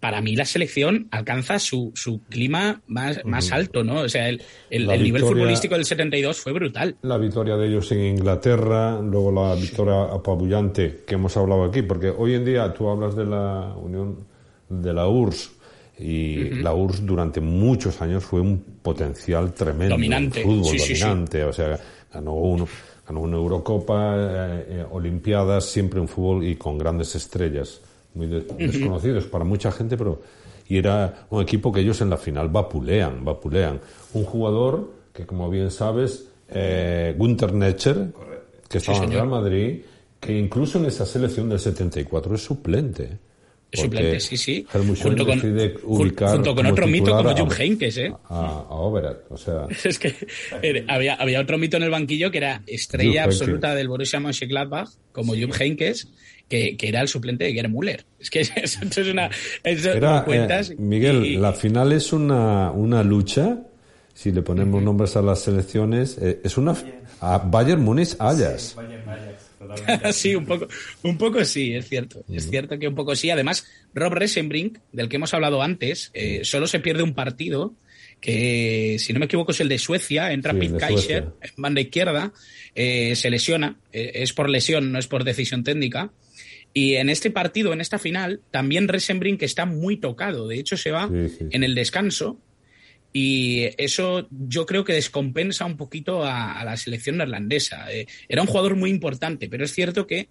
para 0.00 0.20
mí 0.20 0.36
la 0.36 0.44
selección 0.44 1.08
alcanza 1.10 1.58
su, 1.58 1.92
su 1.94 2.20
clima 2.28 2.82
más, 2.86 3.24
más 3.24 3.52
alto, 3.52 3.84
¿no? 3.84 4.02
O 4.02 4.08
sea, 4.08 4.28
el, 4.28 4.42
el, 4.70 4.90
el 4.90 5.02
nivel 5.02 5.22
futbolístico 5.22 5.74
del 5.74 5.84
72 5.84 6.38
fue 6.38 6.52
brutal. 6.52 6.96
La 7.02 7.18
victoria 7.18 7.56
de 7.56 7.68
ellos 7.68 7.90
en 7.92 8.00
Inglaterra, 8.00 9.00
luego 9.00 9.32
la 9.32 9.54
victoria 9.54 10.04
apabullante 10.04 11.04
que 11.06 11.14
hemos 11.14 11.36
hablado 11.36 11.64
aquí, 11.64 11.82
porque 11.82 12.10
hoy 12.10 12.34
en 12.34 12.44
día 12.44 12.72
tú 12.72 12.88
hablas 12.88 13.14
de 13.16 13.24
la 13.24 13.74
Unión 13.76 14.26
de 14.68 14.92
la 14.92 15.06
URSS 15.06 15.52
y 15.98 16.38
uh 16.38 16.46
-huh. 16.48 16.62
la 16.62 16.74
URSS 16.74 17.06
durante 17.06 17.40
muchos 17.40 18.00
años 18.00 18.24
fue 18.24 18.40
un 18.40 18.58
potencial 18.82 19.52
tremendo. 19.52 19.94
Dominante. 19.94 20.42
Fútbol 20.42 20.78
sí, 20.78 20.94
dominante, 20.94 21.38
sí, 21.38 21.44
sí. 21.44 21.48
o 21.48 21.52
sea, 21.52 21.80
ganó 22.12 22.34
uno 22.34 22.68
ganó 23.06 23.20
una 23.20 23.36
Eurocopa, 23.36 24.16
eh, 24.16 24.66
eh, 24.68 24.84
Olimpiadas, 24.90 25.66
siempre 25.66 26.00
un 26.00 26.08
fútbol 26.08 26.42
y 26.42 26.56
con 26.56 26.78
grandes 26.78 27.14
estrellas 27.14 27.82
muy 28.14 28.26
de, 28.26 28.40
desconocidos 28.40 29.24
para 29.26 29.44
mucha 29.44 29.70
gente, 29.72 29.96
pero 29.96 30.22
y 30.66 30.78
era 30.78 31.26
un 31.30 31.42
equipo 31.42 31.72
que 31.72 31.80
ellos 31.80 32.00
en 32.00 32.10
la 32.10 32.16
final 32.16 32.48
vapulean, 32.48 33.24
vapulean. 33.24 33.80
Un 34.14 34.24
jugador 34.24 34.92
que, 35.12 35.26
como 35.26 35.50
bien 35.50 35.70
sabes, 35.70 36.28
eh, 36.48 37.14
Gunter 37.16 37.52
Netzer, 37.52 38.08
que 38.68 38.78
estaba 38.78 38.98
sí, 38.98 39.04
en 39.04 39.12
Real 39.12 39.28
Madrid, 39.28 39.80
que 40.18 40.36
incluso 40.36 40.78
en 40.78 40.86
esa 40.86 41.04
selección 41.04 41.48
del 41.48 41.58
74 41.58 42.34
es 42.34 42.42
suplente. 42.42 43.18
suplente, 43.70 44.20
sí, 44.20 44.36
sí. 44.38 44.66
Junto 44.72 45.26
con, 45.26 45.38
ubicar 45.84 46.30
junto 46.30 46.54
con 46.54 46.66
otro 46.66 46.86
mito 46.86 47.14
como 47.14 47.36
Jupp 47.36 47.52
Heynckes, 47.58 47.98
¿eh? 47.98 48.12
A, 48.30 48.64
a 48.68 48.74
Overath, 48.74 49.30
o 49.30 49.36
sea, 49.36 49.66
Es 49.84 49.98
que 49.98 50.14
eh, 50.62 50.84
había, 50.88 51.14
había 51.14 51.40
otro 51.40 51.58
mito 51.58 51.76
en 51.76 51.82
el 51.82 51.90
banquillo 51.90 52.30
que 52.30 52.38
era 52.38 52.62
estrella 52.66 53.24
absoluta 53.24 53.74
del 53.74 53.88
Borussia 53.88 54.18
Mönchengladbach, 54.18 54.88
como 55.12 55.34
Jupp 55.34 55.60
Heynckes, 55.60 56.08
que, 56.54 56.76
que 56.76 56.88
era 56.88 57.00
el 57.00 57.08
suplente 57.08 57.44
de 57.44 57.52
Gerd 57.52 57.70
Müller. 57.70 58.04
Es 58.20 58.30
que 58.30 58.40
eso, 58.56 58.80
es 58.82 58.98
una... 59.08 59.30
Eso 59.62 59.92
Era, 59.92 60.18
lo 60.20 60.24
cuentas 60.24 60.70
eh, 60.70 60.76
Miguel, 60.78 61.24
y- 61.24 61.36
la 61.36 61.52
final 61.52 61.92
es 61.92 62.12
una, 62.12 62.70
una 62.70 63.02
lucha, 63.02 63.58
si 64.12 64.30
le 64.32 64.42
ponemos 64.42 64.82
nombres 64.82 65.16
a 65.16 65.22
las 65.22 65.40
selecciones, 65.42 66.16
eh, 66.20 66.40
es 66.44 66.56
una... 66.56 66.74
A 67.20 67.38
Bayern 67.38 67.82
Múnich 67.82 68.14
Ajax. 68.18 68.76
sí, 70.12 70.34
un 70.34 70.44
poco, 70.44 70.68
un 71.02 71.16
poco 71.16 71.44
sí, 71.44 71.74
es 71.74 71.88
cierto. 71.88 72.22
Es 72.30 72.48
cierto 72.50 72.78
que 72.78 72.86
un 72.86 72.94
poco 72.94 73.16
sí. 73.16 73.30
Además, 73.30 73.66
Rob 73.94 74.12
Resenbrink, 74.12 74.78
del 74.92 75.08
que 75.08 75.16
hemos 75.16 75.32
hablado 75.34 75.62
antes, 75.62 76.10
eh, 76.14 76.40
solo 76.44 76.66
se 76.66 76.80
pierde 76.80 77.02
un 77.02 77.14
partido 77.14 77.74
que, 78.20 78.96
si 78.98 79.12
no 79.12 79.18
me 79.20 79.24
equivoco, 79.26 79.52
es 79.52 79.60
el 79.60 79.68
de 79.68 79.78
Suecia. 79.78 80.32
Entra 80.32 80.52
Sí, 80.52 80.58
Pete 80.60 80.76
Kaiser 80.78 81.22
Suecia. 81.24 81.32
en 81.56 81.62
banda 81.62 81.80
izquierda, 81.80 82.32
eh, 82.74 83.16
se 83.16 83.30
lesiona. 83.30 83.76
eh, 83.92 84.12
es 84.16 84.32
por 84.32 84.50
lesión, 84.50 84.92
no 84.92 84.98
es 84.98 85.06
por 85.06 85.24
decisión 85.24 85.64
técnica. 85.64 86.10
Y 86.76 86.96
en 86.96 87.08
este 87.08 87.30
partido, 87.30 87.72
en 87.72 87.80
esta 87.80 87.98
final, 88.00 88.40
también 88.50 88.88
Resenbrink 88.88 89.42
está 89.42 89.64
muy 89.64 89.96
tocado. 89.96 90.48
De 90.48 90.58
hecho, 90.58 90.76
se 90.76 90.90
va 90.90 91.08
Sí, 91.08 91.28
sí. 91.38 91.44
en 91.50 91.62
el 91.62 91.74
descanso. 91.74 92.40
Y 93.12 93.68
eso 93.78 94.26
yo 94.30 94.66
creo 94.66 94.82
que 94.84 94.92
descompensa 94.92 95.64
un 95.66 95.76
poquito 95.76 96.24
a, 96.24 96.58
a 96.60 96.64
la 96.64 96.76
selección 96.76 97.16
neerlandesa. 97.18 97.92
Eh, 97.92 98.06
era 98.28 98.42
un 98.42 98.48
jugador 98.48 98.74
muy 98.74 98.90
importante, 98.90 99.48
pero 99.48 99.64
es 99.64 99.72
cierto 99.72 100.06
que, 100.08 100.28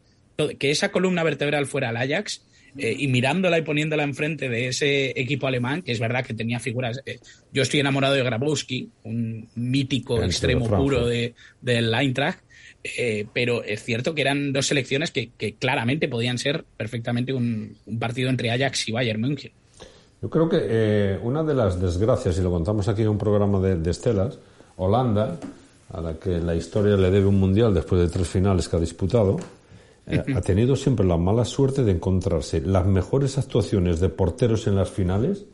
que 0.59 0.69
esa 0.69 0.91
columna 0.91 1.23
vertebral 1.23 1.65
fuera 1.65 1.91
el 1.91 1.95
Ajax 1.97 2.45
eh, 2.77 2.93
y 2.99 3.07
mirándola 3.07 3.57
y 3.57 3.61
poniéndola 3.61 4.03
enfrente 4.03 4.49
de 4.49 4.67
ese 4.67 5.17
equipo 5.17 5.47
alemán, 5.47 5.81
que 5.81 5.93
es 5.93 5.99
verdad 5.99 6.25
que 6.25 6.33
tenía 6.33 6.59
figuras. 6.59 6.99
eh, 7.05 7.19
yo 7.53 7.61
estoy 7.63 7.79
enamorado 7.79 8.15
de 8.15 8.23
Grabowski, 8.23 8.89
un 9.03 9.47
mítico 9.55 10.21
extremo 10.21 10.67
puro 10.69 11.05
de, 11.07 11.35
del 11.61 11.93
Eintracht. 11.93 12.39
Eh, 12.84 13.25
pero 13.34 13.63
es 13.63 13.84
cierto 13.84 14.13
que 14.13 14.21
eran 14.21 14.53
dos 14.53 14.67
selecciones 14.67 15.11
que, 15.11 15.29
que 15.38 15.53
claramente 15.53 16.07
podían 16.07 16.38
ser 16.38 16.65
perfectamente 16.77 17.34
un, 17.34 17.77
un 17.86 17.99
partido 17.99 18.29
entre 18.29 18.51
Ajax 18.51 18.89
y 18.89 18.91
Bayern 18.91 19.21
München. 19.21 19.51
Yo 20.21 20.29
creo 20.29 20.47
que 20.47 20.57
eh, 20.61 21.19
una 21.21 21.43
de 21.43 21.53
las 21.53 21.81
desgracias, 21.81 22.38
y 22.38 22.41
lo 22.41 22.51
contamos 22.51 22.88
aquí 22.88 23.01
en 23.01 23.09
un 23.09 23.17
programa 23.17 23.59
de, 23.59 23.75
de 23.75 23.91
estelas, 23.91 24.39
Holanda, 24.77 25.38
a 25.91 26.01
la 26.01 26.13
que 26.15 26.39
la 26.39 26.55
historia 26.55 26.95
le 26.95 27.11
debe 27.11 27.25
un 27.25 27.39
mundial 27.39 27.73
después 27.73 28.01
de 28.01 28.07
tres 28.07 28.27
finales 28.27 28.67
que 28.67 28.77
ha 28.77 28.79
disputado, 28.79 29.38
eh, 30.07 30.23
ha 30.36 30.41
tenido 30.41 30.75
siempre 30.75 31.05
la 31.05 31.17
mala 31.17 31.45
suerte 31.45 31.84
de 31.84 31.91
encontrarse 31.91 32.61
las 32.61 32.86
mejores 32.86 33.38
actuaciones 33.38 33.99
de 33.99 34.09
porteros 34.09 34.65
en 34.67 34.75
las 34.75 34.89
finales, 34.89 35.45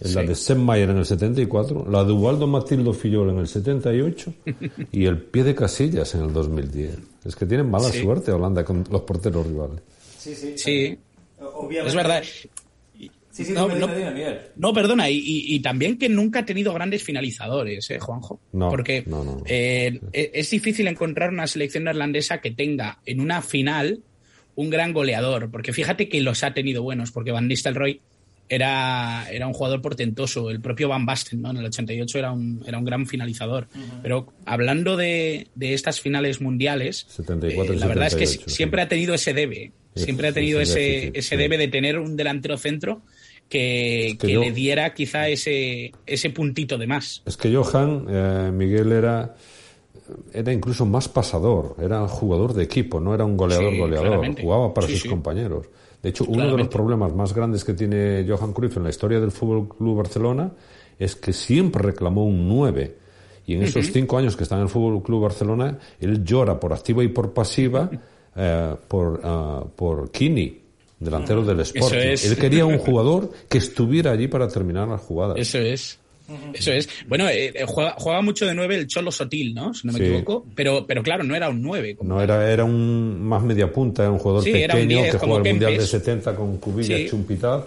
en 0.00 0.14
la 0.14 0.22
de 0.22 0.34
Sepp 0.34 0.58
Maier 0.58 0.90
en 0.90 0.98
el 0.98 1.04
74, 1.04 1.86
la 1.90 2.04
de 2.04 2.12
Ubaldo 2.12 2.46
Matildo 2.46 2.92
Fillol 2.92 3.30
en 3.30 3.38
el 3.38 3.48
78 3.48 4.32
y 4.92 5.04
el 5.06 5.18
pie 5.18 5.44
de 5.44 5.54
Casillas 5.54 6.14
en 6.14 6.22
el 6.22 6.32
2010. 6.32 6.98
Es 7.24 7.36
que 7.36 7.46
tienen 7.46 7.70
mala 7.70 7.88
Sí. 7.90 8.00
suerte 8.02 8.32
Holanda 8.32 8.64
con 8.64 8.84
los 8.90 9.02
porteros 9.02 9.46
rivales. 9.46 9.80
Sí, 10.18 10.34
sí. 10.34 10.54
Sí, 10.56 10.98
Obviamente. 11.40 11.88
es 11.88 11.94
verdad. 11.94 12.22
Sí, 13.30 13.46
sí, 13.46 13.52
No, 13.54 13.66
no-. 13.66 13.88
No, 14.56 14.72
perdona, 14.74 15.08
y, 15.08 15.16
y- 15.16 15.54
y 15.54 15.60
también 15.60 15.98
que 15.98 16.08
nunca 16.10 16.40
ha 16.40 16.44
tenido 16.44 16.74
grandes 16.74 17.02
finalizadores, 17.02 17.90
¿eh, 17.90 17.98
Juanjo? 17.98 18.38
No, 18.52 18.68
Porque 18.68 19.04
no, 19.06 19.24
no. 19.24 19.42
eh, 19.46 19.98
e- 20.12 20.30
es 20.34 20.50
difícil 20.50 20.86
encontrar 20.86 21.30
una 21.30 21.46
selección 21.46 21.84
neerlandesa 21.84 22.42
que 22.42 22.50
tenga 22.50 22.98
en 23.06 23.20
una 23.20 23.40
final 23.40 24.00
un 24.54 24.68
gran 24.68 24.92
goleador, 24.92 25.50
porque 25.50 25.72
fíjate 25.72 26.10
que 26.10 26.20
los 26.20 26.44
ha 26.44 26.52
tenido 26.52 26.82
buenos, 26.82 27.10
porque 27.10 27.32
Van 27.32 27.48
Nistelrooy 27.48 28.02
era, 28.48 29.26
era 29.30 29.46
un 29.46 29.52
jugador 29.54 29.80
portentoso, 29.80 30.50
el 30.50 30.60
propio 30.60 30.88
Van 30.88 31.06
Basten, 31.06 31.40
¿no? 31.40 31.50
En 31.50 31.56
el 31.58 31.64
88 31.66 32.18
era 32.18 32.32
un, 32.32 32.62
era 32.66 32.78
un 32.78 32.84
gran 32.84 33.06
finalizador. 33.06 33.68
Pero 34.02 34.32
hablando 34.44 34.96
de, 34.96 35.48
de 35.54 35.74
estas 35.74 36.00
finales 36.00 36.40
mundiales, 36.40 37.06
74 37.08 37.74
y 37.74 37.76
eh, 37.76 37.80
la 37.80 37.86
verdad 37.86 38.06
es 38.08 38.14
que 38.14 38.26
78, 38.26 38.54
siempre 38.54 38.82
sí. 38.82 38.84
ha 38.84 38.88
tenido 38.88 39.14
ese 39.14 39.32
debe, 39.32 39.72
Sí, 39.94 40.04
siempre 40.04 40.28
ha 40.28 40.32
tenido 40.32 40.58
sí, 40.58 40.70
ese, 40.70 41.08
ese 41.08 41.22
sí. 41.22 41.36
debe 41.36 41.58
de 41.58 41.68
tener 41.68 41.98
un 41.98 42.16
delantero 42.16 42.56
centro 42.56 43.02
que, 43.48 44.16
que 44.18 44.26
que 44.26 44.32
yo- 44.32 44.40
le 44.40 44.50
diera 44.52 44.94
quizá 44.94 45.28
ese, 45.28 45.92
ese 46.06 46.30
puntito 46.30 46.78
de 46.78 46.86
más. 46.86 47.22
Es 47.26 47.36
que 47.36 47.54
Johan, 47.54 48.06
eh, 48.08 48.50
Miguel 48.52 48.92
era, 48.92 49.34
era 50.32 50.52
incluso 50.52 50.86
más 50.86 51.08
pasador, 51.08 51.76
era 51.78 52.06
jugador 52.08 52.54
de 52.54 52.64
equipo, 52.64 53.00
no 53.00 53.14
era 53.14 53.24
un 53.24 53.36
goleador 53.36 53.72
Sí, 53.72 53.78
goleador, 53.78 54.08
claramente. 54.08 54.42
jugaba 54.42 54.72
para 54.74 54.86
Sí, 54.86 54.94
sus 54.94 55.02
sí. 55.02 55.08
compañeros. 55.08 55.66
De 56.02 56.08
hecho, 56.08 56.24
uno 56.26 56.50
de 56.50 56.58
los 56.58 56.68
problemas 56.68 57.14
más 57.14 57.32
grandes 57.32 57.64
que 57.64 57.74
tiene 57.74 58.26
Johan 58.28 58.52
Cruyff 58.52 58.76
en 58.76 58.82
la 58.82 58.90
historia 58.90 59.20
del 59.20 59.30
Fútbol 59.30 59.68
Club 59.68 59.98
Barcelona 59.98 60.50
es 60.98 61.14
que 61.14 61.32
siempre 61.32 61.82
reclamó 61.82 62.24
un 62.24 62.48
9. 62.48 62.96
Y 63.46 63.54
en 63.54 63.62
esos 63.62 63.86
cinco 63.92 64.18
años 64.18 64.36
que 64.36 64.42
está 64.42 64.56
en 64.56 64.62
el 64.62 64.68
Fútbol 64.68 65.02
Club 65.02 65.22
Barcelona, 65.22 65.78
él 66.00 66.24
llora 66.24 66.58
por 66.58 66.72
activa 66.72 67.02
y 67.04 67.08
por 67.08 67.32
pasiva 67.32 67.90
eh, 68.36 68.74
por, 68.88 69.20
ah, 69.22 69.64
por 69.76 70.10
Kini, 70.10 70.60
delantero 70.98 71.44
del 71.44 71.60
Sporting. 71.60 71.98
es. 71.98 72.24
Él 72.24 72.36
quería 72.36 72.66
un 72.66 72.78
jugador 72.78 73.30
que 73.48 73.58
estuviera 73.58 74.10
allí 74.10 74.28
para 74.28 74.48
terminar 74.48 74.88
las 74.88 75.00
jugadas. 75.00 75.36
Eso 75.38 75.58
es. 75.58 75.98
Eso 76.54 76.72
es. 76.72 76.88
Bueno, 77.06 77.28
eh, 77.28 77.52
eh, 77.54 77.64
juega, 77.66 77.94
juega 77.98 78.20
mucho 78.22 78.46
de 78.46 78.54
nueve 78.54 78.76
el 78.76 78.86
Cholo 78.86 79.10
Sotil, 79.12 79.54
¿no? 79.54 79.72
Si 79.74 79.86
no 79.86 79.92
me 79.92 79.98
Sí. 79.98 80.04
equivoco. 80.06 80.46
Pero, 80.54 80.86
pero 80.86 81.02
claro, 81.02 81.24
no 81.24 81.34
era 81.34 81.48
un 81.48 81.62
nueve. 81.62 81.96
como 81.96 82.14
No, 82.14 82.20
era, 82.22 82.50
era 82.50 82.64
un 82.64 83.20
más 83.22 83.42
media 83.42 83.72
punta, 83.72 84.02
era 84.02 84.10
un 84.12 84.18
jugador 84.18 84.44
Sí, 84.44 84.50
era 84.52 84.74
un 84.74 84.80
pequeño 84.82 85.00
10, 85.02 85.12
que 85.12 85.18
juega 85.18 85.34
el 85.34 85.38
Mundial 85.50 85.70
de 85.72 85.76
Kempes. 85.78 85.90
70 85.90 86.34
con 86.36 86.56
Cubillas, 86.58 87.00
Sí. 87.00 87.08
Chumpitaz. 87.08 87.64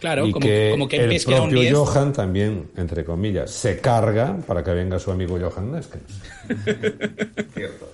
Claro, 0.00 0.26
y 0.28 0.30
como, 0.30 0.46
que 0.46 0.68
como 0.70 0.86
que 0.88 0.96
el 0.96 1.02
Kempes 1.02 1.24
que 1.26 1.32
un 1.32 1.38
propio 1.40 1.60
10. 1.60 1.74
Johan 1.74 2.12
también, 2.12 2.70
entre 2.76 3.04
comillas, 3.04 3.50
se 3.50 3.80
carga 3.80 4.36
para 4.46 4.62
que 4.62 4.70
venga 4.70 4.98
su 4.98 5.10
amigo 5.10 5.38
Johan 5.40 5.72
Neskens. 5.72 6.20
Cierto. 7.54 7.90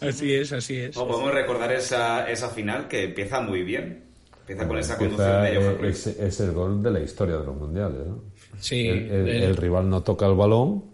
Así 0.00 0.32
es, 0.34 0.52
así 0.52 0.76
es. 0.76 0.94
No, 0.96 1.08
podemos 1.08 1.32
recordar 1.32 1.72
esa, 1.72 2.30
esa 2.30 2.48
final 2.50 2.86
que 2.86 3.04
empieza 3.04 3.40
muy 3.40 3.62
bien. 3.62 4.02
Empieza 4.40 4.68
con 4.68 4.78
esa 4.78 4.96
conducción 4.96 5.44
Empieza, 5.46 5.60
de 5.60 5.74
Johan 5.76 5.84
es, 5.86 6.06
es 6.06 6.40
el 6.40 6.52
gol 6.52 6.82
de 6.82 6.90
la 6.90 7.00
historia 7.00 7.36
de 7.38 7.44
los 7.46 7.56
mundiales. 7.56 8.06
¿no? 8.06 8.22
Sí. 8.58 8.88
el, 8.88 8.98
el- 9.10 9.28
el- 9.28 9.42
el 9.44 9.56
rival 9.56 9.88
no 9.88 10.02
toca 10.02 10.26
el 10.26 10.34
balón 10.34 10.84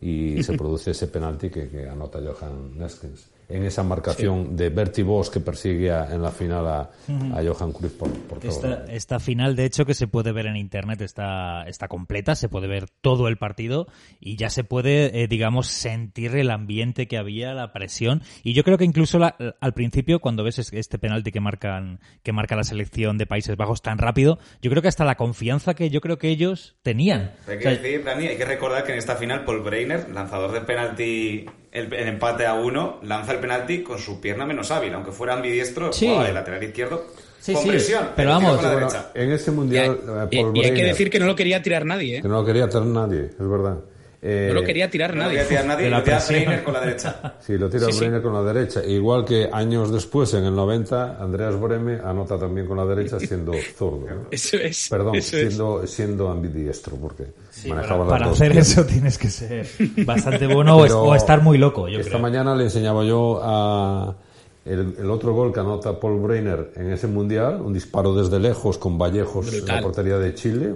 y 0.00 0.42
se 0.42 0.52
produce 0.56 0.90
ese 0.90 1.06
penalti 1.08 1.48
que, 1.50 1.68
que 1.68 1.88
anota 1.88 2.20
Johan 2.20 2.76
Neskens. 2.78 3.30
En 3.48 3.64
esa 3.64 3.82
marcación 3.82 4.56
de 4.56 4.70
Bertie 4.70 5.04
Vos 5.04 5.28
que 5.30 5.40
persigue 5.40 5.90
a- 5.92 6.12
en 6.14 6.22
la 6.22 6.30
final 6.30 6.66
a, 6.66 6.80
a 6.80 7.42
Johan 7.44 7.72
Cruyff 7.72 7.92
por, 7.94 8.10
por 8.10 8.38
todo. 8.40 8.50
Esta, 8.50 8.84
esta 8.92 9.20
final, 9.20 9.54
de 9.56 9.64
hecho, 9.66 9.84
que 9.84 9.94
se 9.94 10.06
puede 10.06 10.32
ver 10.32 10.46
en 10.46 10.56
internet, 10.56 11.00
está, 11.02 11.64
está 11.66 11.88
completa, 11.88 12.34
se 12.34 12.48
puede 12.48 12.66
ver 12.68 12.86
todo 13.02 13.28
el 13.28 13.36
partido 13.36 13.86
y 14.20 14.36
ya 14.36 14.48
se 14.50 14.64
puede, 14.64 15.22
eh, 15.22 15.28
digamos, 15.28 15.66
sentir 15.68 16.36
el 16.36 16.50
ambiente 16.50 17.06
que 17.06 17.18
había, 17.18 17.52
la 17.54 17.72
presión. 17.72 18.22
Y 18.42 18.54
yo 18.54 18.64
creo 18.64 18.78
que 18.78 18.84
incluso 18.84 19.18
la- 19.18 19.36
al 19.60 19.74
principio, 19.74 20.20
cuando 20.20 20.42
ves 20.44 20.58
es- 20.58 20.72
este 20.72 20.98
penalti 20.98 21.30
que 21.30 21.40
marcan, 21.40 22.00
que 22.22 22.32
marca 22.32 22.56
la 22.56 22.64
selección 22.64 23.18
de 23.18 23.26
Países 23.26 23.56
Bajos 23.56 23.82
tan 23.82 23.98
rápido, 23.98 24.38
yo 24.62 24.70
creo 24.70 24.80
que 24.82 24.88
hasta 24.88 25.04
la 25.04 25.16
confianza 25.16 25.74
que 25.74 25.90
yo 25.90 26.00
creo 26.00 26.18
que 26.18 26.28
ellos 26.30 26.76
tenían. 26.82 27.32
Hay 27.46 27.56
O 27.56 27.58
que 27.58 27.62
sea, 27.62 27.70
decir, 27.72 28.04
Dani, 28.04 28.26
hay 28.26 28.36
que 28.38 28.44
recordar 28.46 28.84
que 28.84 28.92
en 28.92 28.98
esta 28.98 29.16
final 29.16 29.44
Paul 29.44 29.60
Breiner, 29.60 30.08
lanzador 30.10 30.52
de 30.52 30.60
penalti, 30.62 31.44
el, 31.74 31.92
el 31.92 32.08
empate 32.08 32.46
a 32.46 32.54
uno, 32.54 32.98
lanza 33.02 33.32
el 33.32 33.40
penalti 33.40 33.82
con 33.82 33.98
su 33.98 34.20
pierna 34.20 34.46
menos 34.46 34.70
hábil, 34.70 34.94
aunque 34.94 35.12
fuera 35.12 35.34
ambidiestro, 35.34 35.92
Sí. 35.92 36.06
jugaba 36.06 36.26
de 36.26 36.32
lateral 36.32 36.62
izquierdo 36.64 37.04
Sí, 37.40 37.52
con 37.52 37.62
sí, 37.64 37.68
presión, 37.68 38.08
pero 38.16 38.30
vamos, 38.30 38.54
con 38.56 38.64
la 38.64 38.72
Bueno, 38.72 38.88
derecha. 38.88 39.10
en 39.14 39.30
ese 39.32 39.50
mundial, 39.50 39.98
eh, 40.02 40.26
y- 40.30 40.42
Paul 40.42 40.56
y 40.56 40.64
hay 40.64 40.72
que 40.74 40.84
decir 40.84 41.10
que 41.10 41.18
no 41.18 41.26
lo 41.26 41.36
quería 41.36 41.60
tirar 41.62 41.84
nadie, 41.84 42.18
¿eh? 42.18 42.22
que 42.22 42.28
no 42.28 42.36
lo 42.40 42.44
quería 42.46 42.68
tener 42.70 42.86
nadie, 42.88 43.24
es 43.38 43.48
verdad. 43.48 43.80
Eh, 44.26 44.46
No 44.48 44.54
lo 44.54 44.62
quería 44.64 44.88
tirar 44.88 45.14
No 45.14 45.24
nadie. 45.24 45.32
quería 45.34 45.48
tirar 45.48 45.66
nadie, 45.66 45.84
De 45.84 45.90
la 45.90 45.98
lo 45.98 46.04
tira 46.04 46.64
con 46.64 46.72
la 46.74 46.80
derecha. 46.80 47.34
Sí, 47.40 47.58
lo 47.58 47.68
tira 47.68 47.86
Sí, 47.86 47.92
sí. 47.92 47.98
Breiner 47.98 48.22
con 48.22 48.32
la 48.32 48.42
derecha. 48.42 48.82
Igual 48.82 49.24
que 49.26 49.50
años 49.52 49.92
después, 49.92 50.32
en 50.32 50.44
el 50.44 50.54
90, 50.54 51.18
Andreas 51.22 51.60
Breme 51.60 51.98
anota 52.02 52.38
también 52.38 52.66
con 52.66 52.78
la 52.78 52.86
derecha 52.86 53.20
siendo 53.20 53.52
zurdo. 53.76 54.06
¿no? 54.08 54.22
Eso 54.30 54.56
es. 54.56 54.88
Perdón, 54.88 55.16
eso 55.16 55.36
es. 55.36 55.48
siendo, 55.48 55.86
siendo 55.86 56.30
ambidiestro, 56.30 56.96
porque 56.96 57.26
manejaba 57.68 58.04
las 58.04 58.08
para 58.10 58.26
dos 58.28 58.40
hacer 58.40 58.56
eso 58.56 58.84
tienes 58.86 59.18
que 59.18 59.28
ser 59.28 59.66
bastante 60.06 60.46
bueno 60.46 60.76
o, 60.78 60.84
es- 60.86 60.90
Pero 60.92 61.02
o 61.02 61.14
estar 61.14 61.42
muy 61.42 61.58
loco, 61.58 61.86
yo 61.88 61.98
Esta 61.98 62.12
creo. 62.12 62.22
mañana 62.22 62.54
le 62.54 62.64
enseñaba 62.64 63.04
yo 63.04 63.40
a 63.42 64.16
el, 64.64 64.94
el 64.98 65.10
otro 65.10 65.34
gol 65.34 65.52
que 65.52 65.60
anota 65.60 66.00
Paul 66.00 66.20
Breiner 66.20 66.72
en 66.76 66.90
ese 66.92 67.06
mundial, 67.08 67.60
un 67.60 67.74
disparo 67.74 68.14
desde 68.14 68.38
lejos 68.40 68.78
con 68.78 68.96
Vallejos 68.96 69.52
en 69.52 69.66
la 69.66 69.82
portería 69.82 70.16
de 70.16 70.32
Chile, 70.34 70.72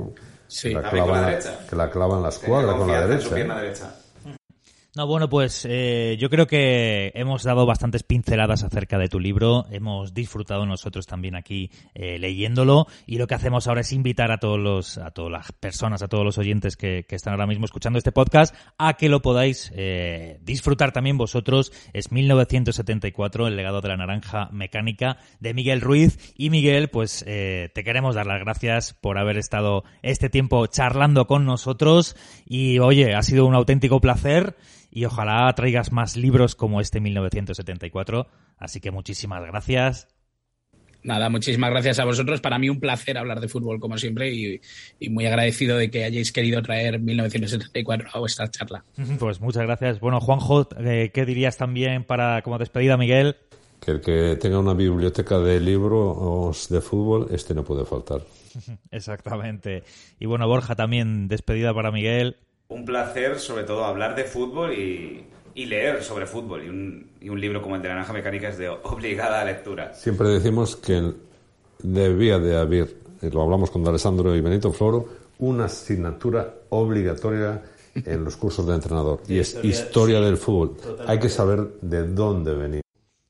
Sí. 0.49 0.71
que, 0.71 0.75
la 0.75 0.83
También 0.83 1.05
clava 1.05 1.19
con 1.21 1.31
la 1.31 1.39
la, 1.39 1.67
que 1.69 1.77
la 1.77 1.91
clava 1.91 2.17
en 2.17 2.23
la 2.23 2.29
escuadra 2.31 2.77
con 2.77 2.89
la 2.89 3.07
derecha. 3.07 3.29
su 3.29 3.33
¿eh? 3.33 3.35
pierna 3.37 3.61
derecha. 3.61 3.95
No, 4.99 5.07
bueno, 5.07 5.29
pues 5.29 5.65
eh, 5.71 6.17
yo 6.19 6.29
creo 6.29 6.49
que 6.49 7.13
hemos 7.15 7.45
dado 7.45 7.65
bastantes 7.67 8.03
pinceladas 8.03 8.65
acerca 8.65 8.99
de 8.99 9.07
tu 9.07 9.21
libro, 9.21 9.65
hemos 9.71 10.13
disfrutado 10.13 10.67
nosotros 10.67 11.07
también 11.07 11.37
aquí 11.37 11.71
eh, 11.95 12.19
leyéndolo. 12.19 12.89
Y 13.07 13.19
lo 13.19 13.29
que 13.29 13.37
hacemos 13.37 13.69
ahora 13.69 13.83
es 13.83 13.93
invitar 13.93 14.33
a 14.33 14.39
todos 14.39 14.59
los, 14.59 14.99
a 14.99 15.13
todas 15.13 15.31
las 15.31 15.53
personas, 15.53 16.03
a 16.03 16.09
todos 16.09 16.25
los 16.25 16.37
oyentes 16.37 16.77
que, 16.77 17.05
que 17.09 17.15
están 17.15 17.33
ahora 17.33 17.47
mismo 17.47 17.65
escuchando 17.65 17.97
este 17.97 18.11
podcast 18.11 18.53
a 18.77 18.95
que 18.95 19.09
lo 19.09 19.23
podáis 19.23 19.71
eh, 19.77 20.41
disfrutar 20.43 20.91
también 20.91 21.17
vosotros. 21.17 21.71
Es 21.93 22.11
1974, 22.11 23.47
el 23.47 23.55
legado 23.55 23.81
de 23.81 23.91
la 23.91 23.99
naranja 23.99 24.49
mecánica 24.51 25.19
de 25.39 25.55
Miguel 25.55 25.81
Ruiz. 25.81 26.35
Y 26.37 26.51
Miguel, 26.51 26.89
pues 26.89 27.23
eh, 27.29 27.71
te 27.73 27.85
queremos 27.85 28.17
dar 28.17 28.27
las 28.27 28.41
gracias 28.41 28.95
por 28.95 29.17
haber 29.17 29.39
estado 29.39 29.85
este 30.03 30.29
tiempo 30.29 30.67
charlando 30.67 31.29
con 31.29 31.45
nosotros. 31.45 32.17
Y 32.45 32.81
oye, 32.81 33.15
ha 33.15 33.23
sido 33.23 33.47
un 33.47 33.55
auténtico 33.55 34.01
placer 34.01 34.57
y 34.91 35.05
ojalá 35.05 35.53
traigas 35.55 35.93
más 35.93 36.17
libros 36.17 36.55
como 36.55 36.81
este 36.81 37.01
1974. 37.01 38.27
Así 38.57 38.81
que 38.81 38.91
muchísimas 38.91 39.45
gracias. 39.45 40.09
Nada, 41.03 41.29
muchísimas 41.29 41.71
gracias 41.71 41.99
a 42.01 42.05
vosotros. 42.05 42.41
Para 42.41 42.59
mí 42.59 42.69
un 42.69 42.81
placer 42.81 43.17
hablar 43.19 43.41
de 43.41 43.49
fútbol 43.49 43.79
como 43.79 43.97
siempre 43.99 44.33
y, 44.33 44.61
y 44.99 45.09
muy 45.11 45.27
agradecido 45.27 45.77
de 45.77 45.91
que 45.91 46.05
hayáis 46.05 46.33
querido 46.33 46.61
traer 46.61 46.99
1974 46.99 48.09
a 48.13 48.19
vuestra 48.19 48.51
charla. 48.51 48.85
Pues 49.19 49.41
muchas 49.41 49.65
gracias. 49.65 50.01
Bueno, 50.01 50.21
Juanjo, 50.21 50.69
eh, 50.79 51.11
¿qué 51.15 51.25
dirías 51.25 51.57
también 51.57 52.05
para 52.05 52.43
como 52.43 52.59
despedida, 52.59 52.97
Miguel? 52.97 53.37
Que 53.81 53.93
el 53.93 54.01
que 54.01 54.37
tenga 54.37 54.59
una 54.59 54.75
biblioteca 54.75 55.39
de 55.39 55.61
libros 55.61 56.69
de 56.69 56.81
fútbol, 56.81 57.29
este 57.31 57.55
no 57.55 57.65
puede 57.65 57.85
faltar. 57.85 58.23
Exactamente. 58.91 59.85
Y 60.19 60.27
bueno, 60.27 60.49
Borja, 60.49 60.75
también 60.75 61.29
despedida 61.29 61.73
para 61.73 61.93
Miguel. 61.93 62.37
Un 62.71 62.85
placer, 62.85 63.39
sobre 63.39 63.65
todo, 63.65 63.85
hablar 63.85 64.15
de 64.15 64.25
fútbol 64.25 64.75
y, 64.75 65.25
y 65.55 65.65
leer 65.67 66.03
sobre 66.03 66.27
fútbol. 66.27 66.65
Y 66.65 66.69
un, 66.69 67.07
y 67.19 67.31
un 67.31 67.41
libro 67.41 67.63
como 67.63 67.77
el 67.77 67.83
de 67.83 67.89
la 67.89 67.95
Naranja 67.95 68.13
Mecánica 68.13 68.51
es 68.51 68.59
de 68.59 68.69
obligada 68.69 69.43
lectura. 69.45 69.95
Siempre 69.95 70.29
decimos 70.29 70.77
que 70.77 71.15
debía 71.83 72.39
de 72.39 72.59
haber, 72.59 72.95
y 73.23 73.31
lo 73.31 73.41
hablamos 73.43 73.71
con 73.71 73.87
Alessandro 73.89 74.37
y 74.37 74.43
Benito 74.43 74.71
Floro, 74.71 75.07
una 75.39 75.65
asignatura 75.65 76.53
obligatoria 76.69 77.63
en 77.95 78.23
los 78.25 78.37
cursos 78.37 78.67
de 78.67 78.75
entrenador. 78.75 79.21
Y 79.27 79.39
es 79.39 79.49
Historia- 79.55 79.71
historia 79.71 80.19
sí, 80.19 80.25
del 80.27 80.37
fútbol. 80.37 80.77
totalmente. 80.77 81.11
Hay 81.13 81.19
que 81.19 81.29
saber 81.31 81.69
de 81.81 82.07
dónde 82.09 82.53
venir. 82.55 82.81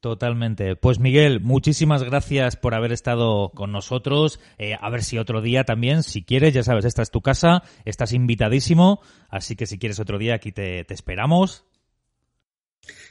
Totalmente. 0.01 0.77
Pues 0.77 1.01
Miguel, 1.01 1.41
muchísimas 1.41 2.05
gracias 2.05 2.55
por 2.55 2.75
haber 2.75 2.93
estado 2.93 3.51
con 3.51 3.73
nosotros. 3.73 4.39
Eh, 4.57 4.77
a 4.81 4.91
ver 4.91 5.03
si 5.03 5.19
otro 5.19 5.41
día 5.41 5.65
también, 5.65 6.05
si 6.05 6.23
quieres, 6.23 6.55
ya 6.55 6.63
sabes, 6.63 6.85
esta 6.85 7.03
es 7.03 7.11
tu 7.11 7.21
casa, 7.21 7.65
estás 7.85 8.13
invitadísimo, 8.13 9.01
así 9.29 9.57
que 9.57 9.67
si 9.67 9.77
quieres 9.77 9.99
otro 9.99 10.19
día 10.19 10.35
aquí 10.35 10.53
te, 10.53 10.85
te 10.85 10.95
esperamos. 10.95 11.65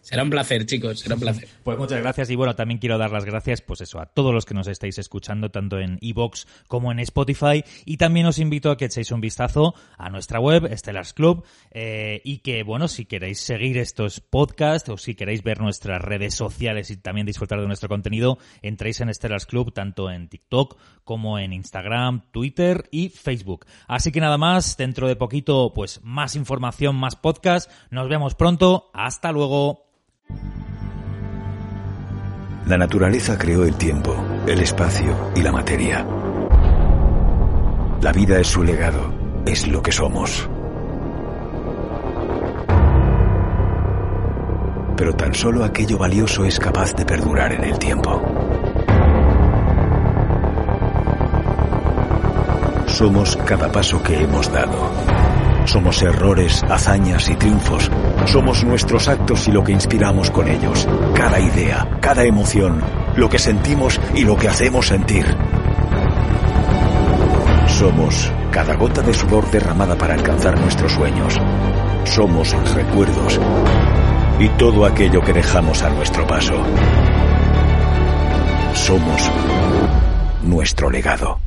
Será 0.02 0.24
un 0.24 0.30
placer, 0.30 0.66
chicos, 0.66 1.02
será 1.02 1.16
un 1.16 1.22
placer. 1.22 1.48
Pues 1.64 1.78
muchas 1.78 2.00
gracias 2.00 2.30
y 2.30 2.36
bueno, 2.36 2.56
también 2.56 2.80
quiero 2.80 2.98
dar 2.98 3.12
las 3.12 3.26
gracias 3.26 3.62
pues 3.62 3.82
eso 3.82 4.00
a 4.00 4.06
todos 4.06 4.34
los 4.34 4.46
que 4.46 4.54
nos 4.54 4.68
estáis 4.68 4.98
escuchando 4.98 5.52
tanto 5.52 5.80
en 5.80 5.98
iBox 6.02 6.48
como 6.68 6.92
en 6.92 7.00
Spotify 7.00 7.64
y 7.86 7.98
también 7.98 8.26
os 8.26 8.40
invito 8.40 8.72
a 8.72 8.78
que 8.78 8.86
echéis 8.86 9.12
un 9.12 9.22
vistazo 9.22 9.76
a 9.98 10.10
nuestra 10.10 10.40
web 10.40 10.74
Stellars 10.76 11.14
Club 11.14 11.46
eh, 11.72 12.22
y 12.24 12.40
que 12.40 12.64
bueno, 12.64 12.88
si 12.88 13.06
queréis 13.06 13.40
seguir 13.40 13.78
estos 13.78 14.22
podcasts 14.22 14.90
o 14.90 14.98
si 14.98 15.14
queréis 15.16 15.44
ver 15.44 15.60
nuestras 15.60 16.02
redes 16.02 16.36
sociales 16.36 16.90
y 16.90 16.98
también 16.98 17.28
disfrutar 17.28 17.60
de 17.60 17.68
nuestro 17.68 17.90
contenido, 17.90 18.38
entréis 18.62 19.02
en 19.02 19.14
Stellars 19.14 19.46
Club 19.46 19.74
tanto 19.74 20.10
en 20.10 20.30
TikTok 20.30 20.78
como 21.04 21.40
en 21.40 21.54
Instagram, 21.54 22.30
Twitter 22.32 22.88
y 22.92 23.10
Facebook. 23.10 23.66
Así 23.88 24.12
que 24.12 24.20
nada 24.20 24.38
más, 24.38 24.78
dentro 24.78 25.08
de 25.08 25.16
poquito 25.16 25.74
pues 25.74 26.02
más 26.04 26.36
información, 26.36 26.96
más 26.96 27.16
podcast. 27.16 27.72
Nos 27.90 28.10
vemos 28.10 28.36
pronto. 28.36 28.92
Hasta 28.94 29.32
La 32.68 32.78
naturaleza 32.78 33.38
creó 33.38 33.64
el 33.64 33.76
tiempo, 33.76 34.16
el 34.46 34.60
espacio 34.60 35.32
y 35.36 35.42
la 35.42 35.52
materia. 35.52 36.06
La 38.02 38.12
vida 38.12 38.40
es 38.40 38.48
su 38.48 38.62
legado, 38.62 39.14
es 39.46 39.68
lo 39.68 39.82
que 39.82 39.92
somos. 39.92 40.50
Pero 44.98 45.14
tan 45.14 45.34
solo 45.34 45.64
aquello 45.64 45.98
valioso 45.98 46.44
es 46.44 46.60
capaz 46.60 46.94
de 46.94 47.06
perdurar 47.06 47.54
en 47.54 47.64
el 47.64 47.80
tiempo. 47.80 48.22
Somos 52.88 53.38
cada 53.46 53.72
paso 53.72 54.02
que 54.04 54.24
hemos 54.24 54.52
dado. 54.52 55.17
Somos 55.68 56.02
errores, 56.02 56.64
hazañas 56.70 57.30
y 57.30 57.36
triunfos. 57.36 57.92
Somos 58.26 58.64
nuestros 58.64 59.10
actos 59.10 59.50
y 59.50 59.52
lo 59.52 59.66
que 59.66 59.74
inspiramos 59.74 60.32
con 60.32 60.48
ellos. 60.48 60.88
Cada 61.14 61.42
idea, 61.42 62.00
cada 62.00 62.24
emoción, 62.24 62.82
lo 63.18 63.30
que 63.30 63.38
sentimos 63.38 64.00
y 64.16 64.24
lo 64.24 64.38
que 64.38 64.48
hacemos 64.48 64.88
sentir. 64.88 65.26
Somos 67.68 68.32
cada 68.50 68.76
gota 68.76 69.02
de 69.02 69.14
sudor 69.14 69.52
derramada 69.52 69.98
para 69.98 70.14
alcanzar 70.14 70.58
nuestros 70.58 70.94
sueños. 70.94 71.38
Somos 72.06 72.54
recuerdos 72.74 73.38
y 74.40 74.48
todo 74.58 74.86
aquello 74.86 75.22
que 75.22 75.34
dejamos 75.34 75.84
a 75.84 75.90
nuestro 75.90 76.26
paso. 76.26 76.56
Somos 78.74 79.30
nuestro 80.44 80.90
legado. 80.90 81.47